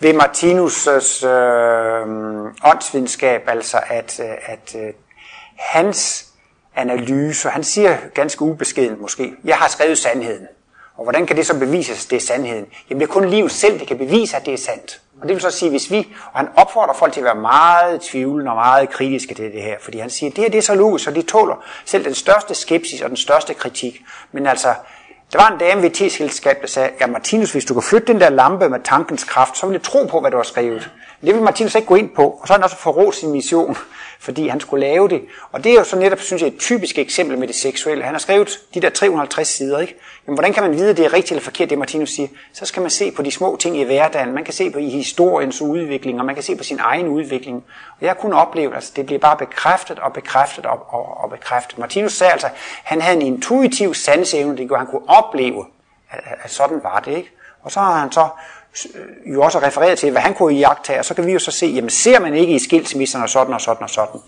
ved 0.00 0.14
Martinus' 0.14 1.26
øh, 1.26 2.02
øh 2.02 2.72
åndsvidenskab, 2.72 3.42
altså 3.46 3.80
at, 3.88 4.20
øh, 4.20 4.34
at 4.46 4.74
øh, 4.74 4.92
hans 5.58 6.26
analyse, 6.76 7.48
han 7.48 7.64
siger 7.64 7.96
ganske 8.14 8.42
ubeskeden 8.42 9.00
måske, 9.00 9.34
jeg 9.44 9.56
har 9.56 9.68
skrevet 9.68 9.98
sandheden. 9.98 10.46
Og 10.96 11.02
hvordan 11.02 11.26
kan 11.26 11.36
det 11.36 11.46
så 11.46 11.58
bevises, 11.58 12.04
at 12.04 12.10
det 12.10 12.16
er 12.16 12.20
sandheden? 12.20 12.66
Jamen 12.90 13.00
det 13.00 13.08
er 13.08 13.12
kun 13.12 13.28
livet 13.28 13.52
selv, 13.52 13.78
der 13.78 13.84
kan 13.84 13.98
bevise, 13.98 14.36
at 14.36 14.46
det 14.46 14.54
er 14.54 14.58
sandt. 14.58 15.00
Og 15.22 15.28
det 15.28 15.34
vil 15.34 15.40
så 15.40 15.50
sige, 15.50 15.70
hvis 15.70 15.90
vi, 15.90 16.08
og 16.32 16.38
han 16.38 16.48
opfordrer 16.56 16.94
folk 16.94 17.12
til 17.12 17.20
at 17.20 17.24
være 17.24 17.34
meget 17.34 18.00
tvivlende 18.00 18.50
og 18.50 18.56
meget 18.56 18.90
kritiske 18.90 19.34
til 19.34 19.52
det 19.52 19.62
her, 19.62 19.76
fordi 19.80 19.98
han 19.98 20.10
siger, 20.10 20.30
at 20.30 20.36
det 20.36 20.44
her 20.44 20.50
det 20.50 20.58
er 20.58 20.62
så 20.62 20.74
logisk, 20.74 21.08
og 21.08 21.14
det 21.14 21.26
tåler 21.26 21.64
selv 21.84 22.04
den 22.04 22.14
største 22.14 22.54
skepsis 22.54 23.00
og 23.00 23.08
den 23.08 23.16
største 23.16 23.54
kritik. 23.54 24.02
Men 24.32 24.46
altså, 24.46 24.74
der 25.32 25.38
var 25.38 25.50
en 25.50 25.58
dame 25.58 25.82
ved 25.82 25.90
et 25.90 25.96
der 26.60 26.66
sagde, 26.66 26.90
ja 27.00 27.06
Martinus, 27.06 27.52
hvis 27.52 27.64
du 27.64 27.74
kan 27.74 27.82
flytte 27.82 28.12
den 28.12 28.20
der 28.20 28.28
lampe 28.28 28.68
med 28.68 28.80
tankens 28.84 29.24
kraft, 29.24 29.58
så 29.58 29.66
vil 29.66 29.74
jeg 29.74 29.82
tro 29.82 30.04
på, 30.04 30.20
hvad 30.20 30.30
du 30.30 30.36
har 30.36 30.44
skrevet. 30.44 30.90
Men 31.20 31.26
det 31.26 31.34
vil 31.34 31.42
Martinus 31.42 31.74
ikke 31.74 31.88
gå 31.88 31.94
ind 31.94 32.10
på, 32.10 32.22
og 32.22 32.46
så 32.46 32.52
har 32.52 32.58
han 32.58 32.64
også 32.64 32.76
forrådt 32.76 33.14
sin 33.14 33.30
mission 33.30 33.76
fordi 34.20 34.48
han 34.48 34.60
skulle 34.60 34.86
lave 34.86 35.08
det. 35.08 35.22
Og 35.52 35.64
det 35.64 35.72
er 35.72 35.76
jo 35.76 35.84
så 35.84 35.96
netop, 35.96 36.20
synes 36.20 36.42
jeg, 36.42 36.48
et 36.48 36.58
typisk 36.58 36.98
eksempel 36.98 37.38
med 37.38 37.48
det 37.48 37.56
seksuelle. 37.56 38.04
Han 38.04 38.14
har 38.14 38.18
skrevet 38.18 38.60
de 38.74 38.80
der 38.80 38.90
350 38.90 39.48
sider, 39.48 39.78
ikke? 39.78 39.96
Men 40.26 40.34
hvordan 40.34 40.52
kan 40.52 40.62
man 40.62 40.72
vide, 40.72 40.90
at 40.90 40.96
det 40.96 41.04
er 41.04 41.12
rigtigt 41.12 41.30
eller 41.30 41.42
forkert, 41.42 41.70
det 41.70 41.78
Martinus 41.78 42.10
siger? 42.10 42.28
Så 42.52 42.66
skal 42.66 42.82
man 42.82 42.90
se 42.90 43.10
på 43.10 43.22
de 43.22 43.30
små 43.30 43.56
ting 43.56 43.76
i 43.76 43.84
hverdagen. 43.84 44.34
Man 44.34 44.44
kan 44.44 44.54
se 44.54 44.70
på 44.70 44.78
i 44.78 44.88
historiens 44.88 45.62
udvikling, 45.62 46.20
og 46.20 46.26
man 46.26 46.34
kan 46.34 46.44
se 46.44 46.56
på 46.56 46.64
sin 46.64 46.78
egen 46.80 47.08
udvikling. 47.08 47.64
Og 48.00 48.06
jeg 48.06 48.18
kunne 48.18 48.36
opleve, 48.36 48.70
at 48.70 48.74
altså 48.74 48.92
det 48.96 49.06
bliver 49.06 49.18
bare 49.18 49.36
bekræftet 49.36 49.98
og 49.98 50.12
bekræftet 50.12 50.66
og, 50.66 50.86
og, 50.88 51.20
og 51.22 51.30
bekræftet. 51.30 51.78
Martinus 51.78 52.12
sagde 52.12 52.32
altså, 52.32 52.48
han 52.84 53.00
havde 53.00 53.16
en 53.16 53.22
intuitiv 53.22 53.94
sansevne, 53.94 54.56
det 54.56 54.68
gjorde, 54.68 54.78
han 54.78 54.90
kunne 54.90 55.08
opleve, 55.08 55.66
at, 56.10 56.20
at 56.42 56.50
sådan 56.50 56.80
var 56.82 57.00
det, 57.00 57.16
ikke? 57.16 57.30
Og 57.62 57.72
så 57.72 57.80
har 57.80 57.98
han 57.98 58.12
så 58.12 58.28
Øh, 58.94 59.32
jo 59.34 59.42
også 59.42 59.58
refereret 59.58 59.98
til, 59.98 60.10
hvad 60.10 60.22
han 60.22 60.34
kunne 60.34 60.54
iagtage, 60.54 60.98
og 60.98 61.04
så 61.04 61.14
kan 61.14 61.26
vi 61.26 61.32
jo 61.32 61.38
så 61.38 61.50
se, 61.50 61.66
jamen 61.66 61.90
ser 61.90 62.20
man 62.20 62.34
ikke 62.34 62.54
i 62.54 62.58
skilsmisserne 62.58 63.24
og 63.24 63.28
sådan 63.28 63.54
og 63.54 63.60
sådan 63.60 63.82
og 63.82 63.90
sådan. 63.90 64.20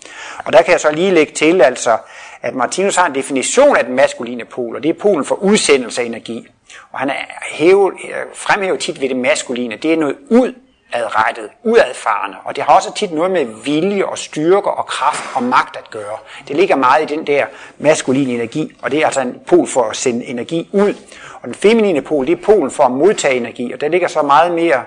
Og 0.45 0.53
der 0.53 0.61
kan 0.61 0.71
jeg 0.71 0.79
så 0.79 0.91
lige 0.91 1.11
lægge 1.11 1.33
til, 1.33 1.61
altså, 1.61 1.97
at 2.41 2.55
Martinus 2.55 2.95
har 2.95 3.07
en 3.07 3.15
definition 3.15 3.77
af 3.77 3.85
den 3.85 3.95
maskuline 3.95 4.45
pol, 4.45 4.75
og 4.75 4.83
det 4.83 4.89
er 4.89 4.93
polen 4.93 5.25
for 5.25 5.35
udsendelse 5.35 6.01
af 6.01 6.05
energi. 6.05 6.47
Og 6.91 6.99
han 6.99 7.09
er 7.09 7.13
hævet, 7.51 7.93
øh, 8.03 8.15
fremhæver 8.33 8.77
tit 8.77 9.01
ved 9.01 9.09
det 9.09 9.17
maskuline, 9.17 9.75
det 9.75 9.93
er 9.93 9.97
noget 9.97 10.15
ud 10.29 10.53
udadrettet, 10.95 11.49
udadfarende, 11.63 12.37
og 12.43 12.55
det 12.55 12.63
har 12.63 12.75
også 12.75 12.93
tit 12.93 13.11
noget 13.11 13.31
med 13.31 13.45
vilje 13.45 14.05
og 14.05 14.17
styrke 14.17 14.71
og 14.71 14.85
kraft 14.85 15.23
og 15.35 15.43
magt 15.43 15.77
at 15.77 15.89
gøre. 15.89 16.17
Det 16.47 16.55
ligger 16.55 16.75
meget 16.75 17.11
i 17.11 17.15
den 17.15 17.27
der 17.27 17.45
maskuline 17.77 18.33
energi, 18.33 18.75
og 18.81 18.91
det 18.91 18.99
er 18.99 19.05
altså 19.05 19.21
en 19.21 19.39
pol 19.47 19.67
for 19.67 19.83
at 19.83 19.95
sende 19.95 20.25
energi 20.25 20.69
ud. 20.71 20.93
Og 21.41 21.47
den 21.47 21.53
feminine 21.53 22.01
pol, 22.01 22.27
det 22.27 22.31
er 22.31 22.43
polen 22.43 22.71
for 22.71 22.83
at 22.83 22.91
modtage 22.91 23.35
energi, 23.35 23.73
og 23.73 23.81
der 23.81 23.87
ligger 23.87 24.07
så 24.07 24.21
meget 24.21 24.51
mere 24.53 24.83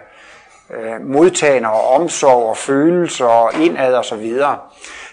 øh, 0.71 1.07
modtagende 1.07 1.69
og 1.69 1.89
omsorg 1.89 2.49
og 2.49 2.57
følelser 2.57 3.25
og 3.25 3.55
indad 3.61 3.95
og 3.95 4.05
så 4.05 4.17
videre. 4.17 4.59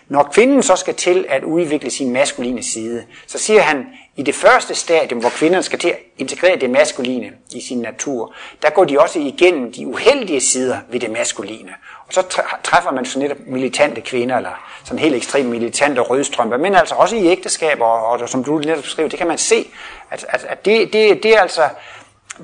Når 0.07 0.23
kvinden 0.33 0.63
så 0.63 0.75
skal 0.75 0.95
til 0.95 1.25
at 1.29 1.43
udvikle 1.43 1.89
sin 1.89 2.13
maskuline 2.13 2.63
side, 2.63 3.03
så 3.27 3.37
siger 3.37 3.61
han, 3.61 3.85
i 4.19 4.23
det 4.23 4.35
første 4.35 4.75
stadium, 4.75 5.19
hvor 5.19 5.29
kvinderne 5.29 5.63
skal 5.63 5.79
til 5.79 5.89
at 5.89 5.99
integrere 6.17 6.55
det 6.55 6.69
maskuline 6.69 7.31
i 7.51 7.61
sin 7.61 7.77
natur, 7.77 8.33
der 8.61 8.69
går 8.69 8.83
de 8.85 8.99
også 8.99 9.19
igennem 9.19 9.71
de 9.71 9.87
uheldige 9.87 10.41
sider 10.41 10.77
ved 10.89 10.99
det 10.99 11.11
maskuline. 11.11 11.69
Og 12.07 12.13
så 12.13 12.41
træffer 12.63 12.91
man 12.91 13.05
så 13.05 13.19
netop 13.19 13.37
militante 13.47 14.01
kvinder, 14.01 14.37
eller 14.37 14.79
sådan 14.83 14.99
helt 14.99 15.15
ekstremt 15.15 15.49
militante 15.49 16.01
rødstrømper, 16.01 16.57
men 16.57 16.75
altså 16.75 16.95
også 16.95 17.15
i 17.15 17.27
ægteskaber, 17.27 17.85
og, 17.85 18.19
og 18.21 18.29
som 18.29 18.43
du 18.43 18.57
netop 18.57 18.83
beskrev, 18.83 19.09
det 19.09 19.17
kan 19.17 19.27
man 19.27 19.37
se, 19.37 19.67
at, 20.11 20.25
at, 20.29 20.45
at 20.49 20.65
det, 20.65 20.93
det, 20.93 21.23
det 21.23 21.35
er 21.35 21.41
altså 21.41 21.69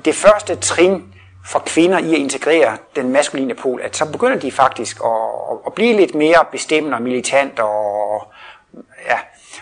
det 0.04 0.14
første 0.14 0.54
trin 0.54 1.04
for 1.46 1.58
kvinder 1.58 1.98
i 1.98 2.14
at 2.14 2.20
integrere 2.20 2.76
den 2.96 3.08
maskuline 3.08 3.54
pol, 3.54 3.80
at 3.82 3.96
så 3.96 4.12
begynder 4.12 4.38
de 4.38 4.52
faktisk 4.52 5.00
at, 5.04 5.56
at 5.66 5.72
blive 5.72 5.96
lidt 5.96 6.14
mere 6.14 6.44
bestemmende 6.52 6.96
og 6.96 7.02
militant, 7.02 7.60
og, 7.60 8.26
ja, 9.08 9.18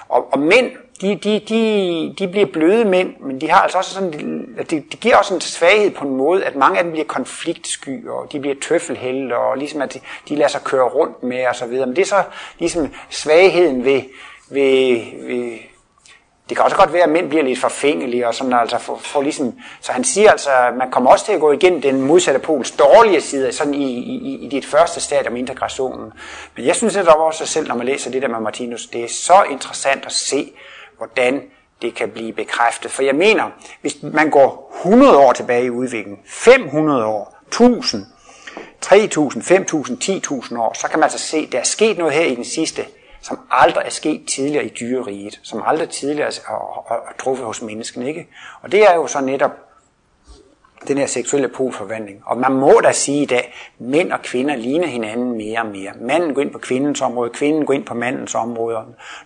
og, 0.08 0.32
og 0.32 0.38
mænd 0.38 0.70
de, 1.00 1.14
de, 1.14 1.40
de, 1.48 2.14
de 2.18 2.28
bliver 2.28 2.46
bløde 2.46 2.84
mænd, 2.84 3.16
men 3.20 3.40
de 3.40 3.50
har 3.50 3.60
altså 3.60 3.78
også 3.78 3.94
sådan, 3.94 4.12
det, 4.58 4.92
de 4.92 4.96
giver 4.96 5.16
også 5.16 5.34
en 5.34 5.40
svaghed 5.40 5.90
på 5.90 6.04
en 6.04 6.16
måde, 6.16 6.44
at 6.44 6.56
mange 6.56 6.78
af 6.78 6.84
dem 6.84 6.92
bliver 6.92 7.06
konfliktsky, 7.06 8.08
og 8.08 8.32
de 8.32 8.40
bliver 8.40 8.56
tøffelhelte, 8.62 9.36
og 9.36 9.58
ligesom 9.58 9.82
at 9.82 9.94
de, 9.94 10.00
de 10.28 10.36
lader 10.36 10.48
sig 10.48 10.60
køre 10.64 10.84
rundt 10.88 11.22
med 11.22 11.46
og 11.46 11.56
så 11.56 11.66
videre. 11.66 11.86
Men 11.86 11.96
det 11.96 12.02
er 12.02 12.06
så 12.06 12.22
ligesom 12.58 12.90
svagheden 13.10 13.84
ved, 13.84 14.02
ved, 14.50 15.00
ved 15.26 15.58
det 16.48 16.56
kan 16.56 16.64
også 16.64 16.76
godt 16.76 16.92
være, 16.92 17.02
at 17.02 17.08
mænd 17.08 17.28
bliver 17.28 17.44
lidt 17.44 17.58
forfængelige, 17.58 18.28
og 18.28 18.34
sådan, 18.34 18.52
altså 18.52 18.78
for, 18.78 18.96
for 18.96 19.22
ligesom, 19.22 19.54
så 19.80 19.92
han 19.92 20.04
siger 20.04 20.30
altså, 20.30 20.50
at 20.50 20.76
man 20.76 20.90
kommer 20.90 21.10
også 21.10 21.24
til 21.24 21.32
at 21.32 21.40
gå 21.40 21.52
igennem 21.52 21.82
den 21.82 22.00
modsatte 22.00 22.40
pols 22.40 22.70
dårlige 22.70 23.20
side, 23.20 23.52
sådan 23.52 23.74
i, 23.74 23.92
i, 23.92 24.44
i 24.44 24.48
dit 24.48 24.66
første 24.66 25.00
stadie 25.00 25.28
om 25.28 25.36
integrationen. 25.36 26.12
Men 26.56 26.66
jeg 26.66 26.76
synes 26.76 26.96
at 26.96 27.08
også 27.08 27.46
selv, 27.46 27.68
når 27.68 27.74
man 27.74 27.86
læser 27.86 28.10
det 28.10 28.22
der 28.22 28.28
med 28.28 28.40
Martinus, 28.40 28.86
det 28.86 29.04
er 29.04 29.08
så 29.08 29.44
interessant 29.50 30.06
at 30.06 30.12
se, 30.12 30.52
hvordan 31.04 31.42
det 31.82 31.94
kan 31.94 32.10
blive 32.10 32.32
bekræftet. 32.32 32.90
For 32.90 33.02
jeg 33.02 33.14
mener, 33.14 33.50
hvis 33.80 33.96
man 34.02 34.30
går 34.30 34.72
100 34.84 35.18
år 35.18 35.32
tilbage 35.32 35.64
i 35.64 35.70
udviklingen, 35.70 36.18
500 36.26 37.04
år, 37.04 37.38
1000, 37.48 38.06
3000, 38.80 39.42
5000, 39.42 39.98
10.000 40.04 40.58
år, 40.58 40.72
så 40.78 40.88
kan 40.88 40.98
man 40.98 41.04
altså 41.04 41.18
se, 41.18 41.36
at 41.36 41.52
der 41.52 41.58
er 41.58 41.64
sket 41.64 41.98
noget 41.98 42.12
her 42.12 42.24
i 42.24 42.34
den 42.34 42.44
sidste, 42.44 42.84
som 43.20 43.38
aldrig 43.50 43.82
er 43.86 43.90
sket 43.90 44.28
tidligere 44.28 44.64
i 44.64 44.68
dyreriget, 44.80 45.40
som 45.42 45.62
aldrig 45.66 45.88
tidligere 45.88 46.28
er, 46.28 47.14
truffet 47.18 47.46
hos 47.46 47.62
mennesken. 47.62 48.06
Ikke? 48.06 48.28
Og 48.62 48.72
det 48.72 48.90
er 48.90 48.94
jo 48.94 49.06
så 49.06 49.20
netop 49.20 49.50
den 50.88 50.98
her 50.98 51.06
seksuelle 51.06 51.48
polforvandling. 51.48 52.22
Og 52.26 52.38
man 52.38 52.52
må 52.52 52.80
da 52.84 52.92
sige 52.92 53.22
i 53.22 53.26
dag, 53.26 53.54
mænd 53.78 54.12
og 54.12 54.22
kvinder 54.22 54.56
ligner 54.56 54.86
hinanden 54.86 55.36
mere 55.36 55.60
og 55.60 55.66
mere. 55.66 55.92
Manden 56.00 56.34
går 56.34 56.42
ind 56.42 56.50
på 56.50 56.58
kvindens 56.58 57.00
område, 57.00 57.30
kvinden 57.30 57.66
går 57.66 57.74
ind 57.74 57.84
på 57.84 57.94
mandens 57.94 58.34
område. 58.34 58.78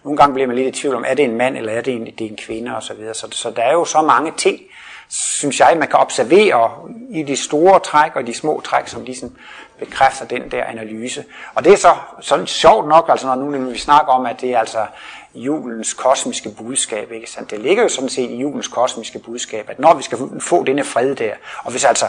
Nogle 0.05 0.17
gange 0.17 0.35
bliver 0.35 0.47
man 0.47 0.57
lidt 0.57 0.77
i 0.77 0.81
tvivl 0.81 0.95
om, 0.95 1.05
er 1.07 1.15
det 1.15 1.25
en 1.25 1.37
mand 1.37 1.57
eller 1.57 1.73
er 1.73 1.81
det 1.81 1.95
en, 1.95 2.05
det 2.05 2.21
er 2.21 2.31
en 2.31 2.37
kvinde 2.37 2.77
osv. 2.77 2.87
Så, 2.87 2.95
videre. 2.95 3.15
så, 3.15 3.29
så 3.31 3.51
der 3.51 3.63
er 3.63 3.73
jo 3.73 3.85
så 3.85 4.03
mange 4.03 4.33
ting, 4.37 4.61
synes 5.09 5.61
jeg, 5.61 5.77
man 5.79 5.89
kan 5.89 5.99
observere 5.99 6.71
i 7.11 7.23
de 7.23 7.37
store 7.37 7.81
træk 7.81 8.17
og 8.17 8.27
de 8.27 8.35
små 8.35 8.61
træk, 8.65 8.89
som 8.89 9.05
ligesom 9.05 9.37
bekræfter 9.79 10.25
den 10.25 10.51
der 10.51 10.65
analyse. 10.65 11.25
Og 11.55 11.65
det 11.65 11.73
er 11.73 11.77
så 11.77 11.95
sådan 12.21 12.47
sjovt 12.47 12.89
nok, 12.89 13.07
altså 13.09 13.27
når 13.27 13.35
nu 13.35 13.71
vi 13.71 13.79
snakker 13.79 14.13
om, 14.13 14.27
at 14.27 14.41
det 14.41 14.51
er 14.51 14.59
altså 14.59 14.87
julens 15.35 15.95
kosmiske 15.95 16.51
budskab, 16.51 17.13
ikke 17.13 17.31
sandt? 17.31 17.51
Det 17.51 17.61
ligger 17.61 17.83
jo 17.83 17.89
sådan 17.89 18.09
set 18.09 18.31
i 18.31 18.37
julens 18.37 18.69
kosmiske 18.69 19.19
budskab, 19.19 19.71
at 19.71 19.79
når 19.79 19.95
vi 19.95 20.03
skal 20.03 20.19
få 20.41 20.65
denne 20.65 20.85
fred 20.85 21.15
der, 21.15 21.33
og 21.65 21.71
hvis 21.71 21.85
altså, 21.85 22.07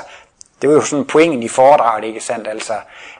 det 0.61 0.69
var 0.69 0.75
jo 0.75 0.81
sådan 0.81 1.05
pointen 1.05 1.43
i 1.43 1.47
foredraget, 1.47 2.03
ikke 2.03 2.19
sandt? 2.19 2.47
Altså, 2.47 2.73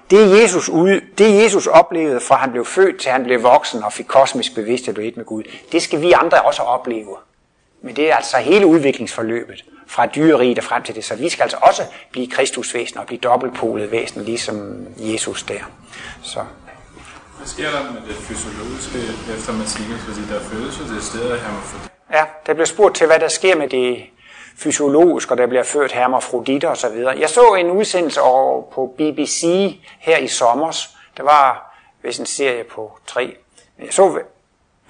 det 0.10 0.42
Jesus, 0.42 0.70
ude, 0.70 1.02
det 1.18 1.44
Jesus 1.44 1.68
oplevede 1.68 2.20
fra 2.20 2.36
han 2.36 2.52
blev 2.52 2.66
født 2.66 3.02
til 3.02 3.12
han 3.12 3.24
blev 3.24 3.44
voksen 3.44 3.84
og 3.84 3.94
fik 3.94 4.06
kosmisk 4.06 4.56
bevidsthed 4.56 4.98
og 4.98 5.06
et 5.06 5.18
med 5.18 5.26
Gud, 5.26 5.44
det 5.72 5.82
skal 5.82 6.02
vi 6.02 6.12
andre 6.12 6.42
også 6.42 6.62
opleve. 6.62 7.16
Men 7.82 7.96
det 7.96 8.12
er 8.12 8.16
altså 8.16 8.38
hele 8.38 8.68
udviklingsforløbet 8.68 9.66
fra 9.88 10.06
dyreriet 10.06 10.58
og 10.58 10.64
frem 10.64 10.84
til 10.84 10.96
det. 10.96 11.06
Så 11.06 11.16
vi 11.16 11.30
skal 11.30 11.44
altså 11.44 11.58
også 11.62 11.84
blive 12.12 12.28
kristusvæsen 12.28 13.00
og 13.00 13.06
blive 13.06 13.20
dobbeltpolet 13.20 13.92
væsen, 13.92 14.24
ligesom 14.24 14.88
Jesus 14.98 15.44
der. 15.44 15.60
Så. 16.24 16.40
Hvad 17.40 17.48
sker 17.48 17.72
der 17.72 17.92
med 17.92 18.02
det 18.08 18.16
fysiologiske 18.16 18.98
efter 19.36 19.54
Martinus, 19.54 20.02
fordi 20.08 20.34
der 20.34 20.40
føles 20.40 20.80
jo 20.80 20.96
det 20.96 21.04
sted 21.04 21.32
af 21.32 21.40
hermafrodit? 21.40 21.92
Ja, 22.14 22.26
der 22.46 22.54
bliver 22.54 22.66
spurgt 22.66 22.96
til, 22.96 23.08
hvad 23.08 23.20
der 23.20 23.28
sker 23.28 23.56
med 23.56 23.70
det 23.70 24.06
fysiologisk, 24.58 25.32
og 25.32 25.38
der 25.38 25.48
bliver 25.48 25.64
ført 25.64 25.92
hermafroditter 25.92 26.70
osv. 26.70 26.98
Jeg 27.20 27.30
så 27.30 27.54
en 27.54 27.72
udsendelse 27.72 28.22
over 28.22 28.72
på 28.72 28.94
BBC 28.98 29.44
her 30.00 30.18
i 30.18 30.28
sommer. 30.28 30.72
Der 31.18 31.24
var 31.24 31.76
hvis 32.02 32.20
en 32.20 32.26
serie 32.26 32.64
på 32.64 33.00
tre. 33.08 33.36
Jeg 33.80 33.88
så 33.92 34.20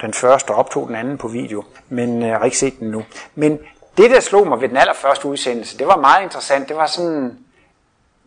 den 0.00 0.14
første 0.14 0.50
og 0.50 0.56
optog 0.56 0.86
den 0.88 0.96
anden 0.96 1.18
på 1.18 1.28
video, 1.28 1.64
men 1.88 2.22
øh, 2.22 2.28
jeg 2.28 2.38
har 2.38 2.44
ikke 2.44 2.58
set 2.58 2.78
den 2.78 2.90
nu. 2.90 3.04
Men 3.34 3.58
det, 3.96 4.10
der 4.10 4.20
slog 4.20 4.48
mig 4.48 4.60
ved 4.60 4.68
den 4.68 4.76
allerførste 4.76 5.28
udsendelse, 5.28 5.78
det 5.78 5.86
var 5.86 5.96
meget 5.96 6.22
interessant. 6.22 6.68
Det 6.68 6.76
var 6.76 6.86
sådan 6.86 7.38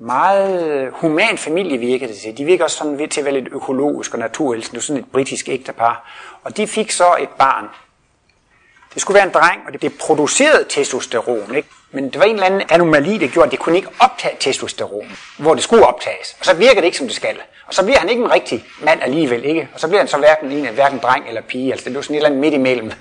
meget 0.05 0.91
human 0.93 1.37
familie 1.37 1.77
virker 1.77 2.07
det 2.07 2.17
til. 2.17 2.37
De 2.37 2.45
virker 2.45 2.63
også 2.63 2.77
sådan 2.77 2.99
ved 2.99 3.07
til 3.07 3.21
at 3.21 3.25
være 3.25 3.33
lidt 3.33 3.47
økologisk 3.51 4.13
og 4.13 4.19
naturelskende. 4.19 4.79
Det 4.79 4.83
er 4.83 4.87
sådan 4.87 5.03
et 5.03 5.11
britisk 5.11 5.49
ægtepar. 5.49 6.11
Og 6.43 6.57
de 6.57 6.67
fik 6.67 6.91
så 6.91 7.15
et 7.19 7.29
barn. 7.29 7.67
Det 8.93 9.01
skulle 9.01 9.15
være 9.15 9.25
en 9.25 9.33
dreng, 9.33 9.61
og 9.67 9.81
det 9.81 9.93
producerede 9.99 10.65
testosteron. 10.69 11.55
Ikke? 11.55 11.69
Men 11.91 12.09
det 12.09 12.19
var 12.19 12.25
en 12.25 12.33
eller 12.33 12.45
anden 12.45 12.61
anomali, 12.69 13.17
der 13.17 13.27
gjorde, 13.27 13.45
at 13.45 13.51
det 13.51 13.59
kunne 13.59 13.75
ikke 13.75 13.89
optage 13.99 14.35
testosteron, 14.39 15.11
hvor 15.37 15.53
det 15.53 15.63
skulle 15.63 15.85
optages. 15.85 16.35
Og 16.39 16.45
så 16.45 16.55
virker 16.55 16.75
det 16.75 16.85
ikke, 16.85 16.97
som 16.97 17.07
det 17.07 17.15
skal. 17.15 17.37
Og 17.67 17.73
så 17.73 17.83
bliver 17.83 17.99
han 17.99 18.09
ikke 18.09 18.23
en 18.23 18.31
rigtig 18.31 18.65
mand 18.81 19.01
alligevel, 19.01 19.45
ikke? 19.45 19.69
Og 19.73 19.79
så 19.79 19.87
bliver 19.87 19.99
han 19.99 20.07
så 20.07 20.17
hverken 20.17 20.51
en 20.51 20.73
hverken 20.73 20.99
dreng 20.99 21.27
eller 21.27 21.41
pige. 21.41 21.71
Altså 21.71 21.89
det 21.89 21.95
var 21.95 22.01
sådan 22.01 22.15
et 22.15 22.17
eller 22.17 22.29
andet 22.29 22.41
midt 22.41 22.53
imellem 22.53 22.91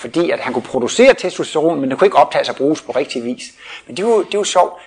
fordi 0.00 0.30
at 0.30 0.40
han 0.40 0.52
kunne 0.52 0.62
producere 0.62 1.14
testosteron, 1.14 1.80
men 1.80 1.90
det 1.90 1.98
kunne 1.98 2.06
ikke 2.06 2.16
optages 2.16 2.48
og 2.48 2.56
bruges 2.56 2.82
på 2.82 2.92
rigtig 2.92 3.24
vis. 3.24 3.42
Men 3.86 3.96
det 3.96 4.06
var, 4.06 4.24
det 4.32 4.38
var 4.38 4.44
sjovt. 4.44 4.82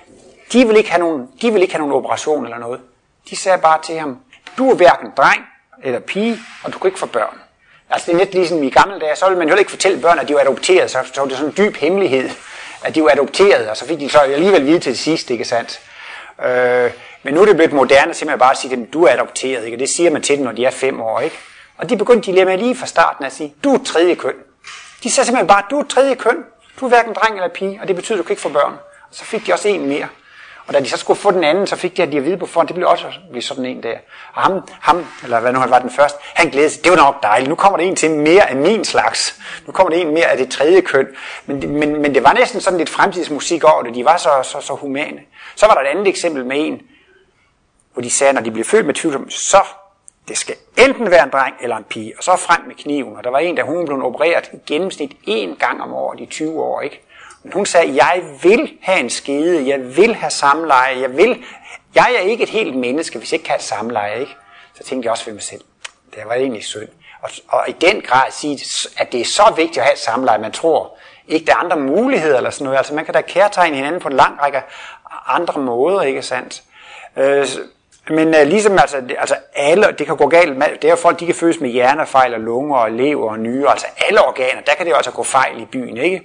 De 0.54 0.66
ville, 0.66 0.78
ikke 0.78 0.92
have 0.92 1.00
nogen, 1.00 1.28
de 1.42 1.52
ville 1.52 1.62
ikke 1.62 1.74
have 1.74 1.80
nogen 1.80 1.94
operation 1.94 2.44
eller 2.44 2.58
noget. 2.58 2.80
De 3.30 3.36
sagde 3.36 3.58
bare 3.58 3.82
til 3.82 4.00
ham, 4.00 4.20
du 4.58 4.70
er 4.70 4.76
hverken 4.76 5.12
dreng 5.18 5.42
eller 5.84 6.00
pige, 6.00 6.40
og 6.64 6.74
du 6.74 6.80
kan 6.80 6.88
ikke 6.88 7.00
få 7.00 7.06
børn. 7.06 7.40
Altså 7.90 8.12
det 8.12 8.14
er 8.14 8.20
lidt 8.20 8.34
ligesom 8.34 8.64
i 8.64 8.70
gamle 8.70 9.00
dage, 9.00 9.16
så 9.16 9.26
ville 9.26 9.40
man 9.40 9.50
jo 9.50 9.56
ikke 9.56 9.72
fortælle 9.72 10.02
børn, 10.02 10.20
at 10.20 10.28
de 10.28 10.34
var 10.34 10.40
adopteret, 10.40 10.92
så, 10.92 11.00
så 11.14 11.22
var 11.22 11.28
det 11.28 11.38
sådan 11.38 11.50
en 11.50 11.58
dyb 11.58 11.78
hemmelighed, 11.78 12.30
at 12.84 12.96
de 12.96 13.04
var 13.04 13.10
adopteret, 13.10 13.70
og 13.70 13.78
så 13.78 13.86
fik 13.88 14.00
de 14.00 14.10
så 14.10 14.20
alligevel 14.20 14.66
vide 14.66 14.80
til 14.80 14.92
det 14.92 15.00
sidste, 15.00 15.34
ikke 15.34 15.46
sandt? 15.46 15.82
Øh, 16.46 16.92
men 17.24 17.34
nu 17.34 17.42
er 17.42 17.46
det 17.46 17.56
blevet 17.56 17.74
moderne 17.74 18.14
simpelthen 18.14 18.40
bare 18.40 18.52
at 18.52 18.58
sige 18.58 18.76
dem, 18.76 18.86
du 18.86 19.04
er 19.04 19.12
adopteret, 19.12 19.66
ikke? 19.66 19.76
og 19.76 19.80
det 19.80 19.90
siger 19.90 20.12
man 20.12 20.22
til 20.22 20.38
dem, 20.38 20.46
når 20.46 20.52
de 20.52 20.66
er 20.66 20.72
fem 20.72 21.02
år. 21.02 21.20
Ikke? 21.20 21.38
Og 21.78 21.90
de 21.90 21.98
begyndte 21.98 22.32
de 22.32 22.46
med 22.46 22.58
lige 22.58 22.76
fra 22.76 22.86
starten 22.86 23.26
at 23.26 23.34
sige, 23.34 23.54
du 23.64 23.74
er 23.74 23.84
tredje 23.86 24.16
køn. 24.16 24.34
De 25.04 25.12
sagde 25.12 25.26
simpelthen 25.26 25.48
bare, 25.48 25.64
du 25.70 25.80
er 25.80 25.84
tredje 25.84 26.16
køn. 26.16 26.38
Du 26.80 26.86
er 26.86 26.90
hverken 26.90 27.14
dreng 27.14 27.36
eller 27.36 27.50
pige, 27.50 27.80
og 27.82 27.88
det 27.88 27.96
betyder, 27.96 28.16
at 28.16 28.20
du 28.20 28.24
kan 28.24 28.32
ikke 28.32 28.42
få 28.42 28.50
børn. 28.50 28.74
Og 29.10 29.16
så 29.16 29.26
fik 29.26 29.48
de 29.48 29.54
også 29.54 29.68
en 29.68 29.88
mere. 29.88 30.08
Og 30.68 30.74
da 30.74 30.80
de 30.80 30.90
så 30.90 30.98
skulle 30.98 31.20
få 31.20 31.32
den 31.32 31.44
anden, 31.44 31.68
så 31.68 31.76
fik 31.76 31.98
de 31.98 32.04
at 32.04 32.12
de 32.12 32.18
at 32.18 32.26
vide 32.26 32.38
på 32.38 32.46
forhånd, 32.46 32.68
det 32.68 32.76
blev 32.76 32.88
også 32.88 33.08
blive 33.30 33.42
sådan 33.42 33.66
en 33.66 33.84
der. 33.84 33.98
Og 34.34 34.42
ham, 34.42 34.62
ham, 34.82 35.06
eller 35.24 35.40
hvad 35.40 35.54
nu 35.54 35.60
han 35.60 35.70
var 35.70 35.80
den 35.80 35.90
første, 35.90 36.18
han 36.34 36.50
glædede 36.50 36.70
sig, 36.70 36.84
det 36.84 36.92
var 36.92 36.98
nok 36.98 37.24
dejligt, 37.24 37.50
nu 37.50 37.56
kommer 37.56 37.78
der 37.78 37.86
en 37.86 37.96
til 37.96 38.12
mere 38.12 38.50
af 38.50 38.56
min 38.56 38.86
slags. 38.86 39.40
Nu 39.66 39.72
kommer 39.72 39.94
der 39.94 39.98
en 39.98 40.14
mere 40.14 40.26
af 40.26 40.38
det 40.38 40.50
tredje 40.50 40.82
køn. 40.82 41.08
Men, 41.46 41.80
men, 41.80 42.02
men 42.02 42.16
det 42.16 42.24
var 42.24 42.34
næsten 42.34 42.62
sådan 42.62 42.80
lidt 42.80 42.90
fremtidsmusik 42.90 43.64
over 43.64 43.84
det, 43.84 43.96
de 43.96 44.06
var 44.06 44.18
så, 44.18 44.30
så, 44.44 44.62
så 44.62 44.74
humane. 44.74 45.20
Så 45.56 45.66
var 45.66 45.74
der 45.74 45.82
et 45.82 45.88
andet 45.88 46.08
eksempel 46.08 46.46
med 46.46 46.68
en, 46.68 46.82
hvor 47.94 48.02
de 48.02 48.10
sagde, 48.10 48.34
når 48.34 48.42
de 48.42 48.52
blev 48.52 48.66
født 48.66 48.86
med 48.86 48.94
tvivl, 48.94 49.32
så 49.32 49.58
det 50.28 50.38
skal 50.38 50.56
enten 50.78 51.12
være 51.12 51.24
en 51.24 51.30
dreng 51.30 51.56
eller 51.62 51.78
en 51.78 51.84
pige, 51.84 52.14
og 52.18 52.24
så 52.24 52.36
frem 52.36 52.62
med 52.68 52.76
kniven. 52.76 53.18
Og 53.18 53.24
der 53.24 53.30
var 53.30 53.40
en, 53.40 53.58
der 53.58 53.64
hun 53.64 53.86
blev 53.86 54.04
opereret 54.06 54.50
i 54.54 54.58
gennemsnit 54.68 55.12
én 55.28 55.58
gang 55.60 55.82
om 55.82 55.94
året 55.94 56.20
i 56.20 56.26
20 56.26 56.62
år, 56.62 56.82
ikke? 56.82 57.02
Men 57.44 57.54
hun 57.54 57.66
sagde, 57.66 57.96
jeg 57.96 58.24
vil 58.44 58.78
have 58.82 59.00
en 59.00 59.10
skede, 59.10 59.68
jeg 59.68 59.98
vil 59.98 60.16
have 60.16 60.30
samleje, 60.30 61.00
jeg 61.00 61.18
vil... 61.18 61.44
Jeg 61.96 62.16
er 62.16 62.20
ikke 62.20 62.44
et 62.44 62.50
helt 62.50 62.76
menneske, 62.76 63.18
hvis 63.18 63.32
jeg 63.32 63.38
ikke 63.38 63.46
kan 63.46 63.54
have 63.54 63.62
samleje, 63.62 64.20
ikke? 64.20 64.36
Så 64.76 64.84
tænkte 64.84 65.06
jeg 65.06 65.12
også 65.12 65.26
ved 65.26 65.34
mig 65.34 65.44
selv, 65.44 65.62
det 66.16 66.24
var 66.26 66.34
egentlig 66.34 66.64
synd. 66.64 66.88
Og, 67.22 67.30
og 67.48 67.70
i 67.70 67.72
den 67.72 68.02
grad 68.02 68.32
sige, 68.32 68.60
at 68.98 69.12
det 69.12 69.22
er 69.22 69.26
så 69.26 69.54
vigtigt 69.56 69.78
at 69.78 69.84
have 69.84 69.94
et 69.94 70.00
samleje, 70.00 70.40
man 70.40 70.52
tror 70.52 70.98
ikke, 71.28 71.46
der 71.46 71.52
er 71.52 71.58
andre 71.58 71.78
muligheder 71.78 72.38
eller 72.38 72.50
sådan 72.50 72.66
noget. 72.66 72.78
Altså 72.78 72.94
man 72.94 73.06
kan 73.06 73.14
da 73.14 73.22
kærtegne 73.22 73.76
hinanden 73.76 74.02
på 74.02 74.08
en 74.08 74.16
lang 74.16 74.42
række 74.42 74.62
andre 75.28 75.62
måder, 75.62 76.02
ikke 76.02 76.22
sandt? 76.22 76.64
Øh, 77.18 77.48
men 78.10 78.28
uh, 78.28 78.42
ligesom 78.42 78.80
altså, 78.80 78.98
altså 79.20 79.36
alle, 79.56 79.88
det 79.98 80.08
kan 80.08 80.18
gå 80.18 80.28
galt 80.28 80.58
med, 80.58 80.68
det 80.82 80.84
er 80.84 80.90
jo 80.90 80.96
folk, 80.96 81.20
de 81.20 81.26
kan 81.26 81.36
fødes 81.36 81.60
med 81.60 81.70
hjernefejl 81.70 82.34
og 82.34 82.40
lunger 82.40 82.78
og 82.78 82.92
lever 82.92 83.32
og 83.32 83.40
nyre, 83.40 83.72
altså 83.72 83.88
alle 84.08 84.28
organer, 84.28 84.62
der 84.62 84.74
kan 84.74 84.86
det 84.86 84.92
jo 84.92 84.96
altså 84.96 85.12
gå 85.12 85.24
fejl 85.24 85.62
i 85.62 85.66
byen, 85.66 85.98
ikke? 85.98 86.22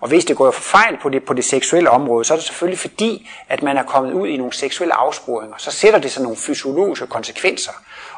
Og 0.00 0.08
hvis 0.08 0.24
det 0.24 0.36
går 0.36 0.50
fejl 0.50 0.98
på 1.02 1.08
det, 1.08 1.24
på 1.24 1.34
det 1.34 1.44
seksuelle 1.44 1.90
område, 1.90 2.24
så 2.24 2.34
er 2.34 2.36
det 2.36 2.46
selvfølgelig 2.46 2.78
fordi, 2.78 3.30
at 3.48 3.62
man 3.62 3.76
er 3.76 3.82
kommet 3.82 4.12
ud 4.12 4.28
i 4.28 4.36
nogle 4.36 4.52
seksuelle 4.52 4.94
afsporinger. 4.94 5.56
Så 5.58 5.70
sætter 5.70 5.98
det 5.98 6.10
sig 6.10 6.22
nogle 6.22 6.36
fysiologiske 6.36 7.06
konsekvenser. 7.06 7.72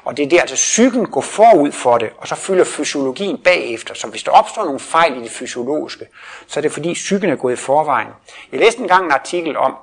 Og 0.05 0.17
det 0.17 0.25
er 0.25 0.29
der, 0.29 0.41
altså 0.41 0.57
psyken 0.57 1.07
går 1.07 1.21
forud 1.21 1.73
for 1.73 1.99
det, 1.99 2.11
og 2.19 2.29
så 2.29 2.35
fylder 2.35 2.65
fysiologien 2.65 3.39
bagefter. 3.45 3.95
Så 3.95 4.07
hvis 4.07 4.23
der 4.23 4.31
opstår 4.31 4.65
nogle 4.65 4.81
fejl 4.81 5.17
i 5.17 5.23
det 5.23 5.31
fysiologiske, 5.31 6.07
så 6.47 6.61
er 6.61 6.63
det 6.63 6.73
fordi 6.73 6.95
psyken 6.95 7.31
er 7.31 7.37
gået 7.37 7.53
i 7.53 7.57
forvejen. 7.57 8.09
Jeg 8.53 8.61
læste 8.61 8.81
engang 8.81 9.05
en 9.05 9.13
artikel 9.13 9.57
om 9.57 9.77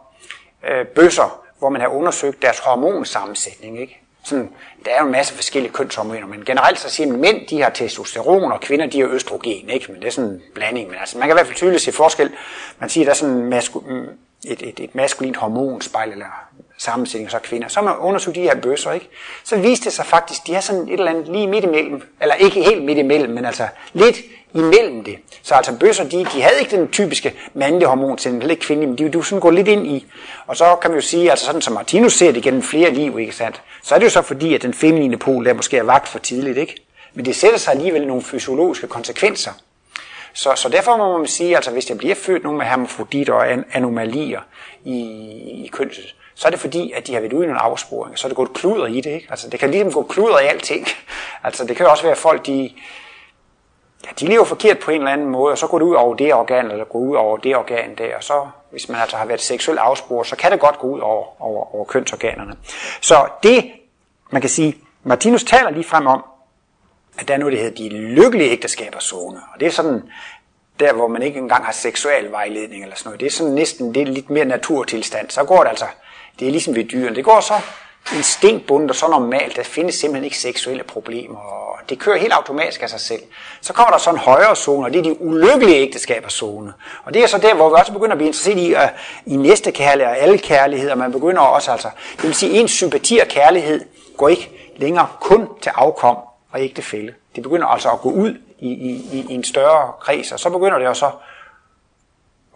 øh, 0.70 0.86
bøsser, 0.86 1.42
hvor 1.60 1.70
man 1.70 1.82
har 1.82 1.88
undersøgt 1.88 2.42
deres 2.42 2.60
hormonsammensætning. 2.60 3.82
Ikke? 3.82 4.02
Sådan, 4.24 4.50
der 4.86 4.92
er 4.92 5.00
jo 5.00 5.06
en 5.06 5.12
masse 5.12 5.34
forskellige 5.34 5.74
kønshormoner, 5.74 6.28
men 6.28 6.46
generelt 6.46 6.80
så 6.80 6.90
siger 6.90 7.08
man, 7.08 7.16
at 7.16 7.22
mænd 7.22 7.48
de 7.48 7.62
har 7.62 7.70
testosteron, 7.70 8.52
og 8.52 8.62
kvinder 8.62 8.86
de 8.86 9.00
har 9.00 9.08
østrogen, 9.08 9.70
ikke? 9.70 9.92
men 9.92 10.02
det 10.02 10.08
er 10.08 10.12
sådan 10.12 10.30
en 10.30 10.42
blanding. 10.54 10.90
Men 10.90 10.98
altså, 11.00 11.18
man 11.18 11.28
kan 11.28 11.34
i 11.34 11.38
hvert 11.38 11.48
fald 11.48 11.56
tydeligt 11.56 11.84
se 11.84 11.92
forskel. 11.92 12.32
Man 12.80 12.90
siger, 12.90 13.04
at 13.04 13.06
der 13.06 13.12
er 13.12 13.16
sådan 13.16 13.54
masku- 13.54 13.90
mm, 13.90 14.08
et, 14.46 14.62
et, 14.62 14.80
et 14.80 14.96
maskulint 14.96 15.38
hormonspejl, 15.38 16.12
eller 16.12 16.50
sammensætning, 16.78 17.28
og 17.28 17.32
så 17.32 17.40
kvinder. 17.40 17.68
Så 17.68 17.82
man 17.82 17.98
undersøgt 17.98 18.36
de 18.36 18.42
her 18.42 18.56
bøsser, 18.56 18.92
ikke? 18.92 19.10
Så 19.44 19.58
viste 19.58 19.86
det 19.86 19.94
sig 19.94 20.06
faktisk, 20.06 20.48
de 20.48 20.56
er 20.56 20.60
sådan 20.60 20.82
et 20.82 20.94
eller 20.94 21.12
andet 21.12 21.28
lige 21.28 21.48
midt 21.48 21.64
imellem, 21.64 22.02
eller 22.22 22.36
ikke 22.36 22.64
helt 22.64 22.84
midt 22.84 22.98
imellem, 22.98 23.34
men 23.34 23.46
altså 23.46 23.68
lidt 23.94 24.18
imellem 24.54 25.04
det. 25.04 25.16
Så 25.44 25.56
altså 25.56 25.78
bøsser, 25.80 26.04
de, 26.04 26.18
de 26.18 26.42
havde 26.42 26.60
ikke 26.60 26.78
den 26.78 26.88
typiske 26.88 27.34
mandlige 27.54 27.88
hormon 27.88 28.18
til 28.18 28.32
heller 28.32 28.50
ikke 28.50 28.64
kvindelige, 28.64 28.90
men 28.90 28.98
de, 28.98 29.18
de 29.18 29.24
sådan 29.24 29.40
gå 29.40 29.50
lidt 29.50 29.68
ind 29.68 29.88
i. 29.88 30.06
Og 30.48 30.58
så 30.58 30.76
kan 30.82 30.92
man 30.92 31.00
jo 31.00 31.06
sige, 31.06 31.32
altså 31.32 31.46
sådan 31.46 31.62
som 31.62 31.74
Martinus 31.74 32.14
ser 32.14 32.32
det 32.32 32.44
gennem 32.44 32.62
flere 32.62 32.92
liv, 32.92 33.20
ikke 33.20 33.36
sandt? 33.36 33.62
Så 33.84 33.96
er 33.96 34.00
det 34.00 34.06
jo 34.06 34.10
så 34.10 34.22
fordi, 34.22 34.54
at 34.54 34.62
den 34.62 34.74
feminine 34.74 35.18
pol 35.18 35.46
der 35.46 35.54
måske 35.54 35.78
er 35.78 35.84
vagt 35.84 36.08
for 36.08 36.20
tidligt, 36.20 36.58
ikke? 36.58 36.76
Men 37.14 37.26
det 37.26 37.36
sætter 37.36 37.58
sig 37.58 37.74
alligevel 37.74 38.08
nogle 38.08 38.24
fysiologiske 38.24 38.88
konsekvenser. 38.88 39.52
Så, 40.34 40.56
så 40.56 40.70
derfor 40.70 40.98
må 40.98 41.18
man 41.18 41.28
sige, 41.28 41.56
altså 41.56 41.72
hvis 41.72 41.86
der 41.86 41.96
bliver 41.96 42.16
født 42.16 42.44
nogen 42.44 42.58
med 42.58 42.66
hermafrodit 42.66 43.30
og 43.30 43.46
anomalier 43.74 44.40
i, 44.86 45.00
i 45.66 45.70
kønset, 45.72 46.16
så 46.36 46.48
er 46.48 46.50
det 46.50 46.60
fordi, 46.60 46.92
at 46.92 47.08
de 47.08 47.14
har 47.14 47.20
været 47.20 47.34
ude 47.34 47.44
i 47.44 47.48
nogle 47.48 47.62
afsporinger, 47.62 48.18
så 48.18 48.28
er 48.28 48.30
det 48.30 48.36
gået 48.36 48.54
kluder 48.54 48.88
i 48.88 49.02
det. 49.02 49.10
Ikke? 49.10 49.28
Altså, 49.30 49.50
det 49.50 49.60
kan 49.60 49.72
ligesom 49.72 49.94
gå 49.94 50.04
kluder 50.04 50.40
i 50.40 50.46
alting. 50.46 50.88
Altså, 51.44 51.66
det 51.66 51.78
kan 51.78 51.86
jo 51.86 51.92
også 51.92 52.04
være, 52.04 52.12
at 52.12 52.18
folk, 52.18 52.46
de, 52.46 52.72
ja, 54.06 54.10
de 54.20 54.26
lever 54.26 54.44
forkert 54.44 54.80
på 54.80 54.92
en 54.92 55.02
eller 55.02 55.12
anden 55.12 55.30
måde, 55.30 55.52
og 55.52 55.58
så 55.58 55.68
går 55.68 55.80
det 55.80 55.86
ud 55.86 55.96
over 55.96 56.16
det 56.16 56.34
organ, 56.34 56.72
eller 56.72 56.86
går 56.86 57.00
ud 57.00 57.16
over 57.16 57.38
det 57.38 57.56
organ 57.56 57.96
der, 57.98 58.16
og 58.16 58.24
så, 58.24 58.48
hvis 58.72 58.90
man 58.90 59.02
altså 59.02 59.18
har 59.18 59.26
været 59.26 59.42
seksuelt 59.42 59.80
afsporet, 59.80 60.28
så 60.28 60.36
kan 60.36 60.52
det 60.52 60.60
godt 60.60 60.80
gå 60.80 60.88
ud 60.88 61.00
over, 61.00 61.42
over, 61.42 61.76
over 61.76 61.86
kønsorganerne. 61.86 62.56
Så 63.02 63.28
det, 63.44 63.72
man 64.30 64.42
kan 64.42 64.50
sige, 64.50 64.78
Martinus 65.04 65.44
taler 65.44 65.70
lige 65.70 65.84
frem 65.84 66.08
om, 66.08 66.24
at 67.20 67.28
der 67.28 67.34
er 67.34 67.38
noget, 67.38 67.54
der 67.54 67.60
hedder 67.60 67.76
de 67.76 67.90
lykkelige 67.90 68.52
ægteskabers 68.52 69.04
zone, 69.04 69.40
og 69.54 69.60
det 69.60 69.66
er 69.66 69.72
sådan, 69.72 70.10
der 70.80 70.94
hvor 70.94 71.08
man 71.08 71.22
ikke 71.22 71.40
engang 71.40 71.66
har 71.66 71.72
seksuel 71.72 72.32
vejledning 72.32 72.84
eller 72.84 72.96
sådan 72.96 73.08
noget, 73.10 73.20
det 73.20 73.26
er 73.26 73.32
sådan 73.32 73.54
næsten 73.54 73.94
det 73.94 74.02
er 74.02 74.06
lidt 74.06 74.30
mere 74.30 74.46
naturtilstand, 74.46 75.30
så 75.30 75.44
går 75.44 75.64
det 75.64 75.70
altså, 75.70 75.86
det 76.40 76.48
er 76.48 76.52
ligesom 76.52 76.76
ved 76.76 76.84
dyrene, 76.84 77.16
det 77.16 77.24
går 77.24 77.40
så 77.40 77.54
instinktbundet 78.16 78.90
og 78.90 78.96
så 78.96 79.08
normalt, 79.08 79.56
der 79.56 79.64
findes 79.64 79.96
simpelthen 79.96 80.24
ikke 80.24 80.38
seksuelle 80.38 80.84
problemer, 80.84 81.40
og 81.40 81.90
det 81.90 82.00
kører 82.00 82.18
helt 82.18 82.34
automatisk 82.34 82.84
af 82.84 82.90
sig 82.90 83.00
selv. 83.00 83.22
Så 83.62 83.74
kommer 83.74 83.92
der 83.92 83.98
så 83.98 84.10
en 84.10 84.18
højere 84.18 84.56
zone, 84.56 84.86
og 84.88 84.94
det 84.94 85.00
er 85.00 85.04
de 85.04 85.22
ulykkelige 85.22 85.76
ægteskabers 85.76 86.34
zone. 86.34 86.74
Og 87.04 87.14
det 87.14 87.24
er 87.24 87.28
så 87.28 87.38
der, 87.38 87.56
hvor 87.56 87.70
vi 87.70 87.76
også 87.80 87.94
begynder 87.94 88.12
at 88.12 88.18
blive 88.18 88.28
interesseret 88.28 88.58
i, 88.58 88.74
uh, 88.74 89.34
i 89.34 89.36
næste 89.36 89.72
kærlighed 89.72 90.12
og 90.12 90.18
alle 90.18 90.38
kærligheder. 90.38 90.96
Man 90.96 91.12
begynder 91.12 91.42
også 91.42 91.72
altså, 91.72 91.90
det 92.16 92.24
vil 92.24 92.34
sige, 92.34 92.60
ens 92.60 92.72
sympati 92.72 93.18
og 93.18 93.28
kærlighed 93.28 93.86
går 94.18 94.30
ikke 94.30 94.74
længere 94.78 95.08
kun 95.22 95.48
til 95.62 95.72
afkom 95.76 96.18
og 96.52 96.62
ægtefælde. 96.62 97.14
Det 97.36 97.44
begynder 97.44 97.68
altså 97.68 97.90
at 97.90 98.02
gå 98.02 98.12
ud 98.12 98.38
i, 98.60 98.70
i, 98.70 99.26
i 99.30 99.34
en 99.34 99.44
større 99.44 99.92
kreds, 100.00 100.32
og 100.32 100.40
så 100.40 100.50
begynder 100.50 100.78
det 100.78 100.88
også 100.88 101.10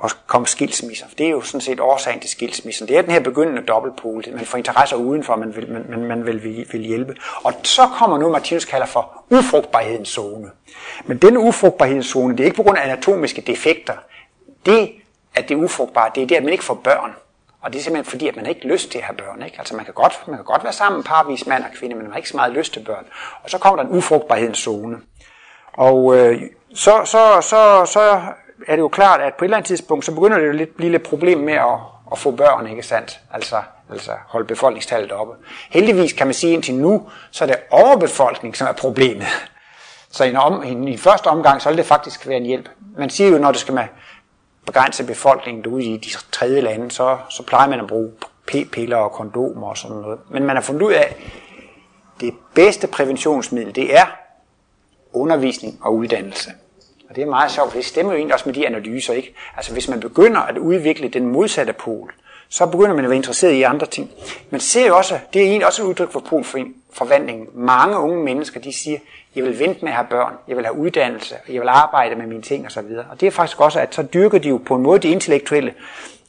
og 0.04 0.10
komme 0.28 0.48
skilsmisser. 0.48 1.06
Det 1.18 1.26
er 1.26 1.30
jo 1.30 1.42
sådan 1.42 1.62
set 1.62 1.80
årsagen 1.80 2.20
til 2.20 2.30
skilsmissen. 2.30 2.88
Det 2.88 2.98
er 2.98 3.02
den 3.02 3.12
her 3.12 3.20
begyndende 3.20 3.62
dobbeltpol. 3.62 4.24
Man 4.32 4.46
får 4.46 4.58
interesser 4.58 4.96
udenfor, 4.96 5.36
man 5.36 5.56
vil, 5.56 5.72
man, 5.72 5.86
man, 5.89 6.04
man 6.04 6.26
vil, 6.26 6.44
vil, 6.44 6.68
vil 6.72 6.82
hjælpe. 6.82 7.16
Og 7.44 7.54
så 7.63 7.88
kommer 7.88 8.18
nu, 8.18 8.30
Martinus 8.30 8.66
kalder 8.66 8.86
for 8.86 9.24
ufrugtbarhedens 9.30 10.10
zone. 10.10 10.52
Men 11.06 11.18
den 11.18 11.38
ufrugtbarhedens 11.38 12.06
zone, 12.06 12.34
det 12.38 12.39
er 12.39 12.46
ikke 12.46 12.56
på 12.56 12.63
grund 12.63 12.78
af 12.78 12.84
anatomiske 12.84 13.42
defekter. 13.42 13.94
Det, 14.66 14.92
at 15.36 15.50
det 15.50 15.56
er 15.58 15.60
ufrugtbart, 15.60 16.16
det 16.16 16.24
er 16.24 16.28
det, 16.28 16.36
at 16.36 16.44
man 16.44 16.52
ikke 16.52 16.63
får 16.63 16.74
børn. 16.84 17.12
Og 17.62 17.74
det 17.74 17.80
er 17.80 17.84
simpelthen 17.84 18.12
fordi, 18.12 18.28
at 18.28 18.36
man 18.36 18.46
ikke 18.46 18.62
har 18.62 18.70
lyst 18.70 18.92
til 18.92 18.98
at 18.98 19.04
have 19.04 19.18
børn. 19.18 19.44
Ikke? 19.44 19.56
Altså 19.60 19.76
man 19.76 19.86
kan, 19.86 19.94
godt, 19.94 20.24
man 20.28 20.36
kan 20.36 20.46
godt 20.46 20.63
være 20.63 20.74
sammen 20.74 21.04
parvis 21.04 21.48
mand 21.48 21.63
og 21.63 21.70
kvinde, 21.76 21.96
men 21.96 22.04
man 22.04 22.12
har 22.12 22.18
ikke 22.18 22.30
så 22.30 22.38
meget 22.38 22.54
lyst 22.54 22.74
til 22.74 22.80
børn. 22.80 23.06
Og 23.44 23.50
så 23.50 23.58
kommer 23.58 23.84
der 23.84 23.89
en 23.89 23.98
ufrugtbarhedens 23.98 24.58
zone. 24.58 24.98
Og 25.74 26.18
øh, 26.18 26.42
så, 26.74 27.02
så, 27.06 27.42
så, 27.42 27.86
så 27.86 28.22
er 28.68 28.76
det 28.76 28.82
jo 28.82 28.88
klart, 28.88 29.22
at 29.22 29.34
på 29.34 29.46
et 29.46 29.48
eller 29.48 29.58
andet 29.58 29.68
tidspunkt, 29.68 30.06
så 30.06 30.12
begynder 30.12 30.38
det 30.38 30.48
jo 30.48 30.52
lidt, 30.52 30.78
blive 30.78 30.92
lidt 30.92 31.04
problem 31.04 31.38
med 31.38 31.54
at, 31.54 31.80
at 32.12 32.20
få 32.20 32.32
børn, 32.32 32.68
ikke 32.68 32.84
sandt? 32.84 33.20
Altså, 33.34 33.62
altså 33.92 34.12
holde 34.28 34.48
befolkningstallet 34.48 35.12
oppe. 35.12 35.34
Heldigvis 35.70 36.13
kan 36.13 36.28
man 36.28 36.34
sige 36.34 36.54
indtil 36.54 36.76
nu, 36.76 37.10
så 37.32 37.44
er 37.44 37.48
det 37.48 37.56
overbefolkning, 37.72 38.58
som 38.58 38.68
er 38.68 38.72
problemet. 38.72 39.28
Så 40.12 40.24
i, 40.24 40.30
en 40.30 40.36
om, 40.36 40.63
i, 40.63 40.92
en 40.92 40.98
første 40.98 41.28
omgang, 41.28 41.62
så 41.62 41.70
vil 41.70 41.78
det 41.78 41.86
faktisk 41.86 42.28
være 42.28 42.38
en 42.38 42.46
hjælp. 42.46 42.70
Man 42.98 43.10
siger 43.10 43.30
jo, 43.30 43.38
når 43.38 43.52
det 43.52 43.62
skal 43.62 43.74
man 43.74 43.88
begrænse 44.66 45.06
befolkningen 45.06 45.63
derude 45.63 45.84
i 45.84 45.98
de 45.98 46.10
tredje 46.32 46.62
lande, 46.62 46.92
så, 46.92 47.18
så 47.30 47.44
plejer 47.44 47.70
man 47.70 47.80
at 47.80 47.88
bruge 47.88 48.12
p-piller 48.48 48.98
og 48.98 49.12
kondomer 49.12 49.68
og 49.68 49.78
sådan 49.78 49.98
noget. 49.98 50.20
Men 50.30 50.44
man 50.44 50.56
har 50.56 50.63
fundet 50.63 50.82
ud 50.82 50.92
af, 50.92 51.02
at 51.02 51.18
det 52.20 52.34
bedste 52.54 52.88
præventionsmiddel, 52.88 53.76
det 53.76 53.98
er 53.98 54.06
undervisning 55.13 55.80
og 55.82 55.96
uddannelse. 55.96 56.52
Og 57.13 57.17
det 57.17 57.21
er 57.21 57.30
meget 57.30 57.52
sjovt, 57.52 57.71
for 57.71 57.78
det 57.78 57.86
stemmer 57.86 58.12
jo 58.12 58.17
egentlig 58.17 58.34
også 58.34 58.49
med 58.49 58.54
de 58.54 58.67
analyser, 58.67 59.13
ikke? 59.13 59.34
Altså 59.58 59.73
hvis 59.73 59.88
man 59.88 59.99
begynder 59.99 60.39
at 60.41 60.58
udvikle 60.58 61.08
den 61.08 61.28
modsatte 61.28 61.73
pol, 61.73 62.13
så 62.49 62.65
begynder 62.65 62.93
man 62.93 63.06
at 63.06 63.10
være 63.10 63.17
interesseret 63.17 63.52
i 63.52 63.62
andre 63.62 63.88
ting. 63.88 64.12
Man 64.49 64.62
ser 64.62 64.88
jo 64.88 64.97
også, 64.97 65.19
det 65.34 65.41
er 65.41 65.45
egentlig 65.45 65.67
også 65.67 65.84
et 65.84 65.88
udtryk 65.88 66.12
for 66.12 66.19
polforvandlingen. 66.19 67.47
Mange 67.54 67.97
unge 67.97 68.23
mennesker, 68.23 68.60
de 68.60 68.73
siger, 68.73 68.99
jeg 69.36 69.43
vil 69.43 69.60
vente 69.60 69.86
med 69.86 69.91
at 69.91 69.95
have 69.95 70.08
børn, 70.10 70.34
jeg 70.47 70.58
vil 70.58 70.65
have 70.65 70.78
uddannelse, 70.78 71.36
jeg 71.49 71.62
vil 71.62 71.67
arbejde 71.67 72.15
med 72.15 72.28
mine 72.28 72.41
ting 72.41 72.65
osv. 72.65 72.86
Og 73.12 73.19
det 73.19 73.28
er 73.28 73.32
faktisk 73.32 73.62
også, 73.62 73.80
at 73.80 73.95
så 73.95 74.04
dyrker 74.13 74.38
de 74.38 74.49
jo 74.49 74.62
på 74.65 74.76
en 74.76 74.82
måde 74.82 74.99
det 74.99 75.10
intellektuelle, 75.10 75.73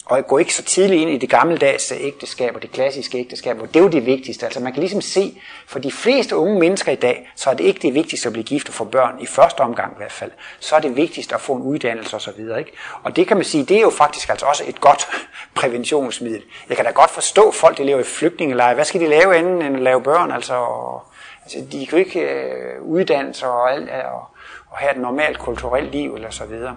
og 0.06 0.26
gå 0.26 0.38
ikke 0.38 0.54
så 0.54 0.62
tidligt 0.62 1.00
ind 1.00 1.10
i 1.10 1.18
det 1.18 1.30
gammeldags 1.30 1.92
ægteskab 1.92 2.54
og 2.54 2.62
det 2.62 2.70
klassiske 2.70 3.18
ægteskab, 3.18 3.56
hvor 3.56 3.66
det 3.66 3.76
er 3.76 3.80
jo 3.80 3.88
det 3.88 4.06
vigtigste. 4.06 4.46
Altså 4.46 4.60
man 4.60 4.72
kan 4.72 4.80
ligesom 4.80 5.00
se, 5.00 5.40
for 5.66 5.78
de 5.78 5.92
fleste 5.92 6.36
unge 6.36 6.58
mennesker 6.58 6.92
i 6.92 6.94
dag, 6.94 7.30
så 7.36 7.50
er 7.50 7.54
det 7.54 7.64
ikke 7.64 7.80
det 7.80 7.94
vigtigste 7.94 8.26
at 8.26 8.32
blive 8.32 8.44
gift 8.44 8.68
og 8.68 8.74
få 8.74 8.84
børn, 8.84 9.20
i 9.20 9.26
første 9.26 9.60
omgang 9.60 9.92
i 9.92 9.96
hvert 9.96 10.12
fald. 10.12 10.30
Så 10.60 10.76
er 10.76 10.80
det 10.80 10.96
vigtigste 10.96 11.34
at 11.34 11.40
få 11.40 11.52
en 11.52 11.62
uddannelse 11.62 12.16
osv. 12.16 12.40
Ikke? 12.40 12.72
Og 13.02 13.16
det 13.16 13.26
kan 13.26 13.36
man 13.36 13.44
sige, 13.44 13.64
det 13.64 13.76
er 13.76 13.80
jo 13.80 13.90
faktisk 13.90 14.28
altså 14.28 14.46
også 14.46 14.64
et 14.66 14.80
godt 14.80 15.08
præventionsmiddel. 15.54 16.42
Jeg 16.68 16.76
kan 16.76 16.84
da 16.84 16.90
godt 16.90 17.10
forstå 17.10 17.50
folk, 17.50 17.78
der 17.78 17.84
lever 17.84 18.00
i 18.00 18.04
flygtningelejre. 18.04 18.74
Hvad 18.74 18.84
skal 18.84 19.00
de 19.00 19.08
lave 19.08 19.38
inden 19.38 19.62
end 19.62 19.76
at 19.76 19.82
lave 19.82 20.02
børn? 20.02 20.32
Altså, 20.32 20.54
og, 20.54 21.02
altså 21.42 21.58
de 21.72 21.86
kan 21.86 21.98
jo 21.98 22.04
ikke 22.04 22.20
øh, 22.20 22.82
uddanne 22.82 23.34
sig 23.34 23.48
og, 23.48 23.72
alt, 23.72 23.90
og, 23.90 24.22
og 24.70 24.78
have 24.78 24.92
et 24.92 25.00
normalt 25.00 25.38
kulturelt 25.38 25.90
liv 25.90 26.14
eller 26.14 26.30
så 26.30 26.44
videre. 26.44 26.76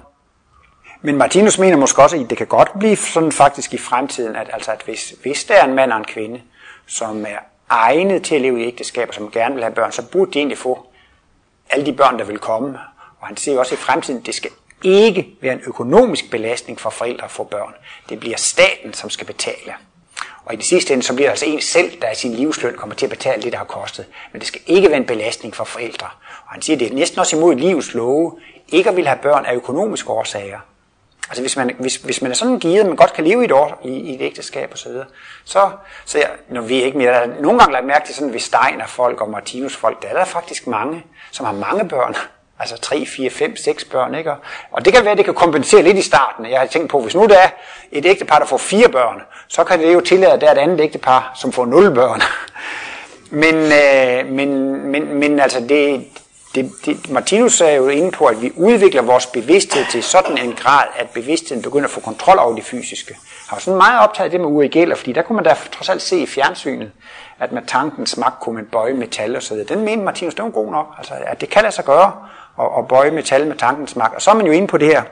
Men 1.02 1.18
Martinus 1.18 1.60
mener 1.60 1.78
måske 1.78 2.02
også, 2.02 2.18
at 2.18 2.30
det 2.30 2.38
kan 2.38 2.48
godt 2.48 2.80
blive 2.80 2.96
sådan 2.96 3.32
faktisk 3.32 3.74
i 3.74 3.78
fremtiden, 3.78 4.36
at, 4.36 4.50
altså, 4.54 4.72
at 4.72 4.82
hvis, 4.86 5.14
hvis 5.22 5.44
der 5.44 5.54
er 5.54 5.66
en 5.66 5.74
mand 5.74 5.92
og 5.92 5.98
en 5.98 6.06
kvinde, 6.06 6.42
som 6.86 7.26
er 7.26 7.38
egnet 7.70 8.24
til 8.24 8.36
at 8.36 8.42
leve 8.42 8.62
i 8.62 8.68
ægteskab, 8.68 9.08
og 9.08 9.14
som 9.14 9.32
gerne 9.32 9.56
vil 9.56 9.64
have 9.64 9.74
børn, 9.74 9.92
så 9.92 10.10
burde 10.12 10.32
de 10.32 10.40
egentlig 10.40 10.58
få 10.58 10.88
alle 11.70 11.86
de 11.86 11.94
børn, 11.94 12.20
der 12.20 12.26
vil 12.26 12.38
komme. 12.38 12.80
Og 13.20 13.28
han 13.28 13.38
siger 13.38 13.60
også 13.60 13.76
i 13.76 13.78
fremtiden, 13.78 14.22
det 14.22 14.36
skal 14.36 14.52
ikke 14.84 15.28
være 15.42 15.54
en 15.54 15.62
økonomisk 15.68 16.32
belastning 16.32 16.80
for 16.80 16.90
forældre 16.90 17.26
at 17.26 17.32
få 17.32 17.44
børn. 17.44 17.74
Det 18.10 18.20
bliver 18.20 18.38
staten, 18.38 18.94
som 18.94 19.10
skal 19.10 19.28
betale. 19.28 19.74
Og 20.46 20.54
i 20.54 20.58
det 20.58 20.66
sidste 20.66 20.94
ende, 20.94 21.04
så 21.04 21.14
bliver 21.16 21.28
det 21.28 21.32
altså 21.32 21.46
en 21.46 21.62
selv, 21.62 22.02
der 22.02 22.12
i 22.12 22.16
sin 22.16 22.34
livsløn 22.34 22.74
kommer 22.78 22.96
til 22.96 23.06
at 23.06 23.10
betale 23.10 23.42
det, 23.42 23.52
der 23.52 23.58
har 23.58 23.66
kostet. 23.66 24.06
Men 24.32 24.40
det 24.40 24.48
skal 24.48 24.62
ikke 24.68 24.90
være 24.90 24.98
en 24.98 25.06
belastning 25.06 25.56
for 25.56 25.64
forældre. 25.64 26.08
Og 26.46 26.52
han 26.52 26.62
siger, 26.62 26.78
det 26.78 26.92
er 26.92 26.96
næsten 26.96 27.20
også 27.20 27.36
imod 27.36 27.56
livets 27.56 27.94
love, 27.94 28.40
ikke 28.70 28.90
at 28.90 28.96
ville 28.96 29.08
have 29.08 29.20
børn 29.22 29.46
af 29.46 29.56
økonomiske 29.56 30.10
årsager. 30.10 30.60
Altså 31.30 31.42
hvis 31.42 31.58
man, 31.58 31.76
hvis, 31.80 31.96
hvis 31.96 32.22
man 32.22 32.32
er 32.32 32.36
sådan 32.36 32.60
givet, 32.60 32.80
at 32.80 32.86
man 32.86 32.96
godt 32.96 33.14
kan 33.14 33.24
leve 33.24 33.42
i 33.42 33.46
et, 33.46 33.52
år, 33.52 33.82
i, 33.86 33.90
i 33.90 34.16
et 34.16 34.22
ægteskab 34.22 34.70
og 34.72 34.78
så 34.78 34.90
videre, 34.90 35.06
så, 35.46 35.70
så 36.06 36.18
jeg, 36.18 36.30
når 36.50 36.62
vi 36.62 36.84
ikke 36.84 36.98
mere, 36.98 37.12
der 37.12 37.20
er 37.20 37.42
nogle 37.42 37.60
gange 37.60 37.74
lagt 37.74 37.86
mærke 37.86 38.06
til 38.06 38.16
sådan 38.16 38.34
ved 38.34 38.40
Steiner 38.40 38.88
folk 38.88 39.22
og 39.22 39.30
Martinus 39.30 39.76
folk, 39.76 40.02
der 40.02 40.08
er 40.08 40.14
der 40.14 40.26
faktisk 40.26 40.68
mange, 40.68 41.04
som 41.32 41.46
har 41.46 41.54
mange 41.54 41.90
børn. 41.90 42.16
Altså 42.60 42.78
3, 42.78 43.06
4, 43.06 43.30
5, 43.30 43.56
6 43.56 43.86
børn, 43.86 44.16
ikke? 44.16 44.32
Og 44.72 44.86
det 44.86 44.94
kan 44.94 45.04
være, 45.04 45.12
at 45.12 45.18
det 45.18 45.26
kan 45.26 45.34
kompensere 45.34 45.82
lidt 45.82 45.98
i 45.98 46.02
starten. 46.02 46.46
Jeg 46.46 46.60
har 46.60 46.68
tænkt 46.68 46.90
på, 46.90 47.02
hvis 47.02 47.16
nu 47.16 47.26
der 47.26 47.38
er 47.38 47.50
et 47.92 48.06
ægtepar, 48.06 48.40
der 48.40 48.46
får 48.46 48.58
fire 48.58 48.90
børn, 48.90 49.22
så 49.48 49.64
kan 49.64 49.80
det 49.80 49.94
jo 49.94 50.02
tillade, 50.02 50.32
at 50.32 50.42
der 50.42 50.48
er 50.48 50.52
et 50.52 50.58
andet 50.58 50.82
ægtepar, 50.82 51.32
som 51.36 51.52
får 51.52 51.66
nul 51.66 51.94
børn. 51.94 52.22
Men, 53.30 53.56
øh, 53.56 54.32
men, 54.32 54.82
men, 54.92 55.14
men 55.20 55.40
altså, 55.40 55.60
det, 55.60 56.06
det, 56.56 56.72
det, 56.86 57.10
Martinus 57.10 57.62
er 57.62 57.72
jo 57.72 57.88
inde 57.88 58.12
på, 58.12 58.26
at 58.26 58.42
vi 58.42 58.52
udvikler 58.56 59.02
vores 59.02 59.26
bevidsthed 59.26 59.86
til 59.92 60.04
sådan 60.04 60.38
en 60.38 60.54
grad, 60.54 60.84
at 60.96 61.10
bevidstheden 61.10 61.64
begynder 61.64 61.86
at 61.86 61.92
få 61.92 62.00
kontrol 62.00 62.40
over 62.40 62.56
det 62.56 62.64
fysiske. 62.64 63.10
Jeg 63.12 63.50
har 63.50 63.60
sådan 63.60 63.78
meget 63.78 64.00
optaget 64.00 64.32
det 64.32 64.40
med 64.40 64.48
Uri 64.48 64.68
Geller, 64.68 64.96
fordi 64.96 65.12
der 65.12 65.22
kunne 65.22 65.36
man 65.36 65.46
da 65.46 65.56
trods 65.72 65.90
alt 65.90 66.02
se 66.02 66.18
i 66.18 66.26
fjernsynet, 66.26 66.92
at 67.40 67.52
med 67.52 67.62
tankens 67.68 68.18
magt 68.18 68.40
kunne 68.40 68.56
man 68.56 68.66
bøje 68.66 68.94
metal 68.94 69.36
og 69.36 69.44
så 69.44 69.54
videre. 69.54 69.76
Den 69.76 69.86
mente 69.86 70.06
Martinus, 70.06 70.36
det 70.36 70.44
er 70.44 70.50
god 70.50 70.72
nok, 70.72 70.88
altså, 70.98 71.14
at 71.28 71.42
det 71.42 71.50
kan 71.50 71.62
lade 71.62 71.76
sig 71.76 71.86
gøre 71.86 72.12
at, 72.60 72.66
at 72.78 72.88
bøje 72.88 73.12
metal 73.12 73.48
med 73.48 73.56
tankens 73.56 73.96
magt. 73.96 74.16
Og 74.16 74.22
så 74.22 74.32
er 74.32 74.36
man 74.36 74.46
jo 74.46 74.52
inde 74.52 74.68
på 74.68 74.78
det 74.78 74.88
her, 74.88 75.04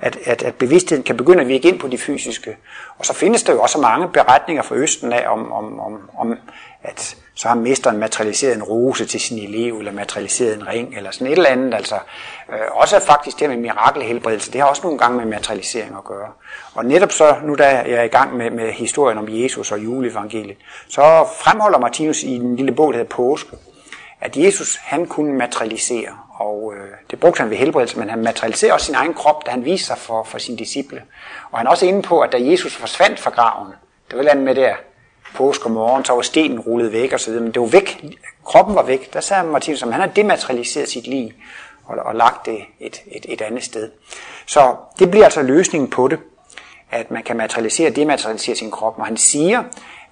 at, 0.00 0.18
at, 0.24 0.42
at 0.42 0.54
bevidstheden 0.54 1.02
kan 1.02 1.16
begynde 1.16 1.40
at 1.40 1.48
virke 1.48 1.68
ind 1.68 1.80
på 1.80 1.88
det 1.88 2.00
fysiske. 2.00 2.56
Og 2.98 3.06
så 3.06 3.14
findes 3.14 3.42
der 3.42 3.52
jo 3.52 3.62
også 3.62 3.78
mange 3.78 4.08
beretninger 4.08 4.62
fra 4.62 4.74
Østen 4.74 5.12
af, 5.12 5.32
om, 5.32 5.52
om, 5.52 5.80
om, 5.80 6.10
om 6.18 6.38
at 6.82 7.16
så 7.40 7.48
har 7.48 7.54
mesteren 7.54 7.98
materialiseret 7.98 8.54
en 8.54 8.62
rose 8.62 9.04
til 9.04 9.20
sin 9.20 9.38
elev, 9.38 9.78
eller 9.78 9.92
materialiseret 9.92 10.54
en 10.54 10.66
ring, 10.66 10.96
eller 10.96 11.10
sådan 11.10 11.26
et 11.26 11.32
eller 11.32 11.50
andet. 11.50 11.74
Altså, 11.74 11.94
øh, 12.52 12.58
også 12.70 13.00
faktisk 13.00 13.40
det 13.40 13.48
med 13.48 13.56
mirakelhelbredelse, 13.56 14.52
det 14.52 14.60
har 14.60 14.68
også 14.68 14.82
nogle 14.82 14.98
gange 14.98 15.18
med 15.18 15.26
materialisering 15.26 15.96
at 15.96 16.04
gøre. 16.04 16.28
Og 16.74 16.84
netop 16.84 17.12
så, 17.12 17.36
nu 17.42 17.54
da 17.54 17.68
jeg 17.68 17.90
er 17.90 18.02
i 18.02 18.08
gang 18.08 18.36
med, 18.36 18.50
med 18.50 18.72
historien 18.72 19.18
om 19.18 19.26
Jesus 19.28 19.72
og 19.72 19.84
juleevangeliet, 19.84 20.56
så 20.88 21.26
fremholder 21.42 21.78
Martinus 21.78 22.22
i 22.22 22.36
en 22.36 22.56
lille 22.56 22.72
bog, 22.72 22.92
der 22.92 22.98
hedder 22.98 23.16
Påske, 23.16 23.56
at 24.20 24.36
Jesus 24.36 24.76
han 24.76 25.06
kunne 25.06 25.32
materialisere, 25.32 26.10
og 26.34 26.72
øh, 26.76 26.90
det 27.10 27.20
brugte 27.20 27.40
han 27.40 27.50
ved 27.50 27.56
helbredelse, 27.56 27.98
men 27.98 28.10
han 28.10 28.22
materialiserer 28.24 28.72
også 28.72 28.86
sin 28.86 28.94
egen 28.94 29.14
krop, 29.14 29.46
da 29.46 29.50
han 29.50 29.64
viste 29.64 29.86
sig 29.86 29.98
for, 29.98 30.24
for 30.24 30.38
sine 30.38 30.58
disciple. 30.58 31.02
Og 31.50 31.58
han 31.58 31.66
er 31.66 31.70
også 31.70 31.86
inde 31.86 32.02
på, 32.02 32.20
at 32.20 32.32
da 32.32 32.38
Jesus 32.40 32.76
forsvandt 32.76 33.20
fra 33.20 33.30
graven, 33.30 33.72
det 34.10 34.18
var 34.18 34.24
han 34.28 34.44
med 34.44 34.54
der, 34.54 34.74
påske 35.34 35.68
morgen, 35.68 36.04
så 36.04 36.14
var 36.14 36.22
stenen 36.22 36.60
rullet 36.60 36.92
væk 36.92 37.12
og 37.12 37.20
så 37.20 37.30
men 37.30 37.50
det 37.50 37.60
var 37.60 37.68
væk, 37.68 38.04
kroppen 38.44 38.74
var 38.74 38.82
væk. 38.82 39.12
Der 39.12 39.20
sagde 39.20 39.44
Martinus, 39.44 39.82
at 39.82 39.92
han 39.92 40.00
har 40.00 40.08
dematerialiseret 40.08 40.88
sit 40.88 41.06
liv 41.06 41.28
og, 41.86 41.96
og 42.04 42.14
lagt 42.14 42.46
det 42.46 42.58
et, 42.80 43.02
et, 43.06 43.26
et 43.28 43.40
andet 43.40 43.64
sted. 43.64 43.90
Så 44.46 44.76
det 44.98 45.10
bliver 45.10 45.24
altså 45.24 45.42
løsningen 45.42 45.90
på 45.90 46.08
det, 46.08 46.18
at 46.90 47.10
man 47.10 47.22
kan 47.22 47.36
materialisere 47.36 47.88
og 47.88 47.96
dematerialisere 47.96 48.56
sin 48.56 48.70
krop. 48.70 48.98
Og 48.98 49.06
han 49.06 49.16
siger, 49.16 49.62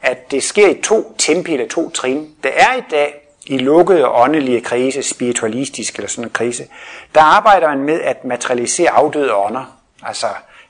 at 0.03 0.31
det 0.31 0.43
sker 0.43 0.69
i 0.69 0.81
to 0.83 1.15
tempi 1.19 1.53
eller 1.53 1.69
to 1.69 1.91
trin. 1.91 2.35
Der 2.43 2.51
er 2.51 2.77
i 2.77 2.83
dag 2.91 3.15
i 3.47 3.59
lukkede 3.59 4.09
åndelige 4.09 4.61
krise, 4.61 5.03
spiritualistisk 5.03 5.95
eller 5.95 6.09
sådan 6.09 6.25
en 6.25 6.31
krise, 6.31 6.67
der 7.15 7.21
arbejder 7.21 7.69
man 7.69 7.79
med 7.79 8.01
at 8.01 8.25
materialisere 8.25 8.91
afdøde 8.91 9.35
ånder. 9.35 9.65
Altså, 10.03 10.27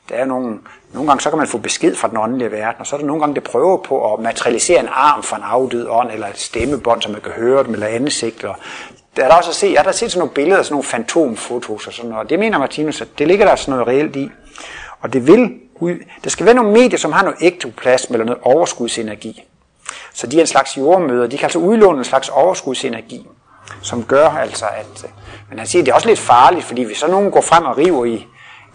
der 0.09 0.15
er 0.15 0.25
nogle, 0.25 0.59
nogle 0.93 1.09
gange 1.09 1.21
så 1.21 1.31
kan 1.31 1.39
man 1.39 1.49
få 1.49 1.59
besked 1.59 1.95
fra 1.95 2.09
den 2.09 2.17
åndelige 2.17 2.51
verden, 2.51 2.81
og 2.81 2.87
så 2.87 2.97
er 2.97 3.01
der 3.01 3.07
nogle 3.07 3.23
gange, 3.23 3.35
det 3.35 3.43
prøver 3.43 3.77
på 3.77 4.15
at 4.15 4.21
materialisere 4.21 4.81
en 4.81 4.89
arm 4.93 5.23
fra 5.23 5.37
en 5.37 5.43
afdød 5.43 5.89
ånd, 5.89 6.11
eller 6.11 6.27
et 6.27 6.39
stemmebånd, 6.39 7.03
så 7.03 7.11
man 7.11 7.21
kan 7.21 7.33
høre 7.33 7.65
dem, 7.65 7.73
eller 7.73 7.87
ansigt. 7.87 8.45
Og 8.45 8.57
der 9.17 9.25
er 9.25 9.29
der 9.29 9.35
også 9.35 9.51
at 9.51 9.57
se, 9.57 9.67
jeg 9.67 9.81
har 9.81 9.85
der 9.85 9.93
set 9.93 10.11
sådan 10.11 10.19
nogle 10.19 10.35
billeder, 10.35 10.63
sådan 10.63 10.73
nogle 10.73 10.85
fantomfotos 10.85 11.87
og 11.87 11.93
sådan 11.93 12.11
noget, 12.11 12.25
og 12.25 12.31
det 12.31 12.39
mener 12.39 12.59
Martinus, 12.59 13.01
at 13.01 13.09
det 13.19 13.29
ligger 13.29 13.47
der 13.47 13.57
sådan 13.57 13.73
noget 13.73 13.89
reelt 13.89 14.17
i. 14.17 14.31
Og 15.01 15.13
det 15.13 15.27
vil, 15.27 15.55
der 16.25 16.31
skal 16.31 16.47
være 16.47 16.55
nogle 16.55 16.73
medier, 16.73 16.99
som 16.99 17.13
har 17.13 17.23
noget 17.23 17.39
ektoplasma 17.41 18.15
eller 18.15 18.27
noget 18.27 18.43
overskudsenergi. 18.43 19.45
Så 20.15 20.27
de 20.27 20.37
er 20.37 20.41
en 20.41 20.47
slags 20.47 20.77
jordmøder, 20.77 21.27
de 21.27 21.37
kan 21.37 21.45
altså 21.45 21.59
udlåne 21.59 21.99
en 21.99 22.05
slags 22.05 22.29
overskudsenergi, 22.29 23.27
som 23.83 24.05
gør 24.05 24.29
altså, 24.29 24.67
at... 24.67 25.11
Men 25.49 25.59
han 25.59 25.69
siger, 25.69 25.83
at 25.83 25.87
det 25.87 25.93
er 25.93 25.95
også 25.95 26.09
lidt 26.09 26.19
farligt, 26.19 26.65
fordi 26.65 26.83
hvis 26.83 26.99
så 26.99 27.07
nogen 27.07 27.31
går 27.31 27.41
frem 27.41 27.65
og 27.65 27.79
river 27.79 28.05
i, 28.05 28.27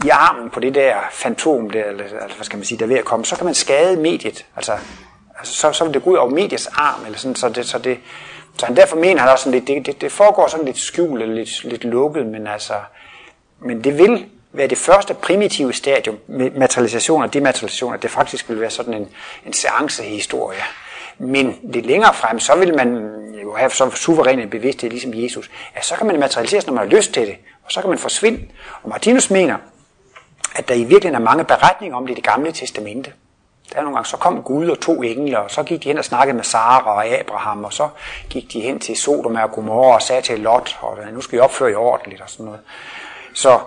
i 0.04 0.10
armen 0.10 0.50
på 0.50 0.60
det 0.60 0.76
der 0.76 0.96
fantom, 1.12 1.70
der, 1.70 1.84
eller, 1.84 2.04
altså, 2.04 2.36
hvad 2.36 2.46
skal 2.46 2.58
man 2.58 2.66
sige, 2.66 2.78
der 2.78 2.86
er 2.86 2.90
ved 2.90 2.98
at 2.98 3.06
komme, 3.06 3.26
så 3.26 3.36
kan 3.36 3.46
man 3.46 3.54
skade 3.54 3.98
mediet. 3.98 4.46
Altså, 4.56 4.78
altså 5.40 5.54
så, 5.54 5.72
så 5.72 5.84
vil 5.84 5.94
det 5.94 6.04
gå 6.04 6.10
ud 6.10 6.16
over 6.16 6.30
mediets 6.30 6.68
arm, 6.68 7.06
eller 7.06 7.18
sådan, 7.18 7.36
så 7.36 7.50
det, 7.50 7.66
så 7.66 7.78
det, 7.78 7.98
så 8.58 8.66
han 8.66 8.76
derfor 8.76 8.96
mener 8.96 9.22
han 9.22 9.30
også 9.32 9.44
sådan 9.44 9.60
lidt, 9.60 9.68
det, 9.68 9.86
det, 9.86 10.02
det 10.02 10.12
foregår 10.12 10.48
sådan 10.48 10.66
lidt 10.66 10.78
skjult, 10.78 11.22
eller 11.22 11.36
lidt, 11.36 11.64
lidt 11.64 11.84
lukket, 11.84 12.26
men 12.26 12.48
altså, 12.48 12.74
men 13.60 13.84
det 13.84 13.98
vil 13.98 14.26
være 14.54 14.68
det 14.68 14.78
første 14.78 15.14
primitive 15.14 15.74
stadium 15.74 16.18
med 16.28 16.52
materialisation 16.52 17.24
og 17.24 17.34
dematerialisation, 17.34 17.94
at 17.94 18.02
det 18.02 18.12
faktisk 18.12 18.50
vil 18.50 18.62
være 18.62 18.70
sådan 18.70 18.94
en, 18.94 19.08
en 19.46 19.54
seancehistorie. 19.54 20.64
Men 21.18 21.60
lidt 21.64 21.86
længere 21.86 22.14
frem, 22.14 22.40
så 22.40 22.56
vil 22.56 22.76
man 22.76 23.10
jo 23.44 23.56
have 23.56 23.72
så 23.72 23.90
suveræn 23.90 24.40
en 24.40 24.50
bevidsthed, 24.50 24.90
ligesom 24.90 25.12
Jesus, 25.16 25.52
at 25.76 25.86
så 25.86 25.96
kan 25.96 26.08
man 26.08 26.20
materialiseres, 26.20 26.68
når 26.68 26.74
man 26.74 26.84
har 26.90 26.96
lyst 26.96 27.14
til 27.14 27.28
det, 27.28 27.36
og 27.64 27.72
så 27.72 27.82
kan 27.82 27.90
man 27.90 28.00
forsvinde. 28.00 28.40
Og 28.84 28.90
Martinus 28.90 29.30
mener, 29.30 29.58
at 30.56 30.68
der 30.68 30.76
i 30.76 30.84
virkeligheden 30.84 31.16
er 31.16 31.26
mange 31.26 31.44
beretninger 31.44 31.98
om 31.98 32.06
det 32.06 32.14
i 32.14 32.16
det 32.16 32.24
gamle 32.24 32.52
testamente. 32.52 33.14
Der 33.74 33.80
er 33.80 33.82
nogle 33.82 33.96
gange, 33.96 34.10
så 34.10 34.18
kom 34.18 34.44
Gud 34.44 34.68
og 34.68 34.80
to 34.80 35.02
engle, 35.02 35.40
og 35.40 35.52
så 35.52 35.64
gik 35.64 35.84
de 35.84 35.90
hen 35.90 35.98
og 35.98 36.06
snakkede 36.06 36.36
med 36.36 36.44
Sara 36.44 36.96
og 36.96 37.06
Abraham, 37.06 37.64
og 37.64 37.74
så 37.74 37.90
gik 38.30 38.54
de 38.54 38.62
hen 38.62 38.80
til 38.80 38.98
Sodom 38.98 39.36
og 39.36 39.52
Gomorra 39.52 39.96
og 39.96 40.02
sagde 40.02 40.22
til 40.22 40.40
Lot, 40.40 40.78
og 40.82 40.98
nu 41.14 41.22
skal 41.22 41.38
I 41.38 41.40
opføre 41.40 41.70
jer 41.70 41.78
ordentligt 41.78 42.22
og 42.22 42.30
sådan 42.30 42.46
noget. 42.46 42.60
Så 43.34 43.60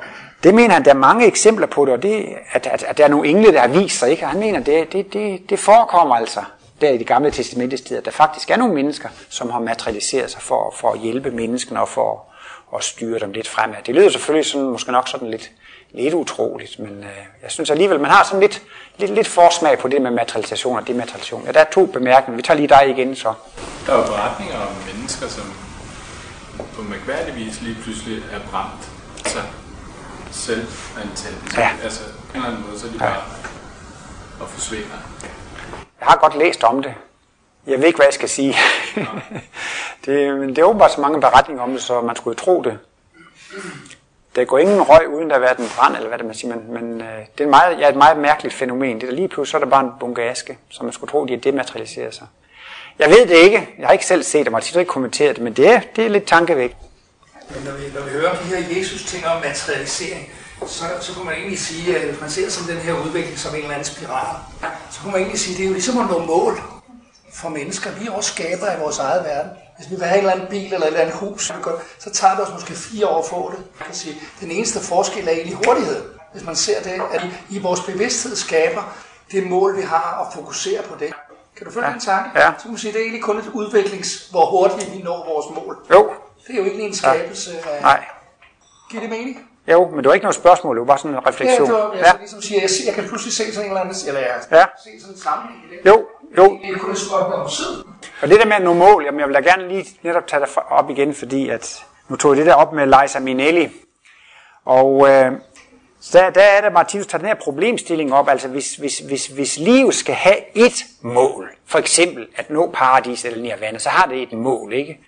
det 0.43 0.55
mener 0.55 0.75
han, 0.75 0.85
der 0.85 0.91
er 0.91 0.95
mange 0.95 1.27
eksempler 1.27 1.67
på 1.67 1.85
det, 1.85 1.95
og 1.95 2.03
det, 2.03 2.27
at, 2.53 2.67
at, 2.67 2.83
at 2.83 2.99
der 2.99 3.05
er 3.05 3.09
nogle 3.09 3.29
engle, 3.29 3.53
der 3.53 3.61
har 3.61 3.69
vist 3.69 3.99
sig, 3.99 4.11
ikke? 4.11 4.25
Og 4.25 4.31
han 4.31 4.41
mener, 4.41 4.61
det, 4.61 4.93
det, 4.93 5.13
det, 5.13 5.51
det 5.51 5.59
forekommer 5.59 6.15
altså 6.15 6.41
der 6.81 6.91
i 6.91 6.99
det 6.99 7.07
gamle 7.07 7.31
testamentets 7.31 7.83
tid, 7.83 7.97
at 7.97 8.05
der 8.05 8.11
faktisk 8.11 8.51
er 8.51 8.57
nogle 8.57 8.75
mennesker, 8.75 9.09
som 9.29 9.51
har 9.51 9.61
materialiseret 9.61 10.31
sig 10.31 10.43
for, 10.43 10.75
for 10.77 10.93
at 10.93 10.99
hjælpe 10.99 11.31
menneskene 11.31 11.81
og 11.81 11.89
for 11.89 12.25
at 12.75 12.85
styre 12.85 13.19
dem 13.19 13.33
lidt 13.33 13.49
fremad. 13.49 13.77
Det 13.87 13.95
lyder 13.95 14.11
selvfølgelig 14.11 14.47
sådan, 14.51 14.67
måske 14.67 14.93
nok 14.93 15.09
sådan 15.09 15.31
lidt, 15.31 15.51
lidt 15.91 16.15
utroligt, 16.15 16.79
men 16.79 16.99
øh, 16.99 17.17
jeg 17.43 17.51
synes 17.51 17.71
alligevel, 17.71 18.01
man 18.01 18.11
har 18.11 18.25
sådan 18.25 18.41
lidt, 18.41 18.63
lidt, 18.99 19.11
lidt 19.11 19.27
forsmag 19.27 19.79
på 19.79 19.89
det 19.89 20.03
med 20.03 20.11
materialisation 20.11 20.77
og 20.77 20.87
dematerialisation. 20.89 21.47
Ja, 21.47 21.53
der 21.53 21.61
er 21.61 21.71
to 21.73 21.87
bemærkninger. 21.87 22.37
Vi 22.37 22.43
tager 22.43 22.59
lige 22.59 22.69
dig 22.69 22.89
igen 22.89 23.17
så. 23.17 23.33
Der 23.87 23.93
er 23.93 23.99
jo 23.99 24.05
beretninger 24.05 24.57
om 24.57 24.75
mennesker, 24.93 25.29
som 25.29 25.53
på 26.75 26.83
mærkværdig 26.83 27.35
vis 27.35 27.63
lige 27.63 27.77
pludselig 27.83 28.17
er 28.33 28.41
brændt. 28.51 28.91
Altså 29.25 29.39
selv 30.31 30.67
antændt. 31.03 31.59
Ja. 31.59 31.71
Altså 31.83 32.01
på 32.05 32.33
en 32.35 32.37
eller 32.37 32.49
anden 32.49 32.65
måde, 32.69 32.81
så 32.81 32.87
er 32.87 32.91
de 32.91 32.99
bare 32.99 33.23
og 34.41 34.49
forsvinder. 34.49 34.97
Jeg 36.01 36.09
har 36.09 36.17
godt 36.17 36.39
læst 36.39 36.65
om 36.65 36.83
det. 36.83 36.95
Jeg 37.67 37.79
ved 37.79 37.87
ikke, 37.87 37.97
hvad 37.97 38.07
jeg 38.07 38.15
skal 38.15 38.29
sige. 38.29 38.57
det, 40.07 40.39
men 40.39 40.49
det 40.49 40.59
er 40.59 40.65
åbenbart 40.65 40.93
så 40.93 41.01
mange 41.01 41.21
beretninger 41.21 41.63
om 41.63 41.73
det, 41.73 41.83
så 41.83 42.01
man 42.01 42.17
skulle 42.17 42.37
jo 42.39 42.45
tro 42.45 42.63
det. 42.63 42.79
Der 44.37 44.45
går 44.45 44.59
ingen 44.59 44.83
røg, 44.83 45.09
uden 45.09 45.29
der 45.29 45.35
har 45.35 45.41
været 45.41 45.59
en 45.59 45.69
brand, 45.77 45.97
eller 45.97 46.09
hvad 46.09 46.19
det 46.19 46.27
man 46.27 46.35
siger, 46.35 46.55
men, 46.55 46.73
men 46.75 47.01
øh, 47.01 47.07
det 47.07 47.41
er, 47.41 47.45
en 47.45 47.51
meget, 47.51 47.81
ja, 47.81 47.89
et 47.89 47.97
meget 47.97 48.19
mærkeligt 48.19 48.55
fænomen. 48.55 49.01
Det 49.01 49.09
er 49.09 49.13
lige 49.13 49.29
pludselig, 49.29 49.51
så 49.51 49.57
er 49.57 49.61
der 49.61 49.71
bare 49.71 49.85
en 49.85 49.91
bunke 50.01 50.23
aske, 50.23 50.59
så 50.69 50.85
man 50.85 50.93
skulle 50.93 51.11
tro, 51.11 51.25
de 51.25 51.33
har 51.33 51.41
dematerialiseret 51.41 52.15
sig. 52.15 52.27
Jeg 52.99 53.11
ved 53.11 53.27
det 53.27 53.37
ikke. 53.37 53.69
Jeg 53.79 53.87
har 53.87 53.93
ikke 53.93 54.07
selv 54.07 54.23
set 54.23 54.47
det, 54.47 54.55
og 54.55 54.63
har 54.73 54.81
ikke 54.81 54.91
kommenteret 54.91 55.37
det, 55.37 55.45
men 55.45 55.53
det 55.53 55.69
er, 55.69 55.81
det 55.97 56.05
er 56.05 56.09
lidt 56.09 56.27
tankevægt. 56.27 56.77
Men 57.51 57.63
når 57.65 57.73
vi, 57.73 57.85
når 57.95 58.03
vi 58.03 58.11
hører 58.11 58.31
om 58.31 58.37
de 58.37 58.57
her 58.57 58.79
Jesus-ting 58.79 59.27
om 59.27 59.37
materialisering, 59.43 60.33
så, 60.67 60.85
så 61.01 61.15
kunne 61.15 61.25
man 61.25 61.35
egentlig 61.35 61.59
sige, 61.59 61.97
at 61.97 62.09
hvis 62.09 62.21
man 62.21 62.31
ser 62.31 62.51
som 62.51 62.67
den 62.67 62.77
her 62.77 62.95
udvikling 63.07 63.39
som 63.39 63.55
en 63.55 63.61
eller 63.61 63.75
anden 63.75 63.85
spiral, 63.85 64.37
så 64.91 65.01
kunne 65.01 65.13
man 65.13 65.21
egentlig 65.21 65.41
sige, 65.41 65.55
at 65.55 65.59
det 65.59 65.65
er 65.65 65.69
jo 65.69 65.75
ligesom 65.75 65.99
at 65.99 66.11
nå 66.11 66.19
mål 66.19 66.61
for 67.41 67.49
mennesker. 67.49 67.91
Vi 67.91 68.07
er 68.07 68.13
også 68.13 68.31
skaber 68.35 68.67
af 68.67 68.81
vores 68.81 68.99
eget 68.99 69.25
verden. 69.25 69.51
Hvis 69.77 69.91
vi 69.91 69.97
vil 69.97 70.05
have 70.05 70.19
en 70.19 70.25
eller 70.25 70.33
anden 70.33 70.49
bil 70.49 70.65
eller 70.75 70.79
et 70.79 70.87
eller 70.87 71.01
andet 71.01 71.15
hus, 71.15 71.53
så 71.99 72.11
tager 72.13 72.35
det 72.35 72.47
os 72.47 72.53
måske 72.53 72.75
fire 72.75 73.07
år 73.07 73.19
at 73.19 73.29
få 73.29 73.51
det. 73.51 73.59
Man 73.59 73.87
kan 73.87 73.95
sige, 73.95 74.15
den 74.41 74.51
eneste 74.51 74.81
forskel 74.81 75.29
er 75.29 75.33
egentlig 75.33 75.59
hurtighed. 75.67 76.05
Hvis 76.33 76.45
man 76.45 76.57
ser 76.57 76.83
det, 76.83 77.03
at 77.13 77.27
i 77.51 77.59
vores 77.59 77.81
bevidsthed 77.81 78.37
skaber 78.37 78.97
det 79.33 79.47
mål, 79.47 79.77
vi 79.77 79.83
har, 79.83 80.27
og 80.27 80.33
fokusere 80.33 80.83
på 80.83 80.95
det. 81.01 81.13
Kan 81.57 81.67
du 81.67 81.73
følge 81.73 81.87
ja. 81.87 81.93
den 81.93 82.01
tanke? 82.01 82.41
Ja. 82.41 82.53
Så 82.59 82.63
kan 82.63 82.71
man 82.71 82.79
sige, 82.79 82.91
at 82.91 82.95
det 82.95 83.01
er 83.01 83.05
egentlig 83.05 83.23
kun 83.23 83.39
et 83.39 83.51
udviklings, 83.53 84.29
hvor 84.31 84.47
hurtigt 84.47 84.93
vi 84.93 85.03
når 85.03 85.17
vores 85.35 85.47
mål. 85.65 85.77
Jo. 85.93 86.11
Det 86.47 86.55
er 86.55 86.59
jo 86.59 86.65
ikke 86.65 86.83
en 86.83 86.95
skabelse 86.95 87.51
af... 87.71 87.83
Nej. 87.83 88.05
Giver 88.91 89.01
det 89.01 89.11
mening? 89.11 89.51
Jo, 89.73 89.89
men 89.89 89.99
det 89.99 90.07
var 90.09 90.15
ikke 90.15 90.25
noget 90.25 90.35
spørgsmål, 90.35 90.77
det 90.77 90.81
var 90.81 90.87
bare 90.87 90.99
sådan 90.99 91.11
en 91.11 91.27
refleksion. 91.27 91.69
Ja, 91.69 91.75
det 91.75 91.83
var, 91.83 91.93
jeg, 91.93 92.05
ja. 92.07 92.13
ligesom 92.19 92.43
siger, 92.43 92.61
jeg, 92.61 92.71
jeg 92.87 92.95
kan 92.95 93.05
pludselig 93.09 93.33
se 93.35 93.45
sådan 93.55 93.61
en 93.61 93.71
eller 93.71 93.81
anden, 93.81 93.97
eller 94.09 94.21
jeg 94.21 94.29
Ja. 94.53 94.65
se 94.85 94.91
sådan 95.01 95.15
en 95.15 95.21
sammenhæng 95.21 95.65
i 95.65 95.77
det. 95.77 95.87
Jo, 95.91 96.07
jo. 96.37 96.59
Det 96.63 96.71
er 96.75 96.79
kun 96.79 96.91
et 96.91 96.99
spørgsmål 96.99 97.33
om 97.33 97.49
tid. 97.51 97.85
Og 98.23 98.29
det 98.29 98.41
der 98.41 98.47
med 98.47 98.57
at 98.57 98.63
nå 98.63 98.73
mål, 98.73 99.05
jamen 99.05 99.21
jeg 99.21 99.29
vil 99.29 99.35
da 99.35 99.41
gerne 99.41 99.69
lige 99.69 99.87
netop 100.03 100.27
tage 100.27 100.41
det 100.41 100.49
op 100.71 100.91
igen, 100.91 101.15
fordi 101.15 101.49
at 101.49 101.85
nu 102.09 102.17
tog 102.17 102.31
jeg 102.31 102.37
det 102.39 102.47
der 102.47 102.55
op 102.55 102.73
med 102.73 102.87
Liza 102.87 103.19
Minnelli. 103.21 103.69
Og 104.65 105.09
øh, 105.09 105.33
Så 106.01 106.19
der, 106.19 106.31
der 106.31 106.41
er 106.41 106.61
der, 106.61 106.71
Martinus 106.71 107.07
tager 107.07 107.19
den 107.19 107.29
her 107.29 107.35
problemstilling 107.35 108.15
op, 108.15 108.29
altså 108.29 108.49
hvis, 108.49 108.75
hvis, 108.75 108.99
hvis, 108.99 109.27
hvis 109.27 109.59
livet 109.59 109.95
skal 109.95 110.15
have 110.15 110.37
et 110.55 110.85
mål, 111.03 111.51
for 111.67 111.79
eksempel 111.79 112.27
at 112.37 112.51
nå 112.51 112.71
paradis 112.75 113.25
eller 113.25 113.43
nirvana, 113.43 113.79
så 113.79 113.89
har 113.89 114.07
det 114.07 114.23
et 114.23 114.33
mål, 114.33 114.73
ikke? 114.73 115.01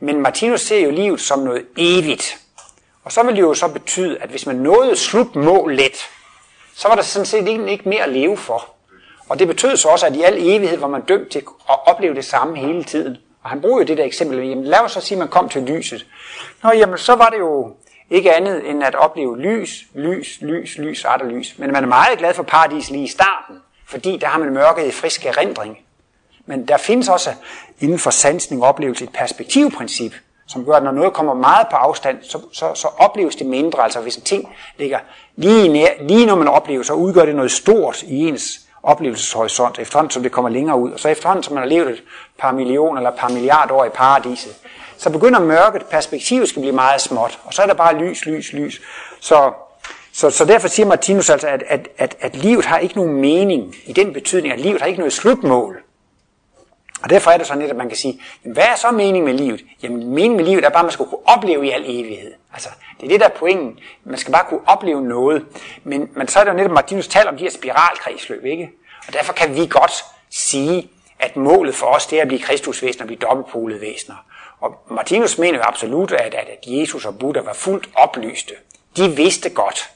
Men 0.00 0.20
Martinus 0.20 0.60
ser 0.60 0.84
jo 0.84 0.90
livet 0.90 1.20
som 1.20 1.38
noget 1.38 1.66
evigt. 1.76 2.38
Og 3.04 3.12
så 3.12 3.22
vil 3.22 3.36
det 3.36 3.40
jo 3.42 3.54
så 3.54 3.68
betyde, 3.68 4.18
at 4.18 4.30
hvis 4.30 4.46
man 4.46 4.56
nåede 4.56 4.96
slutmålet, 4.96 5.96
så 6.74 6.88
var 6.88 6.94
der 6.94 7.02
sådan 7.02 7.26
set 7.26 7.48
ikke 7.48 7.88
mere 7.88 8.02
at 8.02 8.08
leve 8.08 8.36
for. 8.36 8.74
Og 9.28 9.38
det 9.38 9.48
betød 9.48 9.76
så 9.76 9.88
også, 9.88 10.06
at 10.06 10.16
i 10.16 10.22
al 10.22 10.34
evighed 10.38 10.78
var 10.78 10.86
man 10.88 11.00
dømt 11.00 11.30
til 11.30 11.38
at 11.70 11.78
opleve 11.86 12.14
det 12.14 12.24
samme 12.24 12.58
hele 12.58 12.84
tiden. 12.84 13.16
Og 13.42 13.50
han 13.50 13.60
bruger 13.60 13.78
jo 13.78 13.86
det 13.86 13.98
der 13.98 14.04
eksempel, 14.04 14.48
jamen 14.48 14.64
lad 14.64 14.80
os 14.80 14.92
så 14.92 15.00
sige, 15.00 15.16
at 15.16 15.18
man 15.18 15.28
kom 15.28 15.48
til 15.48 15.62
lyset. 15.62 16.06
Nå, 16.62 16.70
jamen 16.70 16.98
så 16.98 17.14
var 17.14 17.28
det 17.28 17.38
jo 17.38 17.72
ikke 18.10 18.34
andet 18.34 18.70
end 18.70 18.84
at 18.84 18.94
opleve 18.94 19.38
lys, 19.38 19.84
lys, 19.94 20.38
lys, 20.40 20.78
lys, 20.78 21.04
og 21.04 21.26
lys. 21.26 21.54
Men 21.58 21.72
man 21.72 21.84
er 21.84 21.88
meget 21.88 22.18
glad 22.18 22.34
for 22.34 22.42
paradis 22.42 22.90
lige 22.90 23.04
i 23.04 23.08
starten, 23.08 23.56
fordi 23.86 24.16
der 24.16 24.26
har 24.26 24.38
man 24.38 24.52
mørket 24.54 24.86
i 24.86 24.90
frisk 24.90 25.26
erindring. 25.26 25.78
Men 26.46 26.68
der 26.68 26.76
findes 26.76 27.08
også 27.08 27.30
inden 27.80 27.98
for 27.98 28.10
sansning 28.10 28.62
og 28.62 28.68
oplevelse 28.68 29.04
et 29.04 29.12
perspektivprincip, 29.12 30.14
som 30.48 30.64
gør, 30.64 30.72
at 30.72 30.82
når 30.82 30.92
noget 30.92 31.12
kommer 31.12 31.34
meget 31.34 31.66
på 31.70 31.76
afstand, 31.76 32.18
så, 32.22 32.40
så, 32.52 32.74
så 32.74 32.88
opleves 32.98 33.36
det 33.36 33.46
mindre. 33.46 33.82
Altså 33.82 34.00
hvis 34.00 34.16
en 34.16 34.22
ting 34.22 34.48
ligger 34.78 34.98
lige, 35.36 35.68
nær, 35.68 35.88
lige 36.00 36.26
når 36.26 36.34
man 36.34 36.48
oplever, 36.48 36.82
så 36.82 36.92
udgør 36.92 37.24
det 37.24 37.34
noget 37.34 37.50
stort 37.50 38.02
i 38.02 38.28
ens 38.28 38.67
oplevelseshorisont, 38.82 39.78
efterhånden 39.78 40.10
som 40.10 40.22
det 40.22 40.32
kommer 40.32 40.50
længere 40.50 40.78
ud. 40.78 40.92
Og 40.92 41.00
så 41.00 41.08
efterhånden 41.08 41.42
som 41.42 41.54
man 41.54 41.62
har 41.62 41.68
levet 41.68 41.90
et 41.90 42.02
par 42.38 42.52
millioner 42.52 42.96
eller 42.96 43.10
et 43.10 43.18
par 43.18 43.28
milliarder 43.28 43.74
år 43.74 43.84
i 43.84 43.88
paradiset, 43.88 44.56
så 44.96 45.10
begynder 45.10 45.40
mørket, 45.40 45.86
perspektivet 45.86 46.48
skal 46.48 46.62
blive 46.62 46.74
meget 46.74 47.00
småt, 47.00 47.38
og 47.44 47.54
så 47.54 47.62
er 47.62 47.66
der 47.66 47.74
bare 47.74 47.98
lys, 47.98 48.26
lys, 48.26 48.52
lys. 48.52 48.80
Så, 49.20 49.52
så, 50.12 50.30
så 50.30 50.44
derfor 50.44 50.68
siger 50.68 50.86
Martinus 50.86 51.30
altså, 51.30 51.46
at, 51.46 51.62
at, 51.68 51.88
at, 51.98 52.16
at 52.20 52.36
livet 52.36 52.64
har 52.64 52.78
ikke 52.78 52.96
nogen 52.96 53.20
mening 53.20 53.74
i 53.86 53.92
den 53.92 54.12
betydning, 54.12 54.52
at 54.52 54.60
livet 54.60 54.80
har 54.80 54.86
ikke 54.86 54.98
noget 54.98 55.12
slutmål. 55.12 55.82
Og 57.02 57.10
derfor 57.10 57.30
er 57.30 57.36
det 57.36 57.46
sådan 57.46 57.60
lidt, 57.60 57.70
at 57.70 57.76
man 57.76 57.88
kan 57.88 57.96
sige, 57.96 58.20
jamen, 58.44 58.54
hvad 58.54 58.64
er 58.64 58.76
så 58.76 58.90
meningen 58.90 59.24
med 59.24 59.34
livet? 59.44 59.64
Jamen 59.82 59.98
meningen 59.98 60.36
med 60.36 60.44
livet 60.44 60.64
er 60.64 60.68
bare, 60.68 60.78
at 60.78 60.84
man 60.84 60.92
skal 60.92 61.06
kunne 61.06 61.26
opleve 61.26 61.66
i 61.66 61.70
al 61.70 61.82
evighed. 61.86 62.32
Altså, 62.52 62.68
det 63.00 63.04
er 63.04 63.08
det, 63.08 63.20
der 63.20 63.26
er 63.26 63.38
pointen. 63.38 63.78
Man 64.04 64.18
skal 64.18 64.32
bare 64.32 64.44
kunne 64.48 64.60
opleve 64.66 65.02
noget. 65.02 65.46
Men, 65.84 66.10
men 66.12 66.28
så 66.28 66.40
er 66.40 66.44
det 66.44 66.50
jo 66.50 66.56
netop, 66.56 66.70
Martinus 66.70 67.08
taler 67.08 67.30
om 67.30 67.36
de 67.36 67.42
her 67.44 67.50
spiralkredsløb, 67.50 68.44
ikke? 68.44 68.70
Og 69.06 69.12
derfor 69.12 69.32
kan 69.32 69.54
vi 69.54 69.66
godt 69.66 70.04
sige, 70.30 70.90
at 71.18 71.36
målet 71.36 71.74
for 71.74 71.86
os, 71.86 72.06
det 72.06 72.18
er 72.18 72.22
at 72.22 72.28
blive 72.28 72.42
kristusvæsener, 72.42 73.02
at 73.02 73.06
blive 73.06 73.18
dobbeltpolede 73.18 73.80
væsener. 73.80 74.16
Og 74.60 74.74
Martinus 74.90 75.38
mener 75.38 75.58
jo 75.58 75.64
absolut, 75.64 76.12
at, 76.12 76.34
at 76.34 76.58
Jesus 76.66 77.04
og 77.04 77.18
Buddha 77.18 77.42
var 77.42 77.52
fuldt 77.52 77.88
oplyste. 77.94 78.54
De 78.96 79.16
vidste 79.16 79.50
godt 79.50 79.90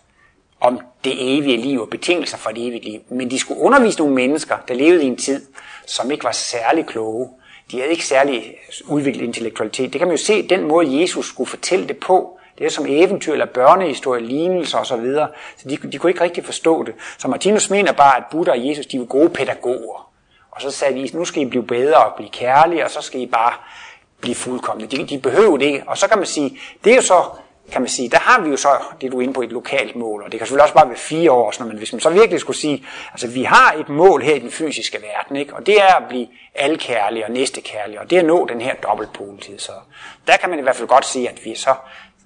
om 0.61 0.81
det 1.05 1.37
evige 1.37 1.57
liv 1.57 1.81
og 1.81 1.89
betingelser 1.89 2.39
for 2.39 2.51
det 2.51 2.67
evige 2.67 2.91
liv. 2.91 3.01
Men 3.09 3.31
de 3.31 3.39
skulle 3.39 3.61
undervise 3.61 3.99
nogle 3.99 4.15
mennesker, 4.15 4.57
der 4.69 4.75
levede 4.75 5.05
i 5.05 5.07
en 5.07 5.17
tid, 5.17 5.47
som 5.87 6.11
ikke 6.11 6.25
var 6.25 6.33
særlig 6.33 6.87
kloge. 6.87 7.29
De 7.71 7.79
havde 7.79 7.91
ikke 7.91 8.07
særlig 8.07 8.57
udviklet 8.89 9.25
intellektualitet. 9.25 9.93
Det 9.93 9.99
kan 9.99 10.09
man 10.09 10.17
jo 10.17 10.23
se, 10.23 10.49
den 10.49 10.69
måde 10.69 11.01
Jesus 11.01 11.29
skulle 11.29 11.51
fortælle 11.51 11.89
det 11.89 11.97
på. 11.97 12.39
Det 12.59 12.67
er 12.67 12.71
som 12.71 12.87
eventyr 12.89 13.33
eller 13.33 13.47
børnehistorie, 13.47 14.23
lignelser 14.23 14.79
osv. 14.79 14.87
Så, 14.87 14.97
videre. 14.97 15.29
så 15.57 15.69
de, 15.69 15.77
de 15.77 15.99
kunne 15.99 16.11
ikke 16.11 16.21
rigtig 16.21 16.45
forstå 16.45 16.83
det. 16.83 16.95
Så 17.19 17.29
Martinus 17.29 17.71
mener 17.71 17.93
bare, 17.93 18.17
at 18.17 18.25
Buddha 18.31 18.53
og 18.53 18.69
Jesus 18.69 18.87
de 18.87 18.99
var 18.99 19.05
gode 19.05 19.29
pædagoger. 19.29 20.11
Og 20.51 20.63
så 20.63 20.71
sagde 20.71 21.09
de, 21.09 21.17
nu 21.17 21.25
skal 21.25 21.43
I 21.43 21.45
blive 21.45 21.67
bedre 21.67 21.97
og 21.97 22.15
blive 22.17 22.31
kærlige, 22.31 22.85
og 22.85 22.91
så 22.91 23.01
skal 23.01 23.21
I 23.21 23.27
bare 23.27 23.53
blive 24.21 24.35
fuldkommende. 24.35 24.97
De, 24.97 25.07
de 25.07 25.19
behøvede 25.19 25.59
det 25.59 25.67
ikke. 25.67 25.83
Og 25.87 25.99
så 25.99 26.09
kan 26.09 26.19
man 26.19 26.27
sige, 26.27 26.59
det 26.85 26.93
er 26.93 26.97
jo 26.97 27.03
så, 27.03 27.25
kan 27.73 27.83
man 27.83 27.89
sige, 27.89 28.09
der 28.09 28.19
har 28.19 28.41
vi 28.41 28.51
jo 28.51 28.57
så 28.57 28.69
det, 29.01 29.13
du 29.13 29.19
er 29.19 29.23
inde 29.23 29.35
på, 29.35 29.43
et 29.43 29.53
lokalt 29.53 29.97
mål. 29.97 30.23
Og 30.23 30.33
det 30.33 30.41
kan 30.41 30.47
selvfølgelig 30.47 30.63
også 30.63 30.75
bare 30.75 30.89
være 30.89 30.97
fire 30.97 31.33
år, 31.33 31.51
sådan, 31.51 31.69
men 31.69 31.79
hvis 31.79 31.93
man 31.93 32.01
så 32.01 32.11
virkelig 32.11 32.41
skulle 32.41 32.57
sige, 32.57 32.85
altså 33.13 33.29
vi 33.29 33.43
har 33.43 33.73
et 33.73 33.89
mål 33.89 34.23
her 34.23 34.35
i 34.35 34.39
den 34.39 34.51
fysiske 34.51 34.99
verden, 35.03 35.37
ikke? 35.37 35.55
og 35.55 35.67
det 35.67 35.83
er 35.83 35.95
at 35.95 36.05
blive 36.09 36.27
alkærlig 36.55 37.25
og 37.25 37.31
næstekærlig, 37.31 38.01
og 38.01 38.11
det 38.11 38.17
er 38.17 38.21
at 38.21 38.27
nå 38.27 38.47
den 38.47 38.61
her 38.61 38.75
dobbeltpoletid. 38.75 39.59
Så 39.59 39.73
der 40.27 40.37
kan 40.37 40.51
man 40.51 40.59
i 40.59 40.63
hvert 40.63 40.77
fald 40.77 40.89
godt 40.89 41.07
sige, 41.07 41.29
at 41.29 41.45
vi 41.45 41.55
så, 41.55 41.75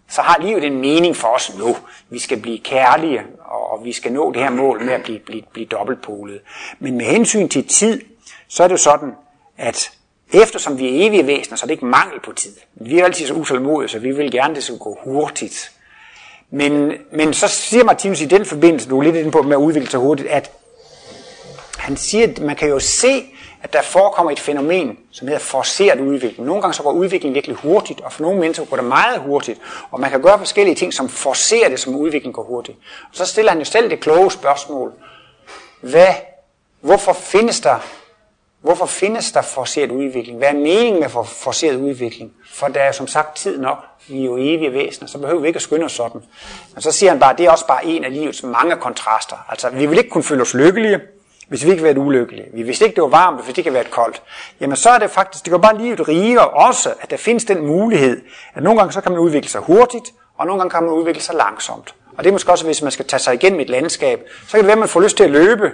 så 0.09 0.23
har 0.23 0.43
livet 0.43 0.65
en 0.65 0.81
mening 0.81 1.17
for 1.17 1.29
os 1.29 1.57
nu. 1.59 1.77
Vi 2.11 2.19
skal 2.19 2.41
blive 2.41 2.59
kærlige, 2.59 3.23
og 3.45 3.85
vi 3.85 3.93
skal 3.93 4.13
nå 4.13 4.33
det 4.33 4.43
her 4.43 4.51
mål 4.51 4.85
med 4.85 4.93
at 4.93 5.03
blive, 5.03 5.19
blive, 5.19 5.43
blive 5.53 5.67
dobbeltpolet. 5.67 6.41
Men 6.79 6.97
med 6.97 7.07
hensyn 7.07 7.49
til 7.49 7.69
tid, 7.69 8.03
så 8.49 8.63
er 8.65 8.69
det 8.69 8.73
jo 8.73 8.79
sådan, 8.79 9.13
at 9.59 9.96
Eftersom 10.33 10.79
vi 10.79 10.87
er 10.87 11.07
evige 11.07 11.27
væsener, 11.27 11.57
så 11.57 11.65
er 11.65 11.67
det 11.67 11.75
ikke 11.75 11.87
mangel 11.87 12.21
på 12.21 12.33
tid. 12.33 12.57
Vi 12.75 12.99
er 12.99 13.05
altid 13.05 13.27
så 13.27 13.35
utålmodige, 13.35 13.89
så 13.89 13.99
vi 13.99 14.11
vil 14.11 14.31
gerne, 14.31 14.55
det 14.55 14.65
skal 14.65 14.79
gå 14.79 14.99
hurtigt. 15.05 15.73
Men, 16.51 16.93
men 17.13 17.35
så 17.35 17.49
siger 17.49 17.85
Martinus 17.85 18.21
i 18.21 18.25
den 18.25 18.45
forbindelse, 18.45 18.89
du 18.89 18.99
er 18.99 19.03
lidt 19.03 19.17
inde 19.17 19.31
på 19.31 19.43
med 19.43 19.57
at 19.57 19.61
udvikle 19.61 19.91
sig 19.91 20.01
hurtigt, 20.01 20.29
at 20.29 20.51
han 21.79 21.97
siger, 21.97 22.29
at 22.29 22.39
man 22.39 22.57
kan 22.57 22.69
jo 22.69 22.79
se, 22.79 23.25
at 23.63 23.73
der 23.73 23.83
forekommer 23.83 24.33
et 24.33 24.41
fænomen, 24.41 24.99
som 25.11 25.29
hedder 25.29 25.41
forceret 25.41 26.01
udvikling. 26.01 26.47
Nogle 26.47 26.63
gange 26.63 26.75
så 26.75 26.83
går 26.83 26.93
udviklingen 26.93 27.35
virkelig 27.35 27.57
hurtigt, 27.57 28.01
og 28.01 28.13
for 28.13 28.23
nogle 28.23 28.41
mennesker 28.41 28.65
går 28.65 28.77
det 28.77 28.85
meget 28.85 29.21
hurtigt. 29.21 29.61
Og 29.91 30.01
man 30.01 30.11
kan 30.11 30.23
gøre 30.23 30.39
forskellige 30.39 30.75
ting, 30.75 30.95
som 30.95 31.09
forcerer 31.09 31.69
det, 31.69 31.81
som 31.81 31.97
udviklingen 31.97 32.33
går 32.33 32.43
hurtigt. 32.43 32.79
Og 33.03 33.17
så 33.17 33.27
stiller 33.27 33.53
han 33.53 33.59
jo 33.59 33.65
selv 33.65 33.91
det 33.91 34.01
kloge 34.01 34.33
spørgsmål. 34.33 34.93
Hvad, 35.81 36.15
hvorfor 36.81 37.13
findes 37.13 37.61
der 37.61 37.79
Hvorfor 38.63 38.87
findes 38.87 39.33
der 39.33 39.43
forceret 39.43 39.91
udvikling? 39.91 40.39
Hvad 40.39 40.49
er 40.49 40.53
meningen 40.53 41.01
med 41.01 41.09
forceret 41.27 41.77
udvikling? 41.77 42.33
For 42.55 42.69
der 42.69 42.81
er 42.81 42.93
som 42.93 43.07
sagt 43.07 43.37
tid 43.37 43.59
nok. 43.59 43.79
Vi 44.09 44.21
er 44.21 44.25
jo 44.25 44.37
evige 44.37 44.73
væsener, 44.73 45.09
så 45.09 45.19
behøver 45.19 45.41
vi 45.41 45.47
ikke 45.47 45.57
at 45.57 45.63
skynde 45.63 45.85
os 45.85 45.93
sådan. 45.93 46.21
Men 46.75 46.83
så 46.83 46.93
siger 46.93 47.11
han 47.11 47.21
bare, 47.21 47.33
at 47.33 47.39
det 47.39 47.47
er 47.47 47.51
også 47.51 47.67
bare 47.67 47.87
en 47.87 48.05
af 48.05 48.13
livets 48.13 48.43
mange 48.43 48.77
kontraster. 48.77 49.37
Altså, 49.49 49.71
vi 49.71 49.87
vil 49.87 49.99
ikke 49.99 50.11
kunne 50.11 50.25
føle 50.25 50.43
os 50.43 50.55
lykkelige, 50.55 51.01
hvis 51.49 51.65
vi 51.65 51.71
ikke 51.71 51.83
vil 51.83 51.95
være 51.95 52.05
ulykkelige. 52.05 52.47
Vi 52.55 52.63
vidste 52.63 52.85
ikke, 52.85 52.95
det 52.95 53.03
var 53.03 53.09
varmt, 53.09 53.37
hvis 53.37 53.47
det 53.47 53.59
ikke 53.59 53.73
været 53.73 53.91
koldt. 53.91 54.23
Jamen 54.61 54.77
så 54.77 54.91
er 54.91 54.99
det 54.99 55.11
faktisk, 55.11 55.45
det 55.45 55.51
går 55.51 55.59
bare 55.59 55.79
livet 55.79 56.09
rigere 56.09 56.49
også, 56.49 56.95
at 57.01 57.11
der 57.11 57.17
findes 57.17 57.45
den 57.45 57.67
mulighed, 57.67 58.23
at 58.55 58.63
nogle 58.63 58.79
gange 58.81 58.93
så 58.93 59.01
kan 59.01 59.13
man 59.13 59.21
udvikle 59.21 59.51
sig 59.51 59.61
hurtigt, 59.61 60.13
og 60.39 60.47
nogle 60.47 60.61
gange 60.61 60.71
kan 60.71 60.83
man 60.83 60.93
udvikle 60.93 61.23
sig 61.23 61.35
langsomt. 61.35 61.95
Og 62.17 62.25
det 62.25 62.31
er 62.31 62.33
måske 62.33 62.53
også, 62.53 62.65
hvis 62.65 62.83
man 62.83 62.93
skal 62.93 63.07
tage 63.07 63.21
sig 63.21 63.35
igennem 63.35 63.61
et 63.61 63.69
landskab, 63.69 64.21
så 64.47 64.51
kan 64.51 64.59
det 64.59 64.67
være, 64.67 64.73
at 64.73 64.79
man 64.79 64.89
får 64.89 65.01
lyst 65.01 65.17
til 65.17 65.25
at 65.25 65.31
løbe, 65.31 65.73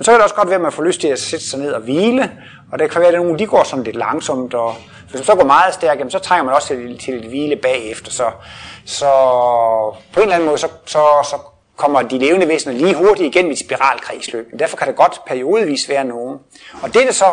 men 0.00 0.04
så 0.04 0.10
kan 0.10 0.18
det 0.18 0.22
også 0.22 0.34
godt 0.34 0.48
være, 0.48 0.56
at 0.56 0.62
man 0.62 0.72
får 0.72 0.82
lyst 0.82 1.00
til 1.00 1.08
at 1.08 1.18
sætte 1.18 1.44
sig 1.46 1.58
ned 1.58 1.72
og 1.72 1.80
hvile, 1.80 2.32
og 2.72 2.78
det 2.78 2.90
kan 2.90 3.00
være, 3.00 3.10
at 3.10 3.14
nogle 3.14 3.38
de 3.38 3.46
går 3.46 3.64
sådan 3.64 3.84
lidt 3.84 3.96
langsomt, 3.96 4.54
og 4.54 4.74
hvis 5.04 5.14
man 5.14 5.24
så 5.24 5.34
går 5.34 5.44
meget 5.44 5.74
stærkt, 5.74 6.12
så 6.12 6.18
trænger 6.18 6.44
man 6.44 6.54
også 6.54 6.68
til, 6.68 6.98
til 6.98 7.14
et 7.14 7.24
hvile 7.24 7.56
bagefter. 7.56 8.10
Så, 8.10 8.30
så 8.84 9.10
på 10.12 10.20
en 10.20 10.22
eller 10.22 10.34
anden 10.34 10.46
måde, 10.46 10.58
så, 10.58 10.68
så, 10.86 10.98
så 11.30 11.36
kommer 11.76 12.02
de 12.02 12.18
levende 12.18 12.48
væsener 12.48 12.74
lige 12.74 12.94
hurtigt 12.94 13.36
igen 13.36 13.48
i 13.48 13.52
et 13.52 13.58
spiralkredsløb. 13.58 14.50
Derfor 14.58 14.76
kan 14.76 14.88
det 14.88 14.96
godt 14.96 15.20
periodevis 15.26 15.88
være 15.88 16.04
nogen. 16.04 16.38
Og 16.82 16.94
det, 16.94 17.06
der 17.06 17.12
så 17.12 17.26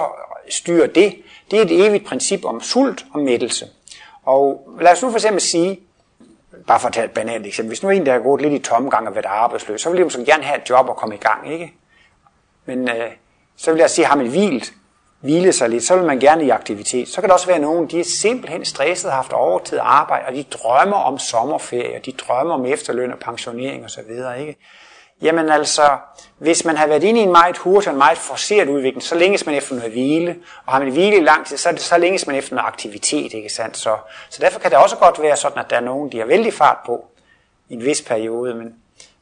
styrer 0.49 0.87
det, 0.87 1.15
det 1.51 1.59
er 1.59 1.63
et 1.63 1.87
evigt 1.87 2.05
princip 2.05 2.45
om 2.45 2.61
sult 2.61 3.05
og 3.13 3.19
mættelse. 3.19 3.65
Og 4.25 4.69
lad 4.81 4.91
os 4.91 5.03
nu 5.03 5.09
for 5.09 5.17
eksempel 5.17 5.41
sige, 5.41 5.79
bare 6.67 6.79
for 6.79 6.87
at 6.87 6.93
tage 6.93 7.05
et 7.05 7.11
banalt 7.11 7.45
eksempel, 7.45 7.69
hvis 7.69 7.83
nu 7.83 7.89
en, 7.89 8.05
der 8.05 8.11
har 8.11 8.19
gået 8.19 8.41
lidt 8.41 8.53
i 8.53 8.59
tomgang 8.59 9.07
og 9.07 9.15
været 9.15 9.25
arbejdsløs, 9.25 9.81
så 9.81 9.89
vil 9.89 9.99
de 9.99 10.03
måske 10.03 10.25
gerne 10.25 10.43
have 10.43 10.61
et 10.61 10.69
job 10.69 10.89
og 10.89 10.95
komme 10.95 11.15
i 11.15 11.19
gang, 11.19 11.53
ikke? 11.53 11.73
Men 12.67 12.89
øh, 12.89 13.11
så 13.57 13.71
vil 13.71 13.79
jeg 13.79 13.89
sige, 13.89 14.05
har 14.05 14.15
man 14.15 14.27
hvilet, 14.27 14.73
hvile 15.19 15.53
sig 15.53 15.69
lidt, 15.69 15.83
så 15.83 15.95
vil 15.95 16.05
man 16.05 16.19
gerne 16.19 16.45
i 16.45 16.49
aktivitet. 16.49 17.07
Så 17.07 17.21
kan 17.21 17.27
der 17.29 17.33
også 17.33 17.47
være 17.47 17.59
nogen, 17.59 17.87
de 17.87 17.99
er 17.99 18.03
simpelthen 18.03 18.65
stresset, 18.65 19.11
har 19.11 19.15
haft 19.15 19.33
overtid 19.33 19.79
arbejde, 19.81 20.25
og 20.27 20.33
de 20.33 20.43
drømmer 20.43 20.97
om 20.97 21.19
sommerferie, 21.19 21.95
og 21.95 22.05
de 22.05 22.11
drømmer 22.11 22.53
om 22.53 22.65
efterløn 22.65 23.11
og 23.11 23.19
pensionering 23.19 23.85
osv. 23.85 24.11
Ikke? 24.39 24.55
Jamen 25.21 25.49
altså, 25.49 25.97
hvis 26.37 26.65
man 26.65 26.77
har 26.77 26.87
været 26.87 27.03
inde 27.03 27.19
i 27.19 27.23
en 27.23 27.31
meget 27.31 27.57
hurtig 27.57 27.89
og 27.89 27.93
en 27.93 27.97
meget 27.97 28.17
forceret 28.17 28.69
udvikling, 28.69 29.03
så 29.03 29.15
længes 29.15 29.45
man 29.45 29.55
efter 29.55 29.75
noget 29.75 29.91
hvile, 29.91 30.35
og 30.65 30.73
har 30.73 30.79
man 30.79 30.91
hvile 30.91 31.17
i 31.17 31.21
lang 31.21 31.45
tid, 31.45 31.57
så, 31.57 31.73
så 31.77 31.97
længes 31.97 32.27
man 32.27 32.35
efter 32.35 32.55
noget 32.55 32.67
aktivitet, 32.67 33.33
ikke 33.33 33.49
sandt? 33.49 33.77
Så, 33.77 33.97
så 34.29 34.41
derfor 34.41 34.59
kan 34.59 34.71
det 34.71 34.79
også 34.79 34.95
godt 34.95 35.21
være 35.21 35.35
sådan, 35.35 35.59
at 35.59 35.69
der 35.69 35.75
er 35.75 35.81
nogen, 35.81 36.11
de 36.11 36.17
har 36.19 36.25
vældig 36.25 36.53
fart 36.53 36.77
på 36.85 37.05
i 37.69 37.73
en 37.73 37.85
vis 37.85 38.01
periode, 38.01 38.55
men 38.55 38.75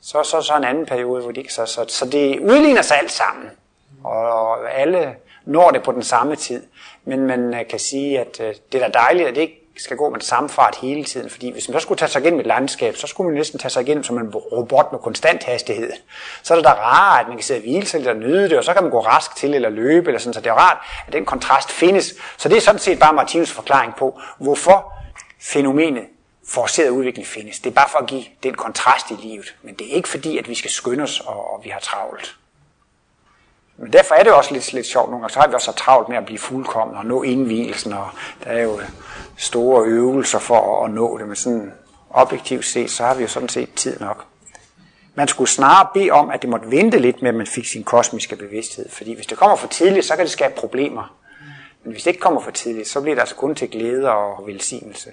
så 0.06 0.24
så, 0.24 0.42
så 0.42 0.58
en 0.58 0.64
anden 0.64 0.86
periode, 0.86 1.22
hvor 1.22 1.32
de 1.32 1.40
ikke 1.40 1.54
så, 1.54 1.66
så, 1.66 1.86
så 1.88 2.06
det 2.06 2.40
udligner 2.40 2.82
sig 2.82 2.98
alt 2.98 3.12
sammen. 3.12 3.52
Og 4.04 4.74
alle 4.74 5.16
når 5.46 5.72
det 5.72 5.84
på 5.84 5.92
den 5.92 6.04
samme 6.04 6.36
tid. 6.36 6.64
Men 7.06 7.28
man 7.28 7.54
øh, 7.54 7.68
kan 7.68 7.80
sige, 7.80 8.20
at 8.20 8.40
øh, 8.40 8.54
det 8.72 8.82
er 8.82 8.88
da 8.88 9.00
dejligt, 9.00 9.28
at 9.28 9.36
det 9.36 9.42
ikke 9.42 9.62
skal 9.78 9.98
gå 9.98 10.10
med 10.10 10.20
den 10.20 10.26
samme 10.26 10.50
fart 10.50 10.78
hele 10.82 11.04
tiden. 11.04 11.30
Fordi 11.30 11.52
hvis 11.52 11.70
man 11.70 11.80
så 11.80 11.84
skulle 11.84 11.98
tage 11.98 12.10
sig 12.10 12.22
igennem 12.22 12.40
et 12.40 12.46
landskab, 12.46 12.96
så 12.96 13.08
skulle 13.08 13.30
man 13.30 13.38
næsten 13.38 13.60
tage 13.60 13.70
sig 13.70 13.82
igennem 13.82 14.04
som 14.04 14.18
en 14.18 14.30
robot 14.36 14.92
med 14.92 15.00
konstant 15.00 15.44
hastighed. 15.44 15.92
Så 16.44 16.54
er 16.54 16.58
det 16.58 16.66
da 16.66 16.72
rart, 16.72 17.22
at 17.22 17.28
man 17.28 17.38
kan 17.38 17.44
sidde 17.44 17.58
og 17.58 17.62
hvile 17.62 17.86
sig 17.86 18.00
lidt 18.00 18.10
og 18.10 18.16
nyde 18.16 18.50
det, 18.50 18.58
og 18.58 18.64
så 18.64 18.74
kan 18.74 18.84
man 18.84 18.92
gå 18.92 19.00
rask 19.00 19.36
til 19.36 19.54
eller 19.54 19.70
løbe, 19.70 20.10
eller 20.10 20.20
sådan, 20.20 20.34
så 20.34 20.42
det 20.42 20.50
er 20.50 20.54
rart, 20.54 20.78
at 21.08 21.14
den 21.14 21.26
kontrast 21.26 21.72
findes. 21.72 22.14
Så 22.38 22.50
det 22.50 22.58
er 22.58 22.62
sådan 22.62 22.80
set 22.80 23.00
bare 23.00 23.14
Martinus 23.14 23.52
forklaring 23.52 23.96
på, 23.96 24.20
hvorfor 24.40 24.94
fænomenet 25.42 26.04
forceret 26.48 26.90
udvikling 26.90 27.28
findes. 27.28 27.60
Det 27.60 27.70
er 27.70 27.74
bare 27.74 27.90
for 27.90 27.98
at 27.98 28.08
give 28.08 28.24
den 28.44 28.54
kontrast 28.54 29.12
i 29.12 29.14
livet. 29.14 29.56
Men 29.62 29.76
det 29.76 29.92
er 29.92 29.96
ikke 29.96 30.10
fordi, 30.10 30.38
at 30.38 30.50
vi 30.50 30.56
skal 30.56 30.72
skynde 30.72 31.04
os, 31.04 31.20
og, 31.20 31.54
og 31.54 31.62
vi 31.64 31.70
har 31.70 31.80
travlt. 31.80 32.36
Men 33.78 33.94
derfor 33.94 34.16
er 34.16 34.24
det 34.24 34.34
også 34.34 34.54
lidt, 34.54 34.74
lidt 34.74 34.86
sjovt 34.86 35.10
nogle 35.10 35.22
gange. 35.22 35.34
Så 35.34 35.40
har 35.40 35.48
vi 35.48 35.54
også 35.54 35.72
så 35.72 35.78
travlt 35.78 36.10
med 36.10 36.18
at 36.18 36.26
blive 36.26 36.40
fuldkommen 36.40 36.98
og 36.98 37.06
nå 37.06 37.24
indvielsen, 37.24 37.94
og 37.94 38.10
der 38.44 38.50
er 38.50 38.62
jo 38.62 38.82
store 39.38 39.86
øvelser 39.86 40.40
for 40.40 40.82
at, 40.82 40.90
at 40.90 40.96
nå 40.96 41.18
det. 41.18 41.28
Men 41.28 41.36
sådan 41.36 41.74
objektivt 42.10 42.66
set, 42.66 42.92
så 42.92 43.04
har 43.04 43.16
vi 43.16 43.22
jo 43.22 43.28
sådan 43.28 43.50
set 43.50 43.74
tid 43.74 44.00
nok. 44.00 44.26
Man 45.16 45.28
skulle 45.28 45.50
snarere 45.50 45.88
bede 45.94 46.12
om, 46.12 46.30
at 46.30 46.42
det 46.42 46.50
måtte 46.50 46.72
vente 46.72 47.00
lidt 47.00 47.22
med, 47.22 47.30
at 47.30 47.36
man 47.36 47.48
fik 47.48 47.66
sin 47.66 47.84
kosmiske 47.84 48.36
bevidsthed. 48.36 48.90
Fordi 48.90 49.14
hvis 49.14 49.26
det 49.26 49.38
kommer 49.38 49.56
for 49.56 49.68
tidligt, 49.68 50.06
så 50.06 50.16
kan 50.16 50.26
det 50.26 50.32
skabe 50.32 50.54
problemer. 50.58 51.16
Men 51.84 51.92
hvis 51.92 52.04
det 52.04 52.12
ikke 52.12 52.22
kommer 52.22 52.42
for 52.42 52.52
tidligt, 52.52 52.88
så 52.88 53.02
bliver 53.02 53.16
det 53.16 53.20
altså 53.20 53.36
kun 53.36 53.56
til 53.56 53.70
glæde 53.70 54.12
og 54.12 54.48
velsignelse. 54.48 55.12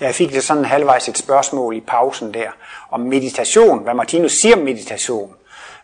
Jeg 0.00 0.14
fik 0.14 0.32
det 0.32 0.44
sådan 0.44 0.64
halvvejs 0.64 1.08
et 1.08 1.18
spørgsmål 1.18 1.76
i 1.76 1.80
pausen 1.80 2.34
der, 2.34 2.50
om 2.90 3.00
meditation, 3.00 3.82
hvad 3.82 3.94
Martinus 3.94 4.32
siger 4.32 4.56
om 4.56 4.62
meditation. 4.62 5.34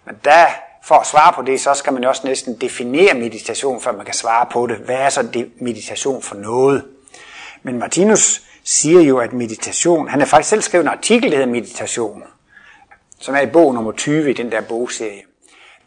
Men 0.05 0.17
der, 0.25 0.47
for 0.83 0.95
at 0.95 1.07
svare 1.07 1.33
på 1.33 1.43
det, 1.43 1.61
så 1.61 1.75
skal 1.75 1.93
man 1.93 2.05
også 2.05 2.23
næsten 2.25 2.61
definere 2.61 3.15
meditation, 3.15 3.81
før 3.81 3.93
man 3.93 4.05
kan 4.05 4.15
svare 4.15 4.47
på 4.53 4.67
det. 4.67 4.77
Hvad 4.77 4.97
er 4.97 5.09
så 5.09 5.23
det 5.23 5.51
meditation 5.61 6.23
for 6.23 6.35
noget? 6.35 6.85
Men 7.63 7.79
Martinus 7.79 8.43
siger 8.65 9.01
jo, 9.01 9.19
at 9.19 9.33
meditation, 9.33 10.09
han 10.09 10.21
har 10.21 10.27
faktisk 10.27 10.51
selv 10.51 10.63
skrevet 10.63 10.85
en 10.85 10.91
artikel, 10.91 11.31
der 11.31 11.37
hedder 11.37 11.53
Meditation, 11.53 12.23
som 13.21 13.35
er 13.35 13.41
i 13.41 13.47
bog 13.47 13.75
nummer 13.75 13.93
20 13.93 14.31
i 14.31 14.33
den 14.33 14.53
der 14.53 14.61
bogserie. 14.61 15.23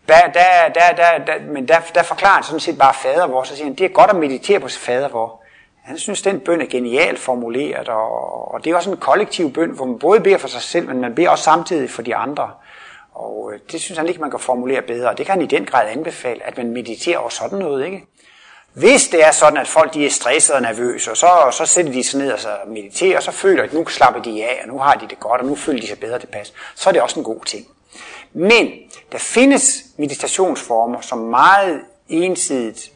Der, 0.07 0.21
der, 0.21 0.69
der, 0.73 0.95
der, 0.95 1.25
der, 1.25 1.51
men 1.51 1.67
der, 1.67 1.79
der 1.95 2.03
forklarer 2.03 2.33
han 2.33 2.43
sådan 2.43 2.59
set 2.59 2.77
bare 2.77 2.93
fader 2.93 3.27
vor, 3.27 3.43
så 3.43 3.55
siger 3.55 3.65
han, 3.65 3.75
det 3.75 3.85
er 3.85 3.89
godt 3.89 4.09
at 4.09 4.15
meditere 4.15 4.59
på 4.59 4.67
fader 4.67 5.09
vor. 5.09 5.42
Han 5.83 5.97
synes, 5.97 6.21
den 6.21 6.39
bøn 6.39 6.61
er 6.61 6.65
genialt 6.65 7.19
formuleret, 7.19 7.89
og, 7.89 8.53
og 8.53 8.63
det 8.63 8.71
er 8.71 8.75
også 8.75 8.91
en 8.91 8.97
kollektiv 8.97 9.53
bøn, 9.53 9.69
hvor 9.69 9.85
man 9.85 9.99
både 9.99 10.19
beder 10.19 10.37
for 10.37 10.47
sig 10.47 10.61
selv, 10.61 10.87
men 10.87 11.01
man 11.01 11.15
beder 11.15 11.29
også 11.29 11.43
samtidig 11.43 11.89
for 11.89 12.01
de 12.01 12.15
andre. 12.15 12.51
Og 13.13 13.51
øh, 13.53 13.59
det 13.71 13.81
synes 13.81 13.97
han 13.97 14.07
ikke, 14.07 14.21
man 14.21 14.31
kan 14.31 14.39
formulere 14.39 14.81
bedre. 14.81 15.15
Det 15.15 15.25
kan 15.25 15.33
han 15.33 15.41
i 15.41 15.45
den 15.45 15.65
grad 15.65 15.89
anbefale, 15.89 16.47
at 16.47 16.57
man 16.57 16.71
mediterer 16.71 17.17
over 17.17 17.29
sådan 17.29 17.59
noget. 17.59 17.85
ikke. 17.85 18.05
Hvis 18.73 19.07
det 19.07 19.25
er 19.25 19.31
sådan, 19.31 19.57
at 19.57 19.67
folk 19.67 19.93
de 19.93 20.05
er 20.05 20.09
stressede 20.09 20.55
og 20.55 20.61
nervøse, 20.61 21.11
og 21.11 21.17
så, 21.17 21.27
så 21.51 21.65
sætter 21.65 21.91
de 21.91 22.03
sig 22.03 22.19
ned 22.19 22.31
og 22.31 22.39
så 22.39 22.49
mediterer, 22.67 23.17
og 23.17 23.23
så 23.23 23.31
føler 23.31 23.63
de, 23.63 23.67
at 23.67 23.73
nu 23.73 23.87
slapper 23.87 24.21
de 24.21 24.43
af, 24.43 24.59
og 24.61 24.67
nu 24.67 24.77
har 24.77 24.93
de 24.93 25.07
det 25.07 25.19
godt, 25.19 25.41
og 25.41 25.47
nu 25.47 25.55
føler 25.55 25.81
de 25.81 25.87
sig 25.87 25.99
bedre 25.99 26.19
tilpas, 26.19 26.53
så 26.75 26.89
er 26.89 26.93
det 26.93 27.01
også 27.01 27.19
en 27.19 27.23
god 27.23 27.45
ting. 27.45 27.67
Men 28.33 28.71
der 29.11 29.17
findes 29.17 29.83
meditationsformer, 29.97 31.01
som 31.01 31.17
meget 31.17 31.81
ensidigt 32.09 32.92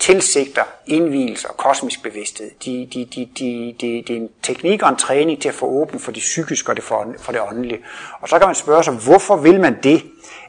tilsigter 0.00 0.62
indvielse 0.86 1.50
og 1.50 1.56
kosmisk 1.56 2.02
bevidsthed. 2.02 2.50
De, 2.64 2.88
de, 2.94 3.04
de, 3.04 3.28
de, 3.38 3.74
de, 3.80 4.04
det 4.06 4.10
er 4.10 4.16
en 4.16 4.28
teknik 4.42 4.82
og 4.82 4.88
en 4.88 4.96
træning 4.96 5.42
til 5.42 5.48
at 5.48 5.54
få 5.54 5.66
åben 5.66 6.00
for 6.00 6.12
det 6.12 6.20
psykiske 6.20 6.72
og 6.72 6.76
det 6.76 6.84
for, 6.84 7.06
for 7.18 7.32
det 7.32 7.40
åndelige. 7.40 7.80
Og 8.20 8.28
så 8.28 8.38
kan 8.38 8.48
man 8.48 8.54
spørge 8.54 8.84
sig, 8.84 8.94
hvorfor 8.94 9.36
vil 9.36 9.60
man 9.60 9.76
det? 9.82 10.02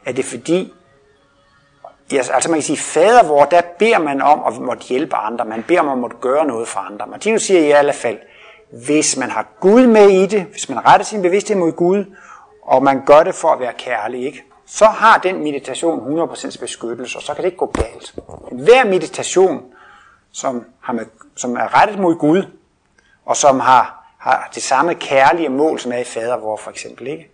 Er 0.05 0.11
det 0.11 0.25
fordi, 0.25 0.73
ja, 2.11 2.17
altså 2.17 2.49
man 2.49 2.57
kan 2.59 2.63
sige, 2.63 2.77
fader 2.77 3.23
hvor 3.23 3.45
der 3.45 3.61
beder 3.79 3.99
man 3.99 4.21
om 4.21 4.43
at 4.47 4.61
måtte 4.61 4.83
hjælpe 4.87 5.15
andre. 5.15 5.45
Man 5.45 5.63
beder 5.67 5.79
om 5.79 5.89
at 5.89 5.97
måtte 5.97 6.17
gøre 6.21 6.45
noget 6.45 6.67
for 6.67 6.79
andre. 6.79 7.07
Martinus 7.07 7.41
siger 7.41 7.59
i 7.59 7.71
alle 7.71 7.93
fald, 7.93 8.17
hvis 8.85 9.17
man 9.17 9.29
har 9.29 9.47
Gud 9.59 9.87
med 9.87 10.09
i 10.09 10.25
det, 10.25 10.41
hvis 10.41 10.69
man 10.69 10.85
retter 10.85 11.05
sin 11.05 11.21
bevidsthed 11.21 11.57
mod 11.57 11.71
Gud, 11.71 12.05
og 12.63 12.83
man 12.83 13.05
gør 13.05 13.23
det 13.23 13.35
for 13.35 13.47
at 13.47 13.59
være 13.59 13.73
kærlig, 13.77 14.25
ikke? 14.25 14.43
Så 14.73 14.85
har 14.85 15.17
den 15.17 15.43
meditation 15.43 16.19
100% 16.19 16.59
beskyttelse, 16.59 17.17
og 17.17 17.21
så 17.21 17.33
kan 17.33 17.43
det 17.43 17.45
ikke 17.45 17.57
gå 17.57 17.65
galt. 17.65 18.15
Hver 18.51 18.85
meditation, 18.85 19.63
som, 20.31 20.65
har 20.81 20.93
med, 20.93 21.05
som 21.35 21.55
er 21.55 21.81
rettet 21.81 21.99
mod 21.99 22.15
Gud, 22.15 22.43
og 23.25 23.37
som 23.37 23.59
har, 23.59 24.13
har 24.17 24.49
det 24.55 24.63
samme 24.63 24.95
kærlige 24.95 25.49
mål, 25.49 25.79
som 25.79 25.91
er 25.91 25.97
i 25.97 26.03
fadervor 26.03 26.57
for 26.57 26.71
eksempel, 26.71 27.07
ikke? 27.07 27.29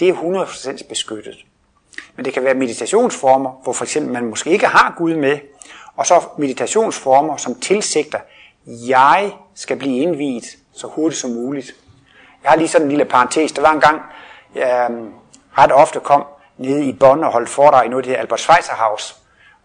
det 0.00 0.08
er 0.08 0.14
100% 0.14 0.88
beskyttet. 0.88 1.36
Men 2.16 2.24
det 2.24 2.32
kan 2.32 2.44
være 2.44 2.54
meditationsformer, 2.54 3.60
hvor 3.62 3.72
for 3.72 3.84
eksempel 3.84 4.12
man 4.12 4.24
måske 4.24 4.50
ikke 4.50 4.66
har 4.66 4.94
Gud 4.98 5.14
med, 5.14 5.38
og 5.96 6.06
så 6.06 6.22
meditationsformer, 6.38 7.36
som 7.36 7.60
tilsigter, 7.60 8.18
jeg 8.66 9.32
skal 9.54 9.76
blive 9.76 9.98
indviet 9.98 10.44
så 10.72 10.86
hurtigt 10.86 11.20
som 11.20 11.30
muligt. 11.30 11.74
Jeg 12.42 12.50
har 12.50 12.56
lige 12.56 12.68
sådan 12.68 12.86
en 12.86 12.88
lille 12.88 13.04
parentes. 13.04 13.52
Der 13.52 13.62
var 13.62 13.72
en 13.72 13.80
gang, 13.80 14.02
jeg 14.54 14.88
øhm, 14.90 15.12
ret 15.58 15.72
ofte 15.72 16.00
kom 16.00 16.24
nede 16.58 16.84
i 16.84 16.92
Bonn 16.92 17.24
og 17.24 17.32
holdt 17.32 17.48
foredrag 17.48 17.86
i 17.86 17.88
noget, 17.88 18.04
der 18.04 18.10
hedder 18.10 18.20
Albert 18.20 18.40
Schweitzer 18.40 18.74
House. 18.74 19.14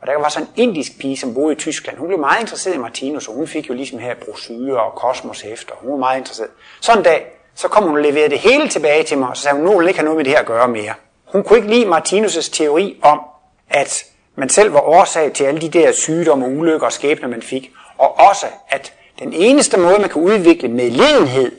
Og 0.01 0.07
der 0.07 0.17
var 0.17 0.29
sådan 0.29 0.47
en 0.55 0.69
indisk 0.69 0.99
pige, 0.99 1.17
som 1.17 1.33
boede 1.33 1.53
i 1.53 1.55
Tyskland. 1.55 1.97
Hun 1.97 2.07
blev 2.07 2.19
meget 2.19 2.41
interesseret 2.41 2.75
i 2.75 2.77
Martinus, 2.77 3.27
og 3.27 3.33
hun 3.33 3.47
fik 3.47 3.69
jo 3.69 3.73
ligesom 3.73 3.99
her 3.99 4.15
brosyre 4.25 4.83
og 4.83 4.95
kosmos 4.95 5.43
efter. 5.43 5.73
Hun 5.75 5.91
var 5.91 5.97
meget 5.97 6.17
interesseret. 6.17 6.49
Så 6.81 6.93
en 6.93 7.03
dag, 7.03 7.27
så 7.55 7.67
kom 7.67 7.83
hun 7.83 7.95
og 7.95 8.01
leverede 8.01 8.29
det 8.29 8.39
hele 8.39 8.69
tilbage 8.69 9.03
til 9.03 9.17
mig, 9.17 9.29
og 9.29 9.37
så 9.37 9.43
sagde 9.43 9.57
hun, 9.57 9.65
nu 9.65 9.77
vil 9.77 9.87
ikke 9.87 9.99
have 9.99 10.05
noget 10.05 10.17
med 10.17 10.25
det 10.25 10.33
her 10.33 10.39
at 10.39 10.45
gøre 10.45 10.67
mere. 10.67 10.93
Hun 11.25 11.43
kunne 11.43 11.57
ikke 11.57 11.69
lide 11.69 11.91
Martinus' 11.91 12.49
teori 12.53 12.99
om, 13.01 13.21
at 13.69 14.05
man 14.35 14.49
selv 14.49 14.73
var 14.73 14.79
årsag 14.79 15.33
til 15.33 15.43
alle 15.43 15.61
de 15.61 15.69
der 15.69 15.91
sygdomme, 15.91 16.47
ulykker 16.47 16.85
og 16.85 16.93
skæbner, 16.93 17.27
man 17.27 17.41
fik. 17.41 17.71
Og 17.97 18.19
også, 18.19 18.45
at 18.69 18.93
den 19.19 19.33
eneste 19.33 19.79
måde, 19.79 19.99
man 19.99 20.09
kan 20.09 20.21
udvikle 20.21 20.67
medlidenhed 20.67 21.51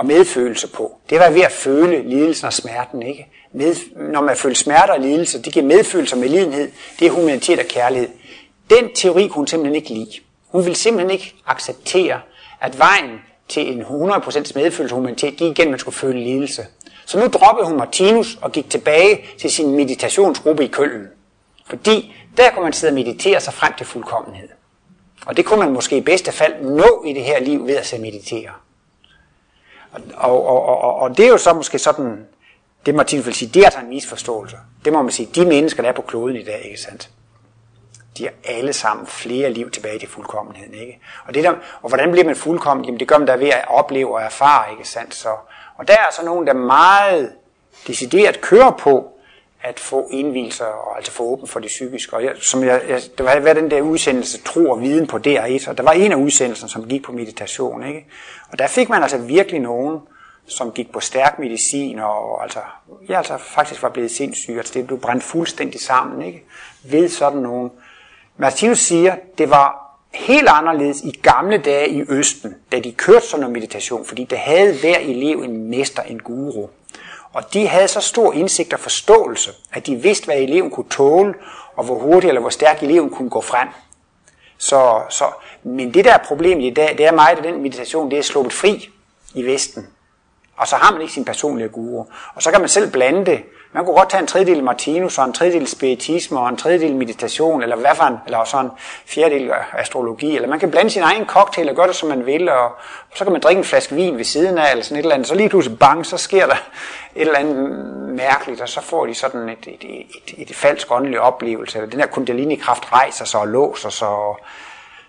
og 0.00 0.06
medfølelse 0.06 0.68
på, 0.68 0.98
det 1.10 1.18
var 1.18 1.30
ved 1.30 1.40
at 1.40 1.52
føle 1.52 2.08
lidelsen 2.08 2.46
og 2.46 2.52
smerten. 2.52 3.02
Ikke? 3.02 3.26
Med, 3.52 3.76
når 3.96 4.20
man 4.20 4.36
føler 4.36 4.54
smerte 4.54 4.90
og 4.90 5.00
lidelse, 5.00 5.42
det 5.42 5.52
giver 5.52 5.66
medfølelse 5.66 6.14
og 6.16 6.20
medlidenhed, 6.20 6.70
det 6.98 7.06
er 7.06 7.10
humanitet 7.10 7.58
og 7.58 7.64
kærlighed. 7.64 8.08
Den 8.70 8.94
teori 8.94 9.22
kunne 9.22 9.34
hun 9.34 9.46
simpelthen 9.46 9.74
ikke 9.74 9.88
lide. 9.88 10.20
Hun 10.48 10.64
ville 10.64 10.76
simpelthen 10.76 11.10
ikke 11.10 11.34
acceptere, 11.46 12.20
at 12.60 12.78
vejen 12.78 13.20
til 13.48 13.72
en 13.72 13.82
100% 13.82 14.52
medfølelse 14.54 14.94
og 14.94 14.96
humanitet 14.96 15.36
gik 15.36 15.50
igen, 15.50 15.66
at 15.66 15.70
man 15.70 15.78
skulle 15.78 15.96
føle 15.96 16.24
lidelse. 16.24 16.66
Så 17.06 17.18
nu 17.18 17.26
droppede 17.26 17.66
hun 17.66 17.76
Martinus 17.76 18.38
og 18.42 18.52
gik 18.52 18.70
tilbage 18.70 19.24
til 19.38 19.50
sin 19.50 19.76
meditationsgruppe 19.76 20.64
i 20.64 20.68
Køln. 20.68 21.06
Fordi 21.66 22.14
der 22.36 22.50
kunne 22.50 22.62
man 22.62 22.72
sidde 22.72 22.90
og 22.90 22.94
meditere 22.94 23.40
sig 23.40 23.54
frem 23.54 23.72
til 23.78 23.86
fuldkommenhed. 23.86 24.48
Og 25.26 25.36
det 25.36 25.44
kunne 25.44 25.60
man 25.60 25.72
måske 25.72 25.96
i 25.96 26.00
bedste 26.00 26.32
fald 26.32 26.62
nå 26.62 27.04
i 27.06 27.12
det 27.12 27.22
her 27.22 27.40
liv 27.40 27.66
ved 27.66 27.76
at 27.76 27.86
se 27.86 27.98
meditere. 27.98 28.50
Og, 29.92 30.00
og, 30.16 30.46
og, 30.46 30.78
og, 30.78 30.96
og 30.96 31.16
det 31.16 31.24
er 31.24 31.28
jo 31.28 31.38
så 31.38 31.52
måske 31.52 31.78
sådan, 31.78 32.26
det 32.86 32.94
Martinus 32.94 33.26
vil 33.26 33.34
sige, 33.34 33.50
det 33.54 33.60
er 33.60 33.64
altså 33.64 33.80
en 33.80 33.88
misforståelse. 33.88 34.56
Det 34.84 34.92
må 34.92 35.02
man 35.02 35.12
sige, 35.12 35.28
de 35.34 35.46
mennesker, 35.46 35.82
der 35.82 35.88
er 35.88 35.94
på 35.94 36.02
kloden 36.02 36.36
i 36.36 36.44
dag, 36.44 36.60
ikke 36.64 36.80
sandt? 36.80 37.10
De 38.18 38.24
har 38.24 38.32
alle 38.44 38.72
sammen 38.72 39.06
flere 39.06 39.50
liv 39.50 39.70
tilbage 39.70 39.98
til 39.98 40.08
fuldkommenheden, 40.08 40.74
ikke? 40.74 41.00
Og, 41.26 41.34
det 41.34 41.44
der, 41.44 41.50
og 41.82 41.88
hvordan 41.88 42.10
bliver 42.10 42.26
man 42.26 42.36
fuldkommen? 42.36 42.84
Jamen 42.84 43.00
det 43.00 43.08
gør 43.08 43.18
man 43.18 43.26
da 43.26 43.34
ved 43.34 43.48
at 43.48 43.64
opleve 43.68 44.14
og 44.14 44.22
erfare, 44.22 44.72
ikke 44.72 44.88
sandt? 44.88 45.14
Så, 45.14 45.28
og 45.76 45.88
der 45.88 45.94
er 45.94 46.12
så 46.12 46.24
nogen, 46.24 46.46
der 46.46 46.52
meget 46.52 47.32
decideret 47.86 48.40
kører 48.40 48.70
på 48.70 49.19
at 49.62 49.80
få 49.80 50.08
indvielser 50.12 50.64
og 50.64 50.96
altså 50.96 51.12
få 51.12 51.22
åben 51.22 51.48
for 51.48 51.60
det 51.60 51.68
psykiske. 51.68 52.16
Og 52.16 52.24
jeg, 52.24 52.32
som 52.40 52.64
jeg, 52.64 52.82
jeg, 52.88 53.02
der 53.18 53.24
var 53.24 53.40
været 53.40 53.56
den 53.56 53.70
der 53.70 53.80
udsendelse 53.80 54.42
Tro 54.42 54.70
og 54.70 54.80
Viden 54.80 55.06
på 55.06 55.16
DR1, 55.16 55.70
og 55.70 55.78
der 55.78 55.82
var 55.82 55.92
en 55.92 56.12
af 56.12 56.16
udsendelserne, 56.16 56.70
som 56.70 56.88
gik 56.88 57.02
på 57.02 57.12
meditation. 57.12 57.86
Ikke? 57.86 58.06
Og 58.52 58.58
der 58.58 58.66
fik 58.66 58.88
man 58.88 59.02
altså 59.02 59.18
virkelig 59.18 59.60
nogen, 59.60 59.98
som 60.46 60.72
gik 60.72 60.92
på 60.92 61.00
stærk 61.00 61.38
medicin, 61.38 61.98
og 61.98 62.42
altså, 62.42 62.58
jeg 63.08 63.18
altså 63.18 63.38
faktisk 63.38 63.82
var 63.82 63.88
blevet 63.88 64.10
sindssyg, 64.10 64.56
altså 64.56 64.74
det 64.74 64.86
blev 64.86 65.00
brændt 65.00 65.24
fuldstændig 65.24 65.80
sammen, 65.80 66.22
ikke? 66.22 66.44
ved 66.84 67.08
sådan 67.08 67.38
nogen. 67.38 67.70
Martinus 68.36 68.78
siger, 68.78 69.16
det 69.38 69.50
var 69.50 69.90
helt 70.12 70.48
anderledes 70.48 71.00
i 71.00 71.10
gamle 71.22 71.58
dage 71.58 71.88
i 71.88 72.04
Østen, 72.08 72.54
da 72.72 72.80
de 72.80 72.92
kørte 72.92 73.26
sådan 73.26 73.46
en 73.46 73.52
meditation, 73.52 74.06
fordi 74.06 74.24
der 74.24 74.36
havde 74.36 74.74
hver 74.80 74.98
elev 74.98 75.42
en 75.42 75.70
mester, 75.70 76.02
en 76.02 76.18
guru. 76.18 76.68
Og 77.32 77.54
de 77.54 77.68
havde 77.68 77.88
så 77.88 78.00
stor 78.00 78.32
indsigt 78.32 78.72
og 78.72 78.80
forståelse, 78.80 79.50
at 79.72 79.86
de 79.86 79.96
vidste, 79.96 80.24
hvad 80.24 80.36
eleven 80.36 80.70
kunne 80.70 80.88
tåle, 80.90 81.34
og 81.76 81.84
hvor 81.84 81.98
hurtigt 81.98 82.28
eller 82.28 82.40
hvor 82.40 82.50
stærkt 82.50 82.82
eleven 82.82 83.10
kunne 83.10 83.30
gå 83.30 83.40
frem. 83.40 83.68
Så, 84.58 85.02
så, 85.08 85.24
men 85.62 85.94
det 85.94 86.04
der 86.04 86.14
er 86.14 86.24
problemet 86.24 86.64
i 86.64 86.70
dag, 86.70 86.98
det 86.98 87.06
er 87.06 87.12
meget, 87.12 87.38
at 87.38 87.44
den 87.44 87.62
meditation 87.62 88.10
det 88.10 88.18
er 88.18 88.22
sluppet 88.22 88.52
fri 88.52 88.88
i 89.34 89.46
Vesten. 89.46 89.86
Og 90.56 90.68
så 90.68 90.76
har 90.76 90.92
man 90.92 91.00
ikke 91.00 91.12
sin 91.12 91.24
personlige 91.24 91.68
guru. 91.68 92.04
Og 92.34 92.42
så 92.42 92.50
kan 92.50 92.60
man 92.60 92.68
selv 92.68 92.92
blande 92.92 93.26
det. 93.26 93.42
Man 93.72 93.84
kunne 93.84 93.96
godt 93.96 94.10
tage 94.10 94.20
en 94.20 94.26
tredjedel 94.26 94.64
Martinus, 94.64 95.18
og 95.18 95.24
en 95.24 95.32
tredjedel 95.32 95.66
spiritisme, 95.66 96.40
og 96.40 96.48
en 96.48 96.56
tredjedel 96.56 96.96
meditation, 96.96 97.62
eller 97.62 97.76
hvad 97.76 97.90
for 97.94 98.04
en, 98.04 98.16
eller 98.26 98.44
så 98.44 98.60
en 98.60 98.70
fjerdedel 99.06 99.52
astrologi. 99.72 100.36
Eller 100.36 100.48
man 100.48 100.58
kan 100.58 100.70
blande 100.70 100.90
sin 100.90 101.02
egen 101.02 101.26
cocktail 101.26 101.68
og 101.68 101.76
gøre 101.76 101.86
det, 101.86 101.96
som 101.96 102.08
man 102.08 102.26
vil, 102.26 102.48
og, 102.48 102.64
og 103.10 103.16
så 103.16 103.24
kan 103.24 103.32
man 103.32 103.40
drikke 103.40 103.58
en 103.58 103.64
flaske 103.64 103.94
vin 103.94 104.16
ved 104.16 104.24
siden 104.24 104.58
af, 104.58 104.70
eller 104.70 104.84
sådan 104.84 104.96
et 104.96 105.02
eller 105.02 105.14
andet. 105.14 105.28
Så 105.28 105.34
lige 105.34 105.48
pludselig 105.48 105.78
bang, 105.78 106.06
så 106.06 106.16
sker 106.16 106.46
der 106.46 106.54
et 107.14 107.20
eller 107.20 107.38
andet 107.38 107.70
mærkeligt, 108.16 108.60
og 108.60 108.68
så 108.68 108.80
får 108.80 109.06
de 109.06 109.14
sådan 109.14 109.48
et, 109.48 109.66
et, 109.66 109.84
et, 109.84 110.06
et, 110.38 110.50
et 110.50 110.56
falsk 110.56 110.92
åndelig 110.92 111.20
oplevelse. 111.20 111.78
Eller 111.78 111.90
den 111.90 112.00
her 112.00 112.06
kundalini-kraft 112.06 112.92
rejser 112.92 113.24
sig 113.24 113.40
og 113.40 113.48
låser 113.48 113.90
sig. 113.90 114.08
Og 114.08 114.40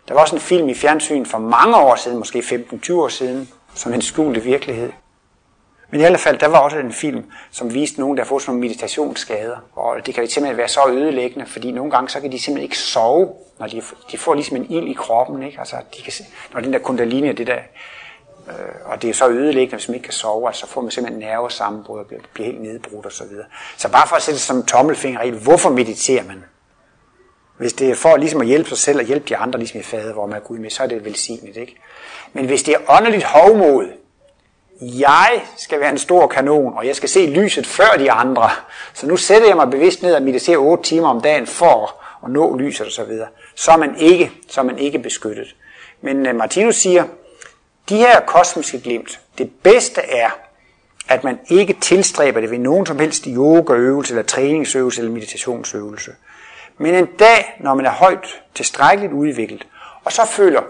der 0.08 0.14
var 0.14 0.22
også 0.22 0.36
en 0.36 0.42
film 0.42 0.70
i 0.70 0.74
fjernsyn 0.74 1.26
for 1.26 1.38
mange 1.38 1.76
år 1.76 1.96
siden, 1.96 2.18
måske 2.18 2.40
15-20 2.40 2.94
år 2.94 3.08
siden, 3.08 3.50
som 3.76 3.94
en 3.94 4.02
skjulte 4.02 4.42
virkelighed. 4.42 4.92
Men 5.92 6.00
i 6.00 6.04
alle 6.04 6.18
fald, 6.18 6.38
der 6.38 6.48
var 6.48 6.60
også 6.60 6.78
en 6.78 6.94
film, 6.94 7.24
som 7.52 7.74
viste 7.74 8.00
nogen, 8.00 8.18
der 8.18 8.24
får 8.24 8.40
sådan 8.40 8.52
nogle 8.52 8.68
meditationsskader. 8.68 9.58
Og 9.76 10.06
det 10.06 10.16
kan 10.16 10.28
simpelthen 10.28 10.58
være 10.58 10.68
så 10.68 10.82
ødelæggende, 10.90 11.46
fordi 11.46 11.72
nogle 11.72 11.92
gange, 11.92 12.10
så 12.10 12.22
kan 12.22 12.32
de 12.32 12.40
simpelthen 12.40 12.64
ikke 12.64 12.78
sove, 12.78 13.30
når 13.60 13.68
de, 13.68 13.82
de 14.12 14.18
får 14.18 14.34
ligesom 14.34 14.58
en 14.58 14.72
ild 14.72 14.88
i 14.88 14.94
kroppen. 14.94 15.44
Ikke? 15.44 15.60
Altså, 15.60 15.76
de 15.98 16.02
kan, 16.02 16.14
når 16.54 16.62
den 16.62 16.74
der 16.74 16.80
kundalini 16.80 17.34
det 17.34 17.48
der, 17.48 17.60
øh, 18.48 18.56
og 18.86 19.02
det 19.02 19.10
er 19.10 19.14
så 19.14 19.30
ødelæggende, 19.30 19.76
hvis 19.76 19.88
man 19.88 19.96
ikke 19.96 20.06
kan 20.06 20.14
sove, 20.14 20.48
altså, 20.48 20.60
så 20.60 20.68
får 20.68 20.82
man 20.82 20.92
simpelthen 20.92 21.20
nervesammenbrud 21.20 22.00
og 22.00 22.06
bliver, 22.06 22.22
bliver 22.34 22.46
helt 22.46 22.62
nedbrudt 22.62 23.06
og 23.06 23.12
så 23.12 23.24
videre. 23.30 23.46
Så 23.78 23.92
bare 23.92 24.08
for 24.08 24.16
at 24.16 24.22
sætte 24.22 24.36
det 24.36 24.42
som 24.42 24.66
tommelfingerregel, 24.66 25.40
hvorfor 25.40 25.70
mediterer 25.70 26.24
man? 26.24 26.44
Hvis 27.58 27.74
det 27.74 27.90
er 27.90 27.96
for 27.96 28.18
ligesom 28.18 28.42
at 28.42 28.48
hjælpe 28.48 28.70
sig 28.70 28.78
selv 28.78 29.00
og 29.00 29.06
hjælpe 29.06 29.30
de 29.30 29.38
andre, 29.38 29.60
ligesom 29.60 29.80
i 29.80 29.84
fader, 29.84 30.14
hvor 30.14 30.26
man 30.26 30.36
er 30.36 30.40
Gud 30.40 30.58
med, 30.58 30.70
så 30.70 30.84
er 30.84 30.88
det 30.88 31.06
velsignet. 31.06 31.58
Ikke? 31.58 31.76
Men 32.34 32.46
hvis 32.46 32.64
det 32.64 32.74
er 32.74 32.98
åndeligt 32.98 33.24
hovmod, 33.24 33.88
jeg 34.82 35.42
skal 35.58 35.80
være 35.80 35.90
en 35.90 35.98
stor 35.98 36.28
kanon, 36.28 36.74
og 36.78 36.88
jeg 36.88 36.96
skal 36.96 37.10
se 37.10 37.26
lyset 37.26 37.68
før 37.68 37.98
de 37.98 38.12
andre. 38.12 38.50
Så 38.94 39.08
nu 39.08 39.18
sætter 39.18 39.48
jeg 39.48 39.56
mig 39.56 39.70
bevidst 39.70 40.04
ned 40.04 40.16
og 40.16 40.22
mediterer 40.22 40.58
8 40.58 40.84
timer 40.84 41.08
om 41.08 41.22
dagen 41.22 41.48
for 41.48 42.02
at 42.24 42.32
nå 42.32 42.58
lyset 42.58 42.88
osv. 42.88 42.92
Så, 42.92 43.04
videre. 43.04 43.28
så 43.56 43.72
er 43.72 43.78
man 43.78 43.96
ikke, 43.98 44.32
så 44.50 44.62
er 44.62 44.66
man 44.66 44.80
ikke 44.80 45.00
beskyttet. 45.00 45.56
Men 46.02 46.30
uh, 46.30 46.36
Martinus 46.36 46.76
siger, 46.76 47.04
de 47.90 47.98
her 47.98 48.20
kosmiske 48.20 48.80
glimt, 48.80 49.20
det 49.38 49.52
bedste 49.64 50.02
er, 50.02 50.30
at 51.10 51.24
man 51.24 51.40
ikke 51.50 51.74
tilstræber 51.82 52.42
det 52.42 52.52
ved 52.52 52.58
nogen 52.58 52.86
som 52.86 53.00
helst 53.00 53.24
yogaøvelse, 53.28 54.14
eller 54.14 54.24
træningsøvelse, 54.24 55.02
eller 55.02 55.14
meditationsøvelse. 55.14 56.12
Men 56.78 56.96
en 56.96 57.06
dag, 57.06 57.56
når 57.60 57.74
man 57.74 57.86
er 57.86 57.92
højt 57.92 58.42
tilstrækkeligt 58.56 59.14
udviklet, 59.14 59.68
og 60.04 60.12
så 60.12 60.26
føler, 60.26 60.62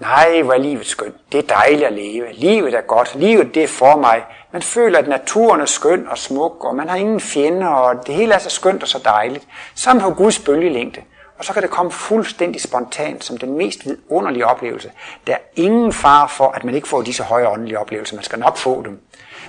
nej, 0.00 0.42
hvor 0.42 0.52
er 0.52 0.58
livet 0.58 0.86
skønt, 0.86 1.14
det 1.32 1.38
er 1.38 1.54
dejligt 1.54 1.86
at 1.86 1.92
leve, 1.92 2.32
livet 2.32 2.74
er 2.74 2.80
godt, 2.80 3.14
livet 3.14 3.54
det 3.54 3.62
er 3.62 3.68
for 3.68 3.96
mig. 3.96 4.24
Man 4.52 4.62
føler, 4.62 4.98
at 4.98 5.08
naturen 5.08 5.60
er 5.60 5.64
skøn 5.66 6.08
og 6.08 6.18
smuk, 6.18 6.64
og 6.64 6.76
man 6.76 6.88
har 6.88 6.96
ingen 6.96 7.20
fjender, 7.20 7.68
og 7.68 8.06
det 8.06 8.14
hele 8.14 8.34
er 8.34 8.38
så 8.38 8.50
skønt 8.50 8.82
og 8.82 8.88
så 8.88 8.98
dejligt. 9.04 9.46
Sammen 9.74 10.02
på 10.02 10.10
Guds 10.14 10.38
bølgelængde. 10.38 11.00
Og 11.38 11.44
så 11.44 11.52
kan 11.52 11.62
det 11.62 11.70
komme 11.70 11.92
fuldstændig 11.92 12.60
spontant 12.60 13.24
som 13.24 13.38
den 13.38 13.56
mest 13.56 13.86
vidunderlige 13.86 14.46
oplevelse. 14.46 14.92
Der 15.26 15.32
er 15.32 15.38
ingen 15.56 15.92
far 15.92 16.26
for, 16.26 16.48
at 16.48 16.64
man 16.64 16.74
ikke 16.74 16.88
får 16.88 17.02
disse 17.02 17.22
høje 17.22 17.48
åndelige 17.48 17.78
oplevelser. 17.78 18.16
Man 18.16 18.24
skal 18.24 18.38
nok 18.38 18.56
få 18.56 18.82
dem. 18.82 19.00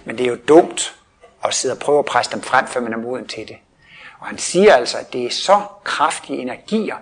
Men 0.05 0.17
det 0.17 0.25
er 0.25 0.29
jo 0.29 0.37
dumt 0.47 0.95
at 1.43 1.53
sidde 1.53 1.73
og 1.73 1.79
prøve 1.79 1.99
at 1.99 2.05
presse 2.05 2.31
dem 2.31 2.41
frem, 2.41 2.67
før 2.67 2.81
man 2.81 2.93
er 2.93 2.97
moden 2.97 3.27
til 3.27 3.47
det. 3.47 3.55
Og 4.19 4.27
han 4.27 4.37
siger 4.37 4.73
altså, 4.73 4.97
at 4.97 5.13
det 5.13 5.25
er 5.25 5.29
så 5.29 5.61
kraftige 5.83 6.39
energier, 6.39 6.95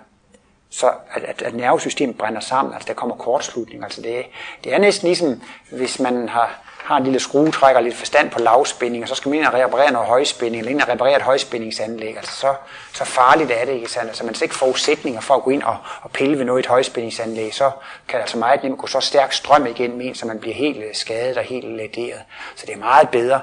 så 0.76 0.92
at, 1.14 1.24
at, 1.24 1.42
at 1.42 1.54
nervesystemet 1.54 2.18
brænder 2.18 2.40
sammen, 2.40 2.74
altså 2.74 2.86
der 2.88 2.94
kommer 2.94 3.16
kortslutning. 3.16 3.84
Altså 3.84 4.02
det, 4.02 4.26
det 4.64 4.74
er 4.74 4.78
næsten 4.78 5.06
ligesom, 5.06 5.42
hvis 5.70 6.00
man 6.00 6.28
har, 6.28 6.58
har 6.64 6.96
en 6.96 7.04
lille 7.04 7.20
skruetrækker 7.20 7.78
og 7.78 7.84
lidt 7.84 7.94
forstand 7.94 8.30
på 8.30 8.38
lavspænding, 8.38 9.02
og 9.02 9.08
så 9.08 9.14
skal 9.14 9.28
man 9.28 9.38
ind 9.38 9.46
og 9.46 9.54
reparere 9.54 9.92
noget 9.92 10.08
højspænding, 10.08 10.58
eller 10.58 10.70
ind 10.70 10.80
og 10.80 10.88
reparere 10.88 11.16
et 11.16 11.22
højspændingsanlæg. 11.22 12.16
Altså 12.16 12.32
så, 12.32 12.54
så 12.92 13.04
farligt 13.04 13.50
er 13.50 13.64
det, 13.64 13.72
ikke 13.72 13.90
sandt? 13.90 14.08
Altså 14.08 14.24
man 14.24 14.34
har 14.34 14.42
ikke 14.42 14.54
forudsætninger 14.54 15.20
for 15.20 15.34
at 15.34 15.42
gå 15.42 15.50
ind 15.50 15.62
og, 15.62 15.76
og 16.02 16.10
pille 16.10 16.38
ved 16.38 16.44
noget 16.44 16.58
i 16.58 16.60
et 16.60 16.66
højspændingsanlæg, 16.66 17.54
så 17.54 17.70
kan 18.08 18.16
det 18.16 18.22
altså 18.22 18.38
meget 18.38 18.62
nemt 18.62 18.78
gå 18.78 18.86
så 18.86 19.00
stærk 19.00 19.32
strøm 19.32 19.66
igennem 19.66 20.00
en, 20.00 20.14
så 20.14 20.26
man 20.26 20.38
bliver 20.38 20.54
helt 20.54 20.78
øh, 20.78 20.94
skadet 20.94 21.36
og 21.36 21.44
helt 21.44 21.64
øh, 21.64 21.76
laderet. 21.76 22.20
Så 22.56 22.66
det 22.66 22.74
er 22.74 22.78
meget 22.78 23.08
bedre, 23.08 23.40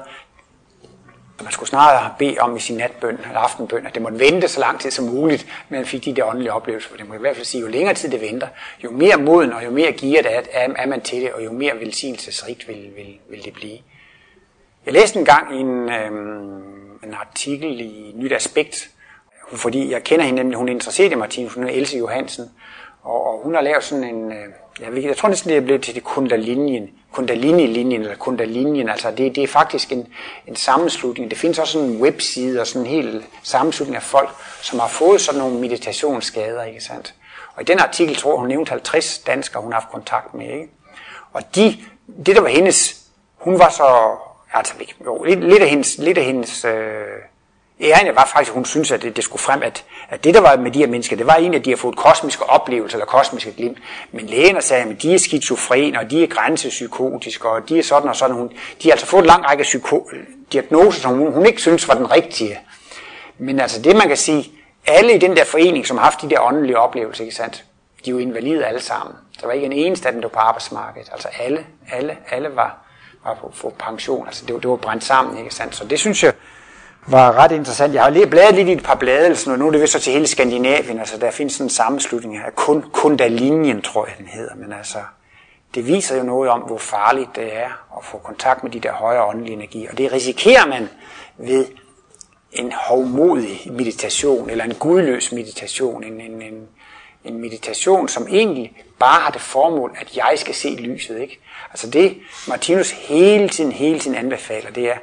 man 1.44 1.52
skulle 1.52 1.70
snarere 1.70 2.14
bede 2.20 2.38
om 2.40 2.56
i 2.56 2.60
sin 2.60 2.78
natbøn 2.78 3.20
eller 3.28 3.40
aftenbøn, 3.40 3.86
at 3.86 3.94
det 3.94 4.02
måtte 4.02 4.20
vente 4.20 4.48
så 4.48 4.60
lang 4.60 4.80
tid 4.80 4.92
som 4.92 5.06
muligt, 5.06 5.48
men 5.70 5.80
man 5.80 5.86
fik 5.86 6.06
de 6.06 6.16
der 6.16 6.26
åndelige 6.26 6.54
oplevelser. 6.54 6.90
For 6.90 6.98
det 6.98 7.08
må 7.08 7.14
i 7.14 7.18
hvert 7.18 7.36
fald 7.36 7.46
sige, 7.46 7.62
jo 7.62 7.68
længere 7.68 7.94
tid 7.94 8.10
det 8.10 8.22
venter, 8.22 8.48
jo 8.84 8.92
mere 8.92 9.18
moden 9.18 9.54
og 9.54 9.66
jo 9.66 9.72
mere 9.72 9.92
gearet 9.92 10.26
er, 10.52 10.70
er, 10.76 10.86
man 10.86 11.02
til 11.02 11.22
det, 11.22 11.34
og 11.34 11.46
jo 11.46 11.52
mere 11.52 11.80
velsignelsesrigt 11.80 12.68
vil, 12.68 12.92
vil, 12.96 13.18
vil 13.30 13.46
det 13.46 13.54
blive. 13.54 13.78
Jeg 14.86 14.94
læste 14.94 15.20
en 15.20 15.26
gang 15.26 15.60
en, 15.60 15.90
øhm, 15.90 17.00
en 17.04 17.14
artikel 17.14 17.82
i 17.82 18.14
Nyt 18.16 18.32
Aspekt, 18.32 18.90
fordi 19.52 19.92
jeg 19.92 20.04
kender 20.04 20.26
hende 20.26 20.40
nemlig, 20.40 20.58
hun 20.58 20.68
er 20.68 20.74
interesseret 20.74 21.12
i 21.12 21.16
Martinus, 21.16 21.54
hun 21.54 21.64
er 21.64 21.70
Else 21.70 21.98
Johansen, 21.98 22.52
og, 23.04 23.28
og 23.28 23.42
hun 23.44 23.54
har 23.54 23.62
lavet 23.62 23.84
sådan 23.84 24.04
en, 24.04 24.32
øh, 24.32 24.48
jeg, 24.80 24.94
ved, 24.94 25.04
jeg 25.04 25.18
tror 25.18 25.30
næsten 25.30 25.50
det 25.50 25.58
er 25.58 25.62
blevet 25.62 25.82
til 25.82 25.96
det 25.96 26.04
kundalinien, 26.04 26.90
kundalini-linjen, 27.12 28.02
eller 28.02 28.16
kundalinjen, 28.16 28.90
altså 28.90 29.12
det, 29.12 29.36
det 29.36 29.44
er 29.44 29.48
faktisk 29.48 29.92
en, 29.92 30.08
en 30.48 30.56
sammenslutning. 30.56 31.30
Det 31.30 31.38
findes 31.38 31.60
også 31.60 31.74
sådan 31.74 31.88
en 31.88 32.02
webside 32.02 32.62
og 32.62 32.68
sådan 32.68 32.88
en 32.88 32.94
hel 32.94 33.24
sammenslutning 33.44 33.96
af 33.96 34.04
folk, 34.04 34.30
som 34.62 34.80
har 34.80 34.88
fået 34.88 35.22
sådan 35.22 35.42
nogle 35.42 35.60
meditationsskader, 35.60 36.64
ikke 36.64 36.82
sandt? 36.82 37.14
Og 37.56 37.62
i 37.62 37.66
den 37.66 37.80
artikel 37.80 38.16
tror 38.16 38.38
hun 38.38 38.48
nævnte 38.48 38.70
50 38.70 39.18
danskere, 39.20 39.64
hun 39.64 39.72
har 39.72 39.80
haft 39.80 39.92
kontakt 39.92 40.34
med, 40.34 40.46
ikke? 40.46 40.70
Og 41.34 41.56
de, 41.56 41.78
det 42.26 42.36
der 42.36 42.42
var 42.42 42.50
hendes, 42.50 43.06
hun 43.38 43.60
var 43.60 43.70
så, 43.70 44.18
altså 44.54 44.74
jo, 45.06 45.24
lidt, 45.24 45.44
lidt 45.44 45.64
af 45.64 45.70
hendes, 45.70 45.98
lidt 45.98 46.18
af 46.18 46.24
hendes 46.24 46.66
øh, 46.66 47.06
æren 47.84 48.16
var 48.16 48.26
faktisk, 48.26 48.52
at 48.52 48.56
hun 48.56 48.66
synes, 48.66 48.92
at 48.92 49.02
det, 49.02 49.16
det 49.16 49.24
skulle 49.24 49.42
frem, 49.42 49.64
at, 49.64 49.84
at 50.10 50.24
det, 50.24 50.34
der 50.34 50.42
var 50.42 50.58
med 50.58 50.72
de 50.72 50.80
her 50.80 50.88
mennesker, 50.88 51.16
det 51.16 51.28
var 51.28 51.36
egentlig, 51.36 51.60
at 51.60 51.66
de 51.66 51.70
har 51.70 51.78
fået 51.78 51.96
kosmiske 51.96 52.44
oplevelser, 52.44 52.98
eller 52.98 53.06
kosmiske 53.06 53.52
glimt. 53.52 53.78
Men 54.12 54.26
lægen 54.26 54.62
sagde, 54.62 54.84
at 54.84 55.02
de 55.02 55.14
er 55.14 55.20
skizofrene, 55.20 56.00
og 56.00 56.12
de 56.12 56.24
er 56.24 56.28
grænsepsykotiske, 56.28 57.50
og 57.50 57.70
de 57.70 57.80
er 57.80 57.84
sådan 57.84 58.10
og 58.10 58.16
sådan. 58.16 58.36
Hun, 58.36 58.50
de 58.50 58.88
har 58.88 58.92
altså 58.92 59.06
fået 59.06 59.22
en 59.22 59.28
lang 59.28 59.46
række 59.46 59.64
psyko- 59.64 60.16
diagnoser, 60.54 61.02
som 61.02 61.18
hun, 61.18 61.34
hun 61.34 61.46
ikke 61.46 61.62
synes 61.62 61.88
var 61.88 61.94
den 61.94 62.12
rigtige. 62.12 62.60
Men 63.38 63.60
altså 63.60 63.82
det, 63.82 63.96
man 63.96 64.08
kan 64.08 64.18
sige, 64.18 64.52
alle 64.88 65.14
i 65.14 65.18
den 65.18 65.36
der 65.36 65.46
forening, 65.46 65.88
som 65.88 65.98
har 65.98 66.04
haft 66.04 66.22
de 66.22 66.30
der 66.30 66.40
åndelige 66.40 66.80
oplevelser, 66.80 67.24
ikke 67.24 67.36
sandt? 67.36 67.66
de 68.06 68.10
er 68.10 68.14
jo 68.14 68.20
invalide 68.20 68.66
alle 68.66 68.82
sammen. 68.82 69.16
Der 69.42 69.48
var 69.48 69.54
ikke 69.54 69.66
en 69.66 69.74
eneste 69.74 70.08
af 70.08 70.14
dem, 70.14 70.22
der 70.22 70.30
var 70.30 70.34
på 70.34 70.40
arbejdsmarkedet. 70.40 71.10
Altså 71.12 71.28
alle, 71.40 71.66
alle, 71.92 72.18
alle 72.30 72.56
var, 72.56 72.78
var 73.24 73.34
på, 73.34 73.54
på 73.62 73.74
pension. 73.80 74.28
Altså 74.28 74.46
det, 74.46 74.56
det 74.56 74.70
var 74.70 74.76
brændt 74.76 75.04
sammen, 75.04 75.38
ikke 75.38 75.56
sandt? 75.56 75.76
Så 75.76 75.86
det 75.86 76.00
synes 76.00 76.24
jeg, 76.24 76.34
var 77.08 77.38
ret 77.38 77.52
interessant. 77.52 77.94
Jeg 77.94 78.04
har 78.04 78.10
lige 78.10 78.28
bladet 78.28 78.56
lidt 78.56 78.68
i 78.68 78.72
et 78.72 78.84
par 78.84 78.96
blade, 78.96 79.36
og 79.48 79.60
nu 79.60 79.68
er 79.68 79.72
det 79.72 79.82
vist 79.82 79.94
så 79.94 80.00
til 80.00 80.14
hele 80.14 80.28
Skandinavien, 80.28 81.00
altså 81.00 81.18
der 81.18 81.32
findes 81.32 81.54
sådan 81.54 81.66
en 81.66 81.70
sammenslutning 81.70 82.38
af 82.38 82.56
kun, 82.56 82.86
Kundalinian, 82.92 83.82
tror 83.82 84.06
jeg 84.06 84.16
den 84.18 84.28
hedder, 84.28 84.56
men 84.56 84.74
altså, 84.74 84.98
det 85.76 85.88
viser 85.88 86.18
jo 86.18 86.24
noget 86.24 86.50
om, 86.50 86.60
hvor 86.62 86.78
farligt 86.78 87.30
det 87.36 87.58
er 87.58 87.98
at 87.98 88.06
få 88.06 88.18
kontakt 88.18 88.64
med 88.64 88.72
de 88.72 88.80
der 88.80 88.92
højere 88.92 89.26
åndelige 89.26 89.54
energier, 89.54 89.92
og 89.92 89.98
det 89.98 90.12
risikerer 90.12 90.66
man 90.66 90.90
ved 91.38 91.66
en 92.52 92.72
hovmodig 92.88 93.72
meditation, 93.72 94.50
eller 94.50 94.64
en 94.64 94.76
gudløs 94.76 95.32
meditation, 95.32 96.04
en, 96.04 96.22
en, 96.22 96.42
en, 96.42 96.68
en 97.24 97.38
meditation, 97.38 98.08
som 98.08 98.28
egentlig 98.30 98.84
bare 99.00 99.22
har 99.22 99.32
det 99.32 99.42
formål, 99.42 99.98
at 100.02 100.18
jeg 100.18 100.34
skal 100.36 100.56
se 100.56 100.70
lyset. 100.70 101.22
Ikke? 101.22 101.40
Altså 101.70 101.90
det, 101.90 102.18
Martinus 102.48 102.92
hele 102.92 103.50
tiden, 103.50 103.72
hele 103.72 104.00
tiden 104.00 104.18
anbefaler, 104.18 104.72
det 104.72 104.90
er, 104.90 104.98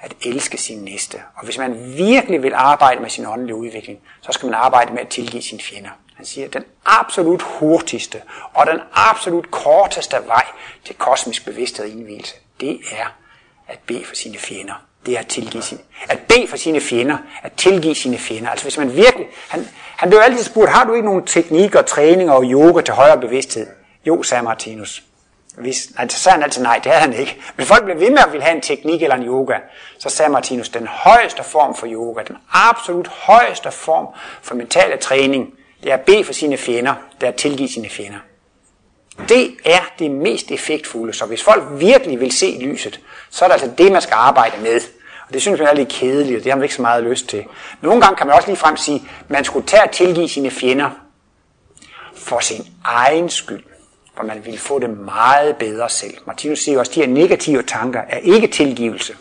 at 0.00 0.14
elske 0.22 0.58
sin 0.58 0.78
næste. 0.78 1.18
Og 1.34 1.44
hvis 1.44 1.58
man 1.58 1.96
virkelig 1.96 2.42
vil 2.42 2.52
arbejde 2.54 3.00
med 3.00 3.10
sin 3.10 3.26
åndelige 3.26 3.56
udvikling, 3.56 3.98
så 4.20 4.32
skal 4.32 4.46
man 4.46 4.54
arbejde 4.54 4.92
med 4.92 5.00
at 5.00 5.08
tilgive 5.08 5.42
sine 5.42 5.60
fjender. 5.60 5.90
Han 6.16 6.26
siger, 6.26 6.46
at 6.46 6.52
den 6.52 6.64
absolut 6.84 7.42
hurtigste 7.42 8.22
og 8.54 8.66
den 8.66 8.80
absolut 8.92 9.50
korteste 9.50 10.16
vej 10.26 10.44
til 10.84 10.94
kosmisk 10.94 11.44
bevidsthed 11.44 11.84
og 11.84 11.90
indvielse, 11.90 12.34
det 12.60 12.80
er 12.92 13.06
at 13.68 13.78
bede 13.86 14.04
for 14.04 14.14
sine 14.14 14.38
fjender. 14.38 14.74
Det 15.06 15.14
er 15.14 15.18
at 15.18 15.26
tilgive 15.26 15.62
sine, 15.62 15.80
at 16.08 16.18
bede 16.28 16.48
for 16.48 16.56
sine 16.56 16.80
fjender, 16.80 17.18
at 17.42 17.52
tilgive 17.52 17.94
sine 17.94 18.18
fjender. 18.18 18.50
Altså 18.50 18.64
hvis 18.64 18.78
man 18.78 18.96
virkelig, 18.96 19.26
han, 19.48 19.68
han 19.96 20.08
blev 20.08 20.20
altid 20.22 20.44
spurgt, 20.44 20.70
har 20.70 20.84
du 20.84 20.94
ikke 20.94 21.06
nogen 21.06 21.26
teknikker, 21.26 21.82
træninger 21.82 22.32
og 22.32 22.44
yoga 22.44 22.80
til 22.80 22.94
højere 22.94 23.20
bevidsthed? 23.20 23.66
Jo, 24.06 24.22
sagde 24.22 24.42
Martinus. 24.42 25.02
Hvis, 25.56 25.88
altså, 25.98 26.18
så 26.18 26.22
sagde 26.22 26.34
han 26.34 26.42
altid 26.42 26.62
nej, 26.62 26.80
det 26.84 26.92
havde 26.92 27.00
han 27.00 27.12
ikke. 27.12 27.40
Men 27.56 27.66
folk 27.66 27.84
blev 27.84 28.00
ved 28.00 28.10
med 28.10 28.18
at 28.18 28.32
ville 28.32 28.44
have 28.44 28.56
en 28.56 28.62
teknik 28.62 29.02
eller 29.02 29.16
en 29.16 29.26
yoga. 29.26 29.54
Så 29.98 30.08
sagde 30.08 30.32
Martinus, 30.32 30.68
den 30.68 30.86
højeste 30.86 31.42
form 31.42 31.74
for 31.74 31.86
yoga, 31.86 32.22
den 32.22 32.36
absolut 32.52 33.08
højeste 33.08 33.70
form 33.70 34.06
for 34.42 34.54
mental 34.54 34.98
træning, 34.98 35.54
det 35.82 35.90
er 35.90 35.94
at 35.94 36.00
bede 36.00 36.24
for 36.24 36.32
sine 36.32 36.56
fjender, 36.56 36.94
det 37.20 37.26
er 37.26 37.30
at 37.30 37.36
tilgive 37.36 37.68
sine 37.68 37.88
fjender. 37.88 38.18
Det 39.28 39.56
er 39.64 39.80
det 39.98 40.10
mest 40.10 40.50
effektfulde. 40.50 41.12
Så 41.12 41.26
hvis 41.26 41.42
folk 41.42 41.64
virkelig 41.70 42.20
vil 42.20 42.32
se 42.32 42.58
lyset, 42.60 43.00
så 43.30 43.44
er 43.44 43.48
det 43.48 43.52
altså 43.52 43.70
det, 43.78 43.92
man 43.92 44.02
skal 44.02 44.14
arbejde 44.14 44.56
med. 44.62 44.80
Og 45.28 45.34
det 45.34 45.42
synes 45.42 45.60
man 45.60 45.68
er 45.68 45.74
lidt 45.74 45.88
kedeligt, 45.88 46.38
og 46.38 46.44
det 46.44 46.52
har 46.52 46.56
man 46.56 46.62
ikke 46.62 46.74
så 46.74 46.82
meget 46.82 47.04
lyst 47.04 47.28
til. 47.28 47.44
Nogle 47.80 48.00
gange 48.00 48.16
kan 48.16 48.26
man 48.26 48.36
også 48.36 48.48
lige 48.48 48.56
frem 48.56 48.76
sige, 48.76 49.02
at 49.20 49.30
man 49.30 49.44
skulle 49.44 49.66
tage 49.66 49.82
at 49.82 49.90
tilgive 49.90 50.28
sine 50.28 50.50
fjender 50.50 50.90
for 52.16 52.40
sin 52.40 52.66
egen 52.84 53.30
skyld 53.30 53.64
for 54.16 54.24
man 54.24 54.44
ville 54.44 54.58
få 54.58 54.78
det 54.78 54.90
meget 54.90 55.56
bedre 55.56 55.88
selv. 55.88 56.14
Martinus 56.26 56.58
siger 56.58 56.78
også, 56.78 56.90
at 56.90 56.94
de 56.94 57.00
her 57.00 57.08
negative 57.08 57.62
tanker 57.62 58.00
er 58.08 58.18
ikke 58.18 58.46
tilgivelse. 58.46 59.16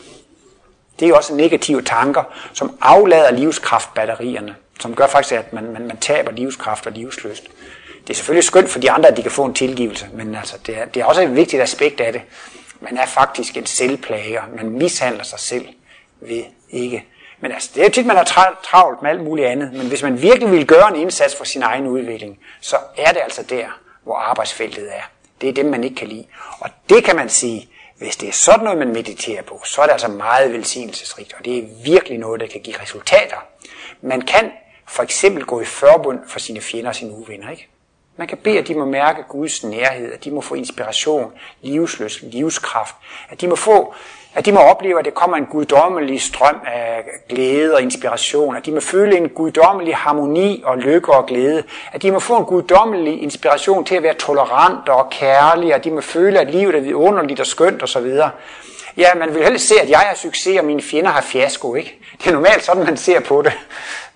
Det 0.99 1.09
er 1.09 1.15
også 1.15 1.35
negative 1.35 1.81
tanker, 1.81 2.23
som 2.53 2.77
aflader 2.81 3.31
livskraftbatterierne, 3.31 4.55
som 4.79 4.95
gør 4.95 5.07
faktisk, 5.07 5.35
at 5.35 5.53
man, 5.53 5.63
man, 5.73 5.87
man 5.87 5.97
taber 5.97 6.31
livskraft 6.31 6.85
og 6.85 6.91
livsløst. 6.91 7.43
Det 8.01 8.09
er 8.09 8.15
selvfølgelig 8.15 8.43
skønt 8.43 8.69
for 8.69 8.79
de 8.79 8.91
andre, 8.91 9.09
at 9.09 9.17
de 9.17 9.21
kan 9.21 9.31
få 9.31 9.45
en 9.45 9.53
tilgivelse, 9.53 10.07
men 10.13 10.35
altså, 10.35 10.55
det, 10.65 10.77
er, 10.77 10.85
det 10.85 11.01
er 11.01 11.05
også 11.05 11.21
et 11.21 11.35
vigtigt 11.35 11.61
aspekt 11.61 12.01
af 12.01 12.13
det. 12.13 12.21
Man 12.81 12.97
er 12.97 13.05
faktisk 13.05 13.57
en 13.57 13.65
selvplager. 13.65 14.41
Man 14.55 14.69
mishandler 14.69 15.23
sig 15.23 15.39
selv 15.39 15.67
ved 16.21 16.43
ikke. 16.69 17.05
Men 17.39 17.51
altså, 17.51 17.69
det 17.75 17.85
er 17.85 17.89
tit, 17.89 18.05
man 18.05 18.15
har 18.15 18.57
travlt 18.63 19.01
med 19.01 19.09
alt 19.09 19.23
muligt 19.23 19.47
andet. 19.47 19.73
Men 19.73 19.87
hvis 19.87 20.03
man 20.03 20.21
virkelig 20.21 20.51
vil 20.51 20.67
gøre 20.67 20.87
en 20.87 20.95
indsats 20.95 21.35
for 21.35 21.43
sin 21.43 21.63
egen 21.63 21.87
udvikling, 21.87 22.39
så 22.61 22.77
er 22.97 23.11
det 23.11 23.19
altså 23.23 23.43
der, 23.43 23.65
hvor 24.05 24.15
arbejdsfeltet 24.15 24.95
er. 24.95 25.01
Det 25.41 25.49
er 25.49 25.53
dem, 25.53 25.65
man 25.65 25.83
ikke 25.83 25.95
kan 25.95 26.07
lide. 26.07 26.25
Og 26.59 26.69
det 26.89 27.03
kan 27.03 27.15
man 27.15 27.29
sige, 27.29 27.69
hvis 27.97 28.15
det 28.15 28.29
er 28.29 28.33
sådan 28.33 28.63
noget, 28.63 28.79
man 28.79 28.93
mediterer 28.93 29.41
på, 29.41 29.61
så 29.65 29.81
er 29.81 29.85
det 29.85 29.93
altså 29.93 30.07
meget 30.07 30.53
velsignelsesrigt, 30.53 31.33
og 31.39 31.45
det 31.45 31.57
er 31.57 31.67
virkelig 31.83 32.17
noget, 32.17 32.41
der 32.41 32.47
kan 32.47 32.61
give 32.61 32.81
resultater. 32.81 33.37
Man 34.01 34.21
kan 34.21 34.51
for 34.87 35.03
eksempel 35.03 35.45
gå 35.45 35.61
i 35.61 35.65
forbund 35.65 36.19
for 36.27 36.39
sine 36.39 36.61
fjender 36.61 36.89
og 36.89 36.95
sine 36.95 37.11
uvenner, 37.11 37.49
ikke? 37.49 37.67
Man 38.17 38.27
kan 38.27 38.37
bede, 38.37 38.59
at 38.59 38.67
de 38.67 38.75
må 38.75 38.85
mærke 38.85 39.23
Guds 39.29 39.63
nærhed, 39.63 40.13
at 40.13 40.23
de 40.23 40.31
må 40.31 40.41
få 40.41 40.55
inspiration, 40.55 41.33
livsløs, 41.61 42.21
livskraft, 42.21 42.95
at 43.29 43.41
de 43.41 43.47
må 43.47 43.55
få 43.55 43.93
at 44.35 44.45
de 44.45 44.51
må 44.51 44.59
opleve, 44.59 44.99
at 44.99 45.05
det 45.05 45.13
kommer 45.13 45.37
en 45.37 45.45
guddommelig 45.45 46.21
strøm 46.21 46.61
af 46.65 47.03
glæde 47.29 47.73
og 47.73 47.81
inspiration. 47.81 48.55
At 48.55 48.65
de 48.65 48.71
må 48.71 48.79
føle 48.79 49.17
en 49.17 49.29
guddommelig 49.29 49.95
harmoni 49.95 50.61
og 50.65 50.77
lykke 50.77 51.13
og 51.13 51.25
glæde. 51.25 51.63
At 51.91 52.01
de 52.01 52.11
må 52.11 52.19
få 52.19 52.37
en 52.37 52.45
guddommelig 52.45 53.23
inspiration 53.23 53.85
til 53.85 53.95
at 53.95 54.03
være 54.03 54.13
tolerant 54.13 54.89
og 54.89 55.09
kærlig. 55.09 55.73
At 55.73 55.83
de 55.83 55.91
må 55.91 56.01
føle, 56.01 56.39
at 56.39 56.51
livet 56.51 56.75
er 56.75 56.81
vidunderligt 56.81 57.39
og 57.39 57.45
skønt 57.45 57.83
osv. 57.83 58.07
Ja, 58.97 59.15
man 59.15 59.35
vil 59.35 59.43
helst 59.43 59.67
se, 59.67 59.75
at 59.81 59.89
jeg 59.89 59.99
har 59.99 60.15
succes, 60.15 60.59
og 60.59 60.65
mine 60.65 60.81
fjender 60.81 61.09
har 61.09 61.21
fiasko, 61.21 61.75
ikke? 61.75 61.99
Det 62.17 62.27
er 62.27 62.31
normalt 62.31 62.63
sådan, 62.63 62.83
man 62.83 62.97
ser 62.97 63.19
på 63.19 63.41
det. 63.41 63.53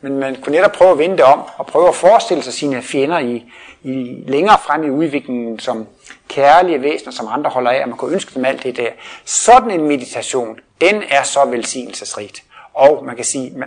Men 0.01 0.17
man 0.17 0.41
kunne 0.41 0.55
netop 0.55 0.71
prøve 0.71 0.91
at 0.91 0.97
vende 0.97 1.17
det 1.17 1.25
om, 1.25 1.41
og 1.57 1.65
prøve 1.67 1.87
at 1.87 1.95
forestille 1.95 2.43
sig 2.43 2.53
sine 2.53 2.81
fjender 2.81 3.19
i, 3.19 3.51
i 3.83 4.23
længere 4.27 4.57
frem 4.65 4.83
i 4.83 4.89
udviklingen 4.89 5.59
som 5.59 5.87
kærlige 6.27 6.81
væsener, 6.81 7.11
som 7.11 7.27
andre 7.27 7.49
holder 7.49 7.71
af, 7.71 7.81
og 7.81 7.89
man 7.89 7.97
kunne 7.97 8.13
ønske 8.13 8.35
dem 8.35 8.45
alt 8.45 8.63
det 8.63 8.77
der. 8.77 8.89
Sådan 9.25 9.71
en 9.71 9.87
meditation, 9.87 10.59
den 10.81 11.03
er 11.09 11.23
så 11.23 11.45
velsignelsesrigt. 11.45 12.43
Og 12.73 13.05
man 13.05 13.15
kan 13.15 13.25
sige, 13.25 13.63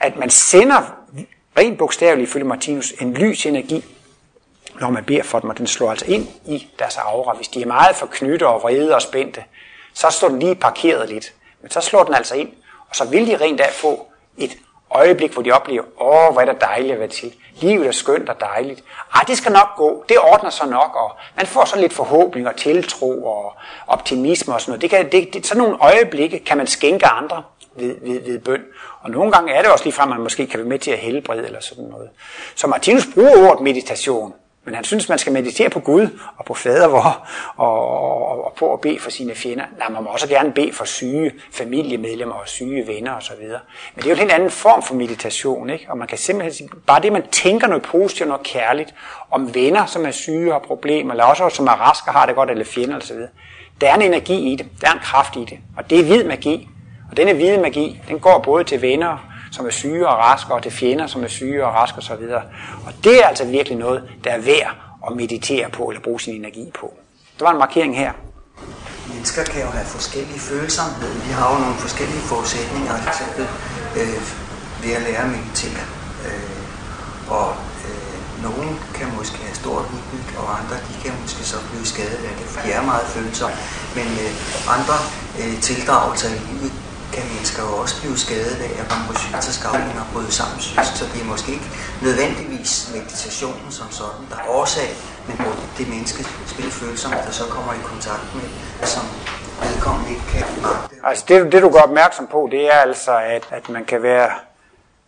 at 0.00 0.16
man 0.16 0.30
sender 0.30 0.94
rent 1.58 1.78
bogstaveligt, 1.78 2.28
ifølge 2.28 2.46
Martinus, 2.46 2.92
en 3.00 3.14
lys 3.14 3.46
energi, 3.46 3.84
når 4.80 4.90
man 4.90 5.04
beder 5.04 5.22
for 5.22 5.38
dem, 5.38 5.50
og 5.50 5.58
den 5.58 5.66
slår 5.66 5.90
altså 5.90 6.06
ind 6.06 6.28
i 6.46 6.68
deres 6.78 6.96
aura. 6.96 7.36
Hvis 7.36 7.48
de 7.48 7.62
er 7.62 7.66
meget 7.66 7.96
forknyttet 7.96 8.48
og 8.48 8.62
vrede 8.62 8.94
og 8.94 9.02
spændte, 9.02 9.44
så 9.94 10.10
står 10.10 10.28
den 10.28 10.38
lige 10.38 10.54
parkeret 10.54 11.08
lidt. 11.08 11.32
Men 11.62 11.70
så 11.70 11.80
slår 11.80 12.04
den 12.04 12.14
altså 12.14 12.34
ind, 12.34 12.48
og 12.88 12.96
så 12.96 13.04
vil 13.04 13.26
de 13.26 13.36
rent 13.36 13.60
af 13.60 13.72
få 13.72 14.06
et 14.36 14.56
øjeblik, 14.90 15.32
hvor 15.32 15.42
de 15.42 15.52
oplever, 15.52 15.82
åh, 16.00 16.32
hvor 16.32 16.40
er 16.40 16.44
det 16.44 16.60
dejligt 16.60 16.92
at 16.92 16.98
være 16.98 17.08
til. 17.08 17.32
Livet 17.60 17.86
er 17.86 17.92
skønt 17.92 18.28
og 18.28 18.40
dejligt. 18.40 18.84
Ej, 19.14 19.22
det 19.26 19.36
skal 19.36 19.52
nok 19.52 19.76
gå. 19.76 20.04
Det 20.08 20.18
ordner 20.18 20.50
sig 20.50 20.68
nok. 20.68 20.96
Og 20.96 21.16
man 21.36 21.46
får 21.46 21.64
så 21.64 21.78
lidt 21.78 21.92
forhåbning 21.92 22.48
og 22.48 22.56
tiltro 22.56 23.24
og 23.24 23.54
optimisme 23.86 24.54
og 24.54 24.60
sådan 24.60 24.70
noget. 24.70 24.82
Det 24.82 24.90
kan, 24.90 25.12
det, 25.12 25.34
det, 25.34 25.46
sådan 25.46 25.62
nogle 25.62 25.76
øjeblikke 25.80 26.38
kan 26.38 26.56
man 26.56 26.66
skænke 26.66 27.06
andre 27.06 27.42
ved, 27.76 27.94
ved, 28.02 28.20
ved 28.20 28.38
bøn. 28.38 28.62
Og 29.00 29.10
nogle 29.10 29.32
gange 29.32 29.52
er 29.52 29.62
det 29.62 29.70
også 29.70 29.84
lige 29.84 29.94
frem, 29.94 30.10
at 30.10 30.16
man 30.16 30.22
måske 30.22 30.46
kan 30.46 30.58
være 30.58 30.68
med 30.68 30.78
til 30.78 30.90
at 30.90 30.98
helbrede 30.98 31.46
eller 31.46 31.60
sådan 31.60 31.84
noget. 31.84 32.10
Så 32.54 32.66
Martinus 32.66 33.06
bruger 33.14 33.48
ordet 33.48 33.60
meditation. 33.62 34.34
Men 34.64 34.74
han 34.74 34.84
synes, 34.84 35.08
man 35.08 35.18
skal 35.18 35.32
meditere 35.32 35.70
på 35.70 35.80
Gud 35.80 36.18
og 36.36 36.44
på 36.44 36.54
fadervor 36.54 37.28
og, 37.56 37.88
og, 37.88 38.44
og 38.44 38.52
på 38.58 38.72
at 38.72 38.80
bede 38.80 38.98
for 38.98 39.10
sine 39.10 39.34
fjender. 39.34 39.64
Nej, 39.78 39.88
man 39.88 40.04
må 40.04 40.10
også 40.10 40.28
gerne 40.28 40.52
bede 40.52 40.72
for 40.72 40.84
syge 40.84 41.32
familiemedlemmer 41.52 42.34
og 42.34 42.48
syge 42.48 42.86
venner 42.86 43.16
osv. 43.16 43.42
Men 43.42 43.56
det 43.96 44.04
er 44.04 44.08
jo 44.08 44.12
en 44.12 44.18
helt 44.18 44.32
anden 44.32 44.50
form 44.50 44.82
for 44.82 44.94
meditation. 44.94 45.70
Ikke? 45.70 45.86
Og 45.88 45.98
man 45.98 46.08
kan 46.08 46.18
simpelthen 46.18 46.54
sige, 46.54 46.68
bare 46.86 47.02
det, 47.02 47.12
man 47.12 47.22
tænker 47.32 47.66
noget 47.66 47.82
positivt, 47.82 48.28
noget 48.28 48.46
kærligt, 48.46 48.94
om 49.30 49.54
venner, 49.54 49.86
som 49.86 50.06
er 50.06 50.10
syge 50.10 50.54
og 50.54 50.60
har 50.60 50.66
problemer, 50.66 51.12
eller 51.12 51.24
også 51.24 51.48
som 51.48 51.66
er 51.66 51.88
raske 51.88 52.08
og 52.08 52.14
har 52.14 52.26
det 52.26 52.34
godt, 52.34 52.50
eller 52.50 52.64
fjender 52.64 52.96
osv. 52.96 53.16
Der 53.80 53.90
er 53.90 53.94
en 53.94 54.02
energi 54.02 54.52
i 54.52 54.56
det, 54.56 54.66
der 54.80 54.88
er 54.88 54.92
en 54.92 55.00
kraft 55.02 55.36
i 55.36 55.44
det, 55.44 55.58
og 55.76 55.90
det 55.90 56.00
er 56.00 56.04
hvid 56.04 56.24
magi. 56.24 56.68
Og 57.10 57.16
denne 57.16 57.32
hvide 57.32 57.58
magi, 57.58 58.00
den 58.08 58.18
går 58.18 58.38
både 58.38 58.64
til 58.64 58.82
venner 58.82 59.39
som 59.50 59.66
er 59.66 59.70
syge 59.70 60.08
og 60.08 60.18
raske, 60.18 60.54
og 60.54 60.62
til 60.62 60.72
fjender, 60.72 61.06
som 61.06 61.24
er 61.24 61.28
syge 61.28 61.66
og 61.66 61.74
raske 61.74 61.98
osv. 61.98 62.24
Og 62.86 62.92
det 63.04 63.22
er 63.22 63.26
altså 63.26 63.44
virkelig 63.44 63.78
noget, 63.78 64.02
der 64.24 64.30
er 64.30 64.40
værd 64.40 64.76
at 65.06 65.16
meditere 65.16 65.70
på 65.70 65.82
eller 65.90 66.02
bruge 66.02 66.20
sin 66.20 66.34
energi 66.34 66.70
på. 66.80 66.94
Der 67.38 67.44
var 67.44 67.52
en 67.52 67.58
markering 67.58 67.96
her. 67.96 68.12
Mennesker 69.08 69.44
kan 69.44 69.60
jo 69.66 69.70
have 69.78 69.88
forskellige 69.96 70.40
følsomheder. 70.50 71.14
Vi 71.26 71.32
har 71.38 71.46
jo 71.52 71.58
nogle 71.64 71.78
forskellige 71.86 72.24
forudsætninger, 72.30 72.92
for 73.02 73.08
eksempel 73.12 73.44
øh, 74.00 74.20
ved 74.82 74.92
at 74.98 75.02
lære 75.06 75.22
at 75.26 75.30
meditere. 75.36 75.84
Øh, 76.26 76.60
og 77.38 77.48
øh, 77.86 78.16
nogen 78.46 78.70
kan 78.98 79.08
måske 79.18 79.38
have 79.46 79.56
stort 79.62 79.84
udbytte, 79.94 80.32
og 80.40 80.46
andre 80.58 80.76
de 80.88 80.94
kan 81.02 81.12
måske 81.22 81.42
så 81.52 81.58
blive 81.68 81.86
skadet 81.92 82.20
af 82.28 82.34
det, 82.38 82.46
for 82.52 82.58
de 82.64 82.68
er 82.78 82.82
meget 82.92 83.06
følsomme. 83.14 83.56
Men 83.98 84.08
øh, 84.24 84.32
andre 84.76 84.96
øh, 85.40 85.54
tildragelser 85.68 86.30
i 86.36 86.40
livet 86.50 86.72
kan 87.14 87.24
mennesker 87.34 87.60
jo 87.68 87.72
også 87.82 87.94
blive 88.00 88.16
skadet 88.24 88.56
af 88.66 88.72
at 88.80 88.86
komme 88.90 89.04
på 89.10 89.14
psykisk 89.20 89.60
og 89.68 90.06
bryde 90.12 90.32
sammen 90.40 90.58
psykisk, 90.64 90.92
så 91.00 91.04
det 91.12 91.18
er 91.24 91.28
måske 91.34 91.50
ikke 91.56 91.70
nødvendigvis 92.06 92.72
meditationen 92.96 93.68
som 93.78 93.88
sådan, 94.00 94.24
der 94.30 94.36
er 94.42 94.46
årsag, 94.58 94.90
men 95.28 95.36
det 95.78 95.88
menneske 95.94 96.20
spiller 96.52 96.72
følsomt, 96.82 97.20
der 97.26 97.34
så 97.40 97.44
kommer 97.54 97.72
i 97.72 97.82
kontakt 97.92 98.26
med, 98.34 98.46
som 98.94 99.04
vedkommende 99.62 100.10
ikke 100.14 100.26
kan 100.32 100.44
magte. 100.62 100.94
Altså 101.04 101.24
det, 101.28 101.52
det 101.52 101.62
du 101.62 101.70
gør 101.70 101.80
opmærksom 101.80 102.26
på, 102.26 102.48
det 102.50 102.62
er 102.74 102.78
altså, 102.88 103.12
at, 103.36 103.44
at 103.50 103.68
man 103.68 103.84
kan 103.84 104.02
være 104.02 104.30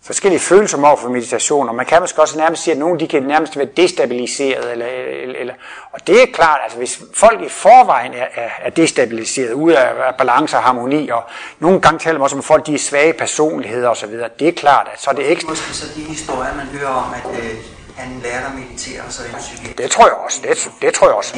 forskellige 0.05 0.41
følelser 0.41 0.87
over 0.87 0.97
for 0.97 1.09
meditation, 1.09 1.69
og 1.69 1.75
man 1.75 1.87
kan 1.87 2.01
måske 2.01 2.23
også 2.23 2.39
nærmest 2.39 2.63
sige, 2.63 2.73
at 2.73 2.79
nogle 2.79 3.01
de 3.01 3.09
kan 3.09 3.23
nærmest 3.23 3.57
være 3.57 3.69
destabiliseret. 3.77 4.73
Eller, 4.73 4.87
eller, 4.87 5.39
eller, 5.39 5.55
og 5.93 6.07
det 6.07 6.23
er 6.23 6.27
klart, 6.35 6.61
altså 6.65 6.79
hvis 6.79 7.01
folk 7.15 7.43
i 7.43 7.49
forvejen 7.49 8.13
er, 8.15 8.27
er, 8.35 8.49
er 8.63 8.71
destabiliseret, 8.71 9.53
ude 9.53 9.79
af, 9.79 10.07
af 10.09 10.15
balance 10.15 10.57
og 10.57 10.63
harmoni, 10.63 11.09
og 11.09 11.23
nogle 11.59 11.81
gange 11.81 11.99
taler 11.99 12.19
man 12.19 12.23
også 12.23 12.37
om 12.37 12.43
folk, 12.43 12.67
de 12.67 12.75
er 12.75 12.79
svage 12.79 13.13
personligheder 13.13 13.89
osv., 13.89 14.11
det 14.39 14.49
er 14.49 14.53
klart, 14.53 14.89
at 14.93 15.01
så 15.01 15.11
er 15.11 15.15
det 15.15 15.31
ekstra... 15.33 15.49
Måske 15.49 15.75
så 15.75 15.87
de 15.97 16.01
historier, 16.01 16.55
man 16.57 16.67
hører 16.67 16.89
om, 16.91 17.15
at 17.15 17.39
øh, 17.41 17.55
han 17.97 18.21
lærte 18.23 18.47
at 18.47 18.55
meditere, 18.55 19.03
så 19.09 19.23
en 19.23 19.39
psykiater. 19.39 19.83
Det 19.83 19.91
tror 19.91 20.07
jeg 20.07 20.15
også. 20.15 20.41
Det, 20.43 20.71
det 20.83 20.95
tror 20.95 21.07
jeg 21.07 21.17
også. 21.17 21.35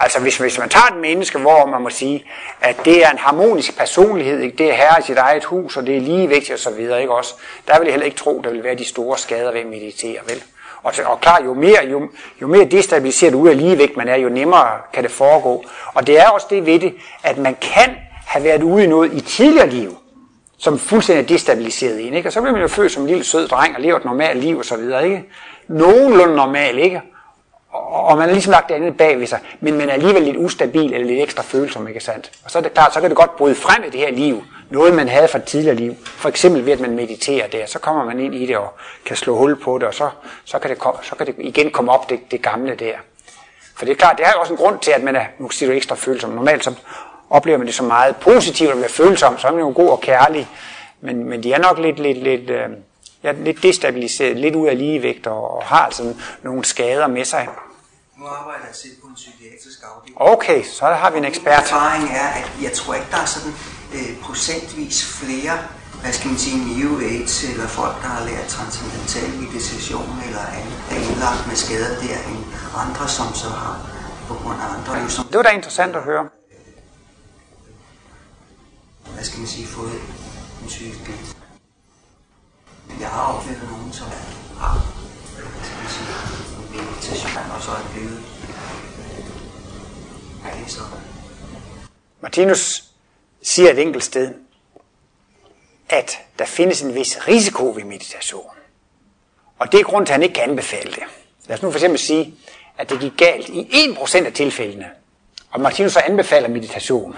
Altså 0.00 0.20
hvis, 0.20 0.36
hvis 0.36 0.58
man 0.58 0.68
tager 0.68 0.86
et 0.86 1.00
menneske, 1.00 1.38
hvor 1.38 1.66
man 1.66 1.82
må 1.82 1.90
sige, 1.90 2.24
at 2.60 2.76
det 2.84 3.04
er 3.04 3.10
en 3.10 3.18
harmonisk 3.18 3.78
personlighed, 3.78 4.40
ikke? 4.40 4.56
det 4.56 4.70
er 4.70 4.74
herre 4.74 5.00
i 5.00 5.02
sit 5.02 5.16
eget 5.16 5.44
hus, 5.44 5.76
og 5.76 5.86
det 5.86 5.96
er 5.96 6.00
ligevægtigt 6.00 6.52
og 6.52 6.58
så 6.58 6.70
videre, 6.70 7.00
ikke 7.00 7.14
også? 7.14 7.34
Der 7.68 7.78
vil 7.78 7.84
jeg 7.84 7.92
heller 7.92 8.06
ikke 8.06 8.16
tro, 8.16 8.40
der 8.44 8.50
vil 8.50 8.64
være 8.64 8.74
de 8.74 8.84
store 8.84 9.18
skader 9.18 9.52
ved 9.52 9.60
at 9.60 9.66
meditere, 9.66 10.18
vel? 10.26 10.42
Og, 10.82 10.92
og 11.04 11.20
klar, 11.20 11.42
jo 11.44 11.54
mere, 11.54 11.86
jo, 11.90 12.08
jo 12.40 12.46
mere 12.46 12.64
destabiliseret 12.64 13.34
ud 13.34 13.48
af 13.48 13.56
ligevægt 13.56 13.96
man 13.96 14.08
er, 14.08 14.16
jo 14.16 14.28
nemmere 14.28 14.80
kan 14.92 15.02
det 15.02 15.10
foregå. 15.10 15.64
Og 15.94 16.06
det 16.06 16.20
er 16.20 16.28
også 16.28 16.46
det 16.50 16.66
ved 16.66 16.80
det, 16.80 16.94
at 17.22 17.38
man 17.38 17.56
kan 17.60 17.96
have 18.26 18.44
været 18.44 18.62
ude 18.62 18.84
i 18.84 18.86
noget 18.86 19.12
i 19.12 19.20
tidligere 19.20 19.68
liv, 19.68 19.98
som 20.64 20.78
fuldstændig 20.78 21.28
destabiliseret 21.28 22.06
en. 22.06 22.14
Ikke? 22.14 22.28
Og 22.28 22.32
så 22.32 22.40
bliver 22.40 22.52
man 22.52 22.62
jo 22.62 22.68
født 22.68 22.92
som 22.92 23.02
en 23.02 23.08
lille 23.08 23.24
sød 23.24 23.48
dreng 23.48 23.76
og 23.76 23.82
lever 23.82 23.96
et 23.96 24.04
normalt 24.04 24.38
liv 24.38 24.58
og 24.58 24.64
så 24.64 24.76
videre. 24.76 25.04
Ikke? 25.04 25.24
Nogenlunde 25.68 26.36
normal, 26.36 26.78
ikke? 26.78 27.02
Og 27.92 28.16
man 28.16 28.28
har 28.28 28.32
ligesom 28.32 28.50
lagt 28.50 28.68
det 28.68 28.74
andet 28.74 28.96
bag 28.96 29.18
ved 29.20 29.26
sig, 29.26 29.38
men 29.60 29.78
man 29.78 29.88
er 29.88 29.92
alligevel 29.92 30.22
lidt 30.22 30.36
ustabil 30.36 30.94
eller 30.94 31.06
lidt 31.06 31.22
ekstra 31.22 31.42
følsom, 31.42 31.88
ikke 31.88 32.00
sandt? 32.00 32.30
Og 32.44 32.50
så 32.50 32.58
er 32.58 32.62
det 32.62 32.74
klart, 32.74 32.94
så 32.94 33.00
kan 33.00 33.10
det 33.10 33.16
godt 33.16 33.36
bryde 33.36 33.54
frem 33.54 33.84
i 33.84 33.90
det 33.90 34.00
her 34.00 34.10
liv, 34.10 34.42
noget 34.70 34.94
man 34.94 35.08
havde 35.08 35.28
fra 35.28 35.38
et 35.38 35.44
tidligere 35.44 35.76
liv. 35.76 35.94
For 36.04 36.28
eksempel 36.28 36.66
ved, 36.66 36.72
at 36.72 36.80
man 36.80 36.96
mediterer 36.96 37.46
der, 37.46 37.66
så 37.66 37.78
kommer 37.78 38.04
man 38.04 38.20
ind 38.20 38.34
i 38.34 38.46
det 38.46 38.56
og 38.56 38.74
kan 39.06 39.16
slå 39.16 39.36
hul 39.36 39.60
på 39.60 39.78
det, 39.78 39.88
og 39.88 39.94
så, 39.94 40.10
så, 40.44 40.58
kan, 40.58 40.70
det, 40.70 40.78
så 41.02 41.16
kan 41.16 41.26
det 41.26 41.34
igen 41.38 41.70
komme 41.70 41.92
op, 41.92 42.10
det, 42.10 42.20
det 42.30 42.42
gamle 42.42 42.74
der. 42.74 42.94
For 43.76 43.84
det 43.84 43.92
er 43.92 43.96
klart, 43.96 44.18
det 44.18 44.26
er 44.26 44.32
også 44.32 44.52
en 44.52 44.56
grund 44.56 44.78
til, 44.78 44.90
at 44.90 45.02
man 45.02 45.16
er, 45.16 45.24
nu 45.38 45.50
siger 45.50 45.70
du 45.70 45.76
ekstra 45.76 45.94
følsom. 45.94 46.30
Normalt 46.30 46.64
så 46.64 46.74
oplever 47.30 47.58
man 47.58 47.66
det 47.66 47.74
som 47.74 47.86
meget 47.86 48.16
positivt 48.16 48.70
at 48.70 48.80
være 48.80 48.88
følsom, 48.88 49.38
så 49.38 49.46
er 49.48 49.52
man 49.52 49.60
jo 49.60 49.72
god 49.74 49.88
og 49.88 50.00
kærlig. 50.00 50.48
Men, 51.00 51.24
men 51.24 51.42
de 51.42 51.52
er 51.52 51.58
nok 51.58 51.78
lidt, 51.78 51.98
lidt, 51.98 52.18
lidt, 52.22 52.50
øh, 52.50 52.68
ja, 53.22 53.32
lidt 53.32 53.62
destabiliseret, 53.62 54.36
lidt 54.36 54.54
ud 54.54 54.68
af 54.68 54.78
ligevægt 54.78 55.26
og, 55.26 55.56
og 55.56 55.62
har 55.62 55.84
altså 55.84 56.14
nogle 56.42 56.64
skader 56.64 57.06
med 57.06 57.24
sig. 57.24 57.48
Nu 58.18 58.26
arbejder 58.26 58.66
jeg 58.66 58.74
selv 58.74 58.92
på 59.02 59.06
en 59.06 59.14
psykiatrisk 59.14 59.78
afdeling. 59.82 60.20
Okay, 60.20 60.62
så 60.62 60.84
har 60.86 61.10
vi 61.10 61.18
en 61.18 61.24
ekspert. 61.24 61.62
Min 61.62 61.78
erfaring 61.78 62.04
er, 62.04 62.28
at 62.40 62.50
jeg 62.62 62.72
tror 62.72 62.94
ikke, 62.94 63.06
der 63.10 63.16
er 63.16 63.24
sådan 63.24 63.52
øh, 63.94 64.22
procentvis 64.22 64.96
flere 65.20 65.58
hvad 66.04 66.12
skal 66.18 66.28
man 66.30 66.38
sige, 66.46 66.58
New 66.72 66.92
Age, 67.10 67.36
eller 67.52 67.68
folk, 67.80 67.94
der 68.02 68.10
har 68.16 68.22
lært 68.30 68.46
transcendental 68.56 69.30
meditation, 69.42 70.10
eller 70.26 70.44
andet, 70.58 70.78
er 70.92 70.98
indlagt 71.06 71.42
med 71.48 71.56
skader 71.64 71.92
der, 72.04 72.18
end 72.30 72.40
andre, 72.84 73.04
som 73.16 73.28
så 73.42 73.48
har 73.62 73.74
på 74.28 74.34
grund 74.40 74.58
af 74.64 74.66
andre. 74.74 74.90
Det 75.30 75.36
var 75.40 75.46
da 75.48 75.52
interessant 75.60 75.96
at 75.96 76.02
høre 76.10 76.24
hvad 79.24 79.30
skal 79.30 79.40
man 79.40 79.48
sige, 79.48 79.66
fået 79.66 79.92
en 80.62 80.68
psykisk 80.68 80.98
lidelse. 81.08 81.36
Men 82.88 83.00
jeg 83.00 83.08
har 83.08 83.32
oplevet 83.32 83.62
nogen, 83.70 83.92
som 83.92 84.06
har, 84.58 84.74
hvad 85.34 85.64
skal 85.68 85.78
man 85.82 85.90
sige, 85.96 86.08
en 86.74 86.84
meditation, 86.90 87.50
og 87.56 87.62
så 87.62 87.70
er 87.70 87.84
blevet 87.92 88.22
ja. 90.44 90.84
Martinus 92.20 92.84
siger 93.42 93.70
et 93.70 93.78
enkelt 93.78 94.04
sted, 94.04 94.34
at 95.88 96.18
der 96.38 96.44
findes 96.44 96.82
en 96.82 96.94
vis 96.94 97.28
risiko 97.28 97.72
ved 97.76 97.84
meditation. 97.84 98.50
Og 99.58 99.72
det 99.72 99.80
er 99.80 99.84
grund 99.84 100.06
til, 100.06 100.12
at 100.12 100.14
han 100.14 100.22
ikke 100.22 100.34
kan 100.34 100.50
anbefale 100.50 100.90
det. 100.90 101.02
Lad 101.46 101.56
os 101.56 101.62
nu 101.62 101.70
for 101.70 101.78
eksempel 101.78 101.98
sige, 101.98 102.34
at 102.78 102.90
det 102.90 103.00
gik 103.00 103.12
galt 103.16 103.48
i 103.48 103.60
1% 103.98 104.26
af 104.26 104.32
tilfældene, 104.32 104.90
og 105.50 105.60
Martinus 105.60 105.92
så 105.92 106.00
anbefaler 106.00 106.48
meditation 106.48 107.16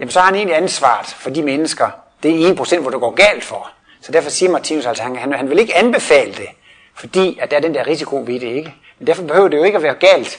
jamen 0.00 0.10
så 0.10 0.18
har 0.18 0.26
han 0.26 0.34
egentlig 0.34 0.56
ansvaret 0.56 1.06
for 1.06 1.30
de 1.30 1.42
mennesker. 1.42 1.90
Det 2.22 2.48
er 2.48 2.54
1%, 2.54 2.80
hvor 2.80 2.90
det 2.90 3.00
går 3.00 3.10
galt 3.10 3.44
for. 3.44 3.70
Så 4.00 4.12
derfor 4.12 4.30
siger 4.30 4.52
Martinus 4.52 4.86
altså, 4.86 5.02
han, 5.02 5.16
han, 5.16 5.32
han 5.32 5.50
vil 5.50 5.58
ikke 5.58 5.76
anbefale 5.76 6.32
det, 6.32 6.48
fordi 6.94 7.38
at 7.38 7.50
der 7.50 7.56
er 7.56 7.60
den 7.60 7.74
der 7.74 7.86
risiko 7.86 8.16
ved 8.16 8.40
det 8.40 8.42
ikke. 8.42 8.74
Men 8.98 9.06
derfor 9.06 9.22
behøver 9.22 9.48
det 9.48 9.56
jo 9.56 9.64
ikke 9.64 9.76
at 9.76 9.82
være 9.82 9.94
galt 9.94 10.38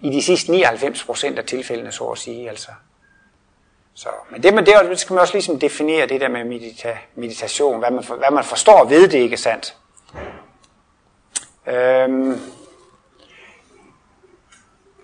i 0.00 0.10
de 0.10 0.22
sidste 0.22 0.52
99% 0.52 1.38
af 1.38 1.44
tilfældene, 1.44 1.92
så 1.92 2.04
at 2.04 2.18
sige. 2.18 2.48
Altså. 2.48 2.68
Så, 3.94 4.08
men 4.30 4.42
det, 4.42 4.54
med 4.54 4.62
det 4.62 4.98
skal 5.00 5.14
man 5.14 5.20
også 5.20 5.34
ligesom 5.34 5.60
definere 5.60 6.06
det 6.06 6.20
der 6.20 6.28
med 6.28 6.44
medita, 6.44 6.98
meditation, 7.14 7.78
hvad 7.78 7.90
man, 7.90 8.04
hvad 8.04 8.30
man 8.30 8.44
forstår 8.44 8.84
ved 8.84 9.08
det, 9.08 9.18
ikke 9.18 9.36
sandt? 9.36 9.76
Øhm, 11.66 12.40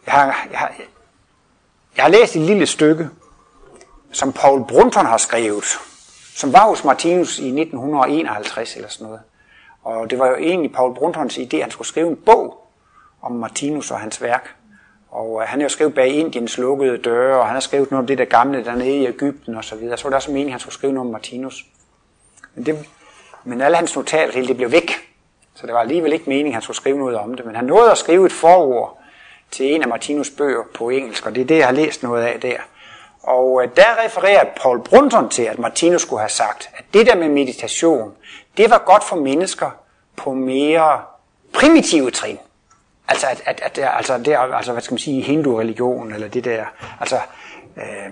jeg, 0.07 0.15
har, 0.15 0.49
jeg, 0.51 0.59
har, 0.59 0.75
jeg 1.97 2.05
har 2.05 2.09
læst 2.09 2.37
et 2.37 2.43
lille 2.43 2.67
stykke, 2.67 3.11
som 4.13 4.33
Paul 4.33 4.65
Brunton 4.65 5.07
har 5.07 5.17
skrevet, 5.17 5.65
som 6.37 6.53
var 6.53 6.69
hos 6.69 6.85
Martinus 6.85 7.39
i 7.39 7.61
1951 7.61 8.77
eller 8.77 8.89
sådan 8.89 9.07
noget. 9.07 9.21
Og 9.83 10.11
det 10.11 10.19
var 10.19 10.27
jo 10.27 10.37
egentlig 10.37 10.73
Paul 10.73 10.95
Bruntons 10.95 11.39
idé, 11.39 11.57
at 11.57 11.63
han 11.63 11.71
skulle 11.71 11.89
skrive 11.89 12.09
en 12.09 12.17
bog 12.17 12.67
om 13.23 13.33
Martinus 13.33 13.91
og 13.91 14.01
hans 14.01 14.23
værk. 14.23 14.55
Og 15.11 15.43
øh, 15.43 15.49
han 15.49 15.61
har 15.61 15.65
jo 15.65 15.69
skrevet 15.69 15.95
bag 15.95 16.09
Indiens 16.09 16.59
lukkede 16.59 16.99
døre, 16.99 17.39
og 17.39 17.47
han 17.47 17.55
har 17.55 17.61
skrevet 17.61 17.91
noget 17.91 18.03
om 18.03 18.07
det 18.07 18.19
der 18.19 18.25
gamle 18.25 18.65
dernede 18.65 18.97
i 18.97 19.07
Ægypten 19.07 19.55
og 19.55 19.65
så 19.65 19.77
videre. 19.77 19.97
Så 19.97 20.05
var 20.05 20.11
det 20.11 20.17
også 20.17 20.31
meningen, 20.31 20.49
at 20.49 20.53
han 20.53 20.61
skulle 20.61 20.75
skrive 20.75 20.93
noget 20.93 21.07
om 21.07 21.13
Martinus. 21.13 21.67
Men, 22.55 22.67
det, 22.67 22.89
men 23.45 23.61
alle 23.61 23.77
hans 23.77 23.97
notater, 23.97 24.47
det 24.47 24.57
blev 24.57 24.73
væk. 24.73 24.93
Så 25.55 25.67
det 25.67 25.75
var 25.75 25.81
alligevel 25.81 26.13
ikke 26.13 26.25
meningen, 26.27 26.53
at 26.53 26.55
han 26.55 26.63
skulle 26.63 26.77
skrive 26.77 26.99
noget 26.99 27.17
om 27.17 27.35
det. 27.35 27.47
Men 27.47 27.55
han 27.55 27.65
nåede 27.65 27.91
at 27.91 27.99
skrive 27.99 28.27
et 28.27 28.33
forord 28.33 28.99
til 29.51 29.75
en 29.75 29.83
af 29.83 29.89
Martinus 29.89 30.31
bøger 30.31 30.63
på 30.75 30.89
engelsk, 30.89 31.27
og 31.27 31.35
det 31.35 31.41
er 31.41 31.45
det, 31.45 31.59
jeg 31.59 31.67
har 31.67 31.73
læst 31.73 32.03
noget 32.03 32.25
af 32.25 32.41
der. 32.41 32.57
Og 33.23 33.63
øh, 33.63 33.69
der 33.77 34.05
refererer 34.05 34.45
Paul 34.63 34.83
Brunton 34.83 35.29
til, 35.29 35.43
at 35.43 35.59
Martinus 35.59 36.03
skulle 36.03 36.21
have 36.21 36.31
sagt, 36.31 36.71
at 36.79 36.85
det 36.95 37.07
der 37.07 37.15
med 37.15 37.29
meditation, 37.29 38.15
det 38.57 38.71
var 38.71 38.79
godt 38.87 39.05
for 39.05 39.17
mennesker 39.17 39.71
på 40.17 40.33
mere 40.33 41.01
primitive 41.53 42.11
trin. 42.11 42.39
Altså, 43.09 43.27
at, 43.27 43.43
at, 43.47 43.61
at 43.79 43.89
altså, 43.97 44.19
det 44.19 44.37
altså, 44.53 44.73
hvad 44.73 44.83
skal 44.83 44.95
man 44.95 44.99
sige, 44.99 45.23
hindu-religion, 45.23 46.13
eller 46.13 46.29
det 46.29 46.45
der, 46.45 46.65
altså, 47.01 47.19
øh, 47.77 48.11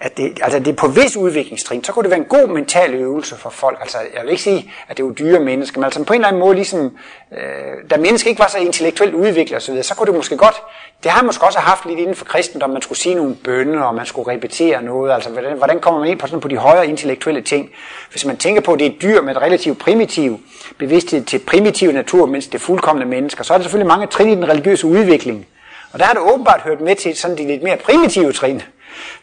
at 0.00 0.16
det, 0.16 0.38
altså 0.42 0.58
det 0.58 0.68
er 0.68 0.72
på 0.72 0.88
vis 0.88 1.16
udviklingstrin, 1.16 1.84
så 1.84 1.92
kunne 1.92 2.02
det 2.02 2.10
være 2.10 2.20
en 2.20 2.24
god 2.24 2.48
mental 2.48 2.94
øvelse 2.94 3.36
for 3.36 3.50
folk. 3.50 3.78
Altså, 3.80 3.98
jeg 4.14 4.22
vil 4.22 4.30
ikke 4.30 4.42
sige, 4.42 4.72
at 4.88 4.96
det 4.96 5.02
er 5.02 5.06
jo 5.06 5.12
dyre 5.12 5.40
mennesker, 5.40 5.78
men 5.78 5.84
altså 5.84 6.04
på 6.04 6.12
en 6.12 6.20
eller 6.20 6.28
anden 6.28 6.40
måde, 6.40 6.54
ligesom, 6.54 6.96
øh, 7.32 7.90
da 7.90 7.96
mennesker 7.96 8.30
ikke 8.30 8.38
var 8.38 8.48
så 8.48 8.58
intellektuelt 8.58 9.14
udviklet 9.14 9.56
osv., 9.56 9.82
så 9.82 9.94
kunne 9.94 10.06
det 10.06 10.14
måske 10.14 10.36
godt, 10.36 10.62
det 11.02 11.10
har 11.10 11.22
man 11.22 11.26
måske 11.26 11.46
også 11.46 11.58
haft 11.58 11.86
lidt 11.86 11.98
inden 11.98 12.14
for 12.14 12.24
kristendom, 12.24 12.70
man 12.70 12.82
skulle 12.82 12.98
sige 12.98 13.14
nogle 13.14 13.34
bønder, 13.44 13.80
og 13.80 13.94
man 13.94 14.06
skulle 14.06 14.32
repetere 14.32 14.82
noget, 14.82 15.12
altså 15.12 15.30
hvordan, 15.30 15.56
hvordan 15.56 15.80
kommer 15.80 16.00
man 16.00 16.08
ind 16.08 16.18
på, 16.18 16.26
sådan, 16.26 16.40
på 16.40 16.48
de 16.48 16.56
højere 16.56 16.86
intellektuelle 16.86 17.42
ting? 17.42 17.70
Hvis 18.10 18.24
man 18.24 18.36
tænker 18.36 18.60
på, 18.62 18.72
at 18.72 18.78
det 18.78 18.86
er 18.86 18.98
dyr 19.02 19.22
med 19.22 19.36
et 19.36 19.42
relativt 19.42 19.78
primitiv 19.78 20.40
bevidsthed 20.78 21.24
til 21.24 21.38
primitiv 21.38 21.92
natur, 21.92 22.26
mens 22.26 22.46
det 22.46 22.54
er 22.54 22.58
fuldkommende 22.58 23.10
mennesker, 23.10 23.44
så 23.44 23.54
er 23.54 23.58
der 23.58 23.62
selvfølgelig 23.62 23.88
mange 23.88 24.06
trin 24.06 24.28
i 24.28 24.34
den 24.34 24.48
religiøse 24.48 24.86
udvikling. 24.86 25.46
Og 25.92 25.98
der 25.98 26.04
har 26.04 26.12
det 26.12 26.22
åbenbart 26.22 26.60
hørt 26.60 26.80
med 26.80 26.96
til 26.96 27.16
sådan 27.16 27.38
de 27.38 27.46
lidt 27.46 27.62
mere 27.62 27.76
primitive 27.76 28.32
trin 28.32 28.62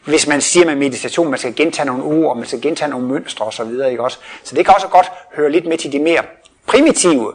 hvis 0.05 0.27
man 0.27 0.41
siger 0.41 0.65
med 0.65 0.75
meditation, 0.75 1.29
man 1.29 1.39
skal 1.39 1.55
gentage 1.55 1.85
nogle 1.85 2.03
ord, 2.03 2.37
man 2.37 2.45
skal 2.45 2.61
gentage 2.61 2.89
nogle 2.89 3.07
mønstre 3.07 3.45
osv. 3.45 3.71
Ikke 3.91 4.03
også? 4.03 4.17
Så 4.43 4.55
det 4.55 4.65
kan 4.65 4.75
også 4.75 4.87
godt 4.87 5.11
høre 5.35 5.51
lidt 5.51 5.65
med 5.65 5.77
til 5.77 5.91
de 5.91 5.99
mere 5.99 6.23
primitive 6.67 7.33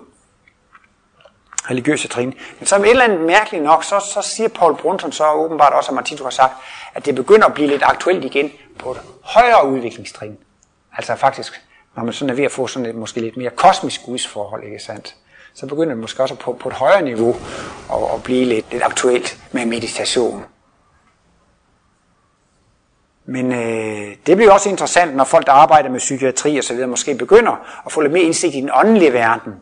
religiøse 1.71 2.09
trin. 2.09 2.35
Men 2.59 2.67
som 2.67 2.85
et 2.85 2.91
eller 2.91 3.05
andet 3.05 3.21
mærkeligt 3.21 3.65
nok, 3.65 3.85
så, 3.85 4.01
så 4.15 4.23
siger 4.23 4.49
Paul 4.49 4.77
Brunson 4.77 5.13
så 5.13 5.33
åbenbart 5.33 5.73
også, 5.73 5.91
at 5.91 5.95
Martin 5.95 6.19
har 6.23 6.31
sagt, 6.31 6.53
at 6.95 7.07
det 7.07 7.15
begynder 7.15 7.47
at 7.47 7.55
blive 7.55 7.69
lidt 7.69 7.83
aktuelt 7.83 8.25
igen 8.25 8.53
på 8.79 8.91
et 8.91 9.01
højere 9.23 9.69
udviklingstrin. 9.69 10.39
Altså 10.97 11.17
faktisk, 11.17 11.63
når 11.97 12.05
man 12.05 12.13
sådan 12.13 12.31
er 12.31 12.35
ved 12.35 12.45
at 12.45 12.53
få 12.53 12.67
sådan 12.67 12.87
et 12.87 12.95
måske 12.95 13.21
lidt 13.21 13.37
mere 13.37 13.51
kosmisk 13.51 14.01
gudsforhold, 14.05 14.65
ikke 14.65 14.79
sandt? 14.79 15.15
Så 15.55 15.67
begynder 15.67 15.89
det 15.89 15.99
måske 15.99 16.23
også 16.23 16.35
på, 16.35 16.53
på 16.53 16.69
et 16.69 16.75
højere 16.75 17.03
niveau 17.03 17.37
at, 17.93 18.15
at 18.15 18.23
blive 18.23 18.45
lidt, 18.45 18.73
lidt 18.73 18.83
aktuelt 18.83 19.39
med 19.53 19.67
meditation. 19.67 20.45
Men 23.27 23.53
øh, 23.53 24.17
det 24.27 24.37
bliver 24.37 24.53
også 24.53 24.69
interessant, 24.69 25.17
når 25.17 25.25
folk, 25.25 25.47
der 25.47 25.53
arbejder 25.53 25.91
med 25.91 25.99
psykiatri 25.99 26.59
og 26.59 26.65
så 26.65 26.73
videre, 26.73 26.89
måske 26.89 27.15
begynder 27.15 27.83
at 27.87 27.93
få 27.93 28.01
lidt 28.01 28.13
mere 28.13 28.23
indsigt 28.23 28.55
i 28.55 28.61
den 28.61 28.71
åndelige 28.75 29.13
verden. 29.13 29.53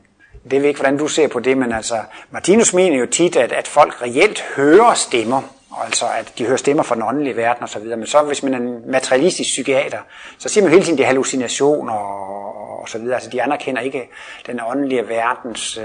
Det 0.50 0.61
ved 0.61 0.68
ikke, 0.68 0.80
hvordan 0.80 0.98
du 0.98 1.08
ser 1.08 1.28
på 1.28 1.40
det, 1.40 1.58
men 1.58 1.72
altså, 1.72 1.94
Martinus 2.30 2.74
mener 2.74 2.98
jo 2.98 3.06
tit, 3.06 3.36
at, 3.36 3.52
at 3.52 3.68
folk 3.68 4.02
reelt 4.02 4.44
hører 4.56 4.94
stemmer, 4.94 5.42
altså 5.84 6.06
at 6.18 6.32
de 6.38 6.46
hører 6.46 6.56
stemmer 6.56 6.82
fra 6.82 6.94
den 6.94 7.02
åndelige 7.02 7.36
verden 7.36 7.62
og 7.62 7.68
så 7.68 7.78
videre. 7.78 7.96
Men 7.96 8.06
så 8.06 8.22
hvis 8.22 8.42
man 8.42 8.54
er 8.54 8.58
en 8.58 8.90
materialistisk 8.90 9.50
psykiater, 9.50 9.98
så 10.38 10.48
siger 10.48 10.64
man 10.64 10.72
hele 10.72 10.84
tiden, 10.84 10.98
det 10.98 11.02
er 11.02 11.06
hallucinationer 11.06 11.92
og, 11.92 12.80
og 12.82 12.88
så 12.88 12.98
videre. 12.98 13.14
Altså 13.14 13.30
de 13.30 13.42
anerkender 13.42 13.80
ikke 13.80 14.08
den 14.46 14.61
åndelige 14.66 15.08
verdens 15.08 15.76
øh, 15.76 15.84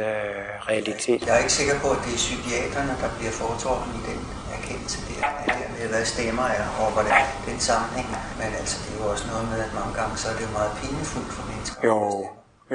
realitet. 0.69 1.25
Jeg 1.25 1.35
er 1.35 1.39
ikke 1.39 1.53
sikker 1.53 1.79
på, 1.79 1.89
at 1.89 1.97
det 2.05 2.13
er 2.13 2.17
psykiaterne, 2.17 2.95
der 3.01 3.09
bliver 3.17 3.31
foretrukket 3.31 3.87
i 3.95 4.11
den 4.11 4.19
erkendelse 4.57 4.97
der, 5.07 5.64
eller 5.85 5.97
hvad 5.97 6.05
stemmer 6.15 6.45
er, 6.59 6.65
og 6.81 6.87
hvordan 6.95 7.21
den 7.49 7.57
sammenhæng. 7.69 8.09
Men 8.39 8.49
altså, 8.59 8.75
det 8.83 8.89
er 8.93 8.97
jo 9.01 9.05
også 9.13 9.25
noget 9.31 9.45
med, 9.51 9.59
at 9.67 9.71
mange 9.79 9.93
gange 9.99 10.13
så 10.21 10.25
er 10.31 10.35
det 10.37 10.43
jo 10.47 10.51
meget 10.59 10.73
pinefuldt 10.81 11.31
for 11.37 11.43
mennesker. 11.51 11.77
Jo, 11.89 11.99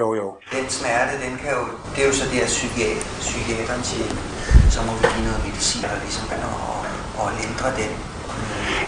jo, 0.00 0.06
jo. 0.20 0.26
Den 0.56 0.66
smerte, 0.78 1.12
den 1.24 1.32
kan 1.42 1.50
jo, 1.58 1.62
det 1.92 2.00
er 2.02 2.08
jo 2.10 2.14
så 2.20 2.26
det, 2.32 2.40
at 2.46 2.52
psykiater, 2.56 3.06
psykiateren 3.26 3.82
siger, 3.90 4.08
så 4.74 4.80
må 4.86 4.92
vi 5.00 5.04
give 5.14 5.24
noget 5.28 5.40
medicin, 5.46 5.84
og 5.92 5.98
ligesom 6.04 6.24
og, 6.72 6.78
og 7.20 7.28
lindre 7.40 7.68
den 7.80 7.92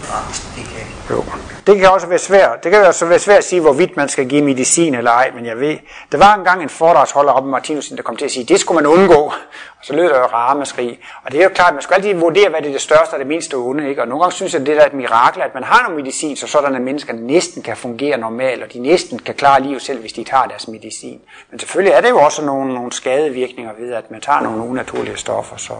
øh, 0.03 0.55
det 0.55 0.63
kan. 0.71 1.15
Jo. 1.15 1.23
Det 1.67 1.79
kan 1.79 1.89
også 1.89 2.07
være 2.07 2.19
svært. 2.19 2.63
Det 2.63 2.71
kan 2.71 2.85
også 2.85 3.05
være 3.05 3.19
svært 3.19 3.37
at 3.37 3.43
sige, 3.43 3.61
hvorvidt 3.61 3.97
man 3.97 4.09
skal 4.09 4.29
give 4.29 4.41
medicin 4.41 4.95
eller 4.95 5.11
ej, 5.11 5.31
men 5.35 5.45
jeg 5.45 5.59
ved, 5.59 5.77
der 6.11 6.17
var 6.17 6.35
engang 6.35 6.63
en 6.63 6.69
foredragsholder 6.69 7.31
oppe 7.31 7.49
i 7.49 7.51
Martinus, 7.51 7.87
der 7.87 8.03
kom 8.03 8.15
til 8.15 8.25
at 8.25 8.31
sige, 8.31 8.45
det 8.45 8.59
skulle 8.59 8.81
man 8.81 8.85
undgå. 8.85 9.33
Og 9.83 9.87
så 9.87 9.93
lød 9.93 10.03
der 10.03 10.17
jo 10.17 10.25
ramaskrig. 10.25 10.99
Og 11.23 11.31
det 11.31 11.39
er 11.39 11.43
jo 11.43 11.49
klart, 11.49 11.67
at 11.67 11.73
man 11.73 11.83
skal 11.83 11.93
altid 11.93 12.13
vurdere, 12.13 12.49
hvad 12.49 12.61
det 12.61 12.67
er 12.67 12.71
det 12.71 12.81
største 12.81 13.13
og 13.13 13.19
det 13.19 13.27
mindste 13.27 13.55
onde. 13.55 13.89
Ikke? 13.89 14.01
Og 14.01 14.07
nogle 14.07 14.23
gange 14.23 14.35
synes 14.35 14.53
jeg, 14.53 14.61
at 14.61 14.67
det 14.67 14.77
er 14.77 14.85
et 14.85 14.93
mirakel, 14.93 15.41
at 15.41 15.53
man 15.53 15.63
har 15.63 15.81
noget 15.83 16.03
medicin, 16.03 16.35
så 16.35 16.47
sådan 16.47 16.75
at 16.75 16.81
mennesker 16.81 17.13
næsten 17.13 17.61
kan 17.61 17.77
fungere 17.77 18.17
normalt, 18.17 18.63
og 18.63 18.73
de 18.73 18.79
næsten 18.79 19.19
kan 19.19 19.35
klare 19.35 19.61
livet 19.61 19.81
selv, 19.81 19.99
hvis 19.99 20.13
de 20.13 20.23
tager 20.23 20.43
deres 20.43 20.67
medicin. 20.67 21.21
Men 21.51 21.59
selvfølgelig 21.59 21.93
er 21.93 22.01
det 22.01 22.09
jo 22.09 22.17
også 22.19 22.45
nogle, 22.45 22.73
nogle 22.73 22.91
skadevirkninger 22.91 23.71
ved, 23.79 23.93
at 23.93 24.11
man 24.11 24.21
tager 24.21 24.41
nogle 24.41 24.63
unaturlige 24.63 25.17
stoffer. 25.17 25.57
Så, 25.57 25.73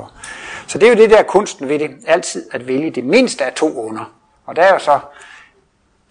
så 0.67 0.78
det 0.78 0.86
er 0.86 0.89
jo 0.89 0.97
det 0.97 1.09
der 1.09 1.24
kunsten 1.24 1.69
ved 1.69 1.80
det, 1.80 1.91
altid 2.07 2.49
at 2.51 2.67
vælge 2.67 2.91
det 2.91 3.03
mindste 3.03 3.45
af 3.45 3.53
to 3.53 3.88
onder. 3.88 4.11
Og 4.45 4.55
der 4.55 4.61
er 4.61 4.73
jo 4.73 4.79
så 4.79 4.99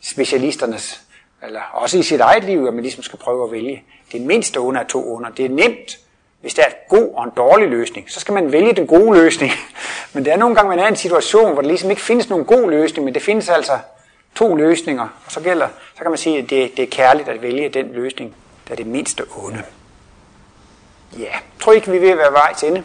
specialisternes, 0.01 1.03
eller 1.43 1.61
også 1.73 1.99
i 1.99 2.03
sit 2.03 2.21
eget 2.21 2.45
liv, 2.45 2.67
at 2.67 2.75
man 2.75 2.83
ligesom 2.83 3.03
skal 3.03 3.19
prøve 3.19 3.45
at 3.45 3.53
vælge 3.53 3.85
det 4.13 4.21
mindste 4.21 4.61
under 4.61 4.81
af 4.81 4.87
to 4.87 5.05
under. 5.05 5.31
Det 5.31 5.45
er 5.45 5.49
nemt, 5.49 5.99
hvis 6.41 6.55
der 6.55 6.63
er 6.63 6.67
en 6.67 6.75
god 6.89 7.15
og 7.15 7.25
en 7.25 7.31
dårlig 7.37 7.69
løsning, 7.69 8.11
så 8.11 8.21
skal 8.21 8.35
man 8.35 8.53
vælge 8.53 8.73
den 8.73 8.87
gode 8.87 9.15
løsning. 9.15 9.53
Men 10.13 10.25
der 10.25 10.33
er 10.33 10.37
nogle 10.37 10.55
gange, 10.55 10.69
man 10.69 10.79
er 10.79 10.85
i 10.85 10.89
en 10.89 10.97
situation, 10.97 11.53
hvor 11.53 11.63
der 11.63 11.69
ligesom 11.69 11.91
ikke 11.91 12.03
findes 12.03 12.29
nogen 12.29 12.45
god 12.45 12.71
løsning, 12.71 13.05
men 13.05 13.15
det 13.15 13.23
findes 13.23 13.49
altså 13.49 13.79
to 14.35 14.57
løsninger. 14.57 15.09
Og 15.27 15.33
så 15.33 15.41
gælder, 15.41 15.69
så 15.97 16.03
kan 16.03 16.11
man 16.11 16.19
sige, 16.19 16.39
at 16.39 16.51
det, 16.51 16.77
det 16.77 16.83
er 16.83 16.87
kærligt 16.91 17.29
at 17.29 17.43
vælge 17.43 17.69
den 17.69 17.93
løsning, 17.93 18.35
der 18.69 18.73
er 18.73 18.77
det 18.77 18.87
mindste 18.87 19.25
onde. 19.37 19.63
Ja, 21.19 21.33
tror 21.61 21.73
I 21.73 21.77
ikke, 21.77 21.91
vi 21.91 21.99
vil 21.99 22.19
være 22.19 22.33
vej 22.33 22.55
til 22.55 22.69
ende? 22.69 22.83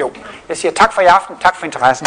Jo, 0.00 0.12
jeg 0.48 0.56
siger 0.56 0.72
tak 0.72 0.92
for 0.92 1.02
i 1.02 1.06
aften, 1.06 1.36
tak 1.40 1.56
for 1.56 1.64
interessen. 1.64 2.06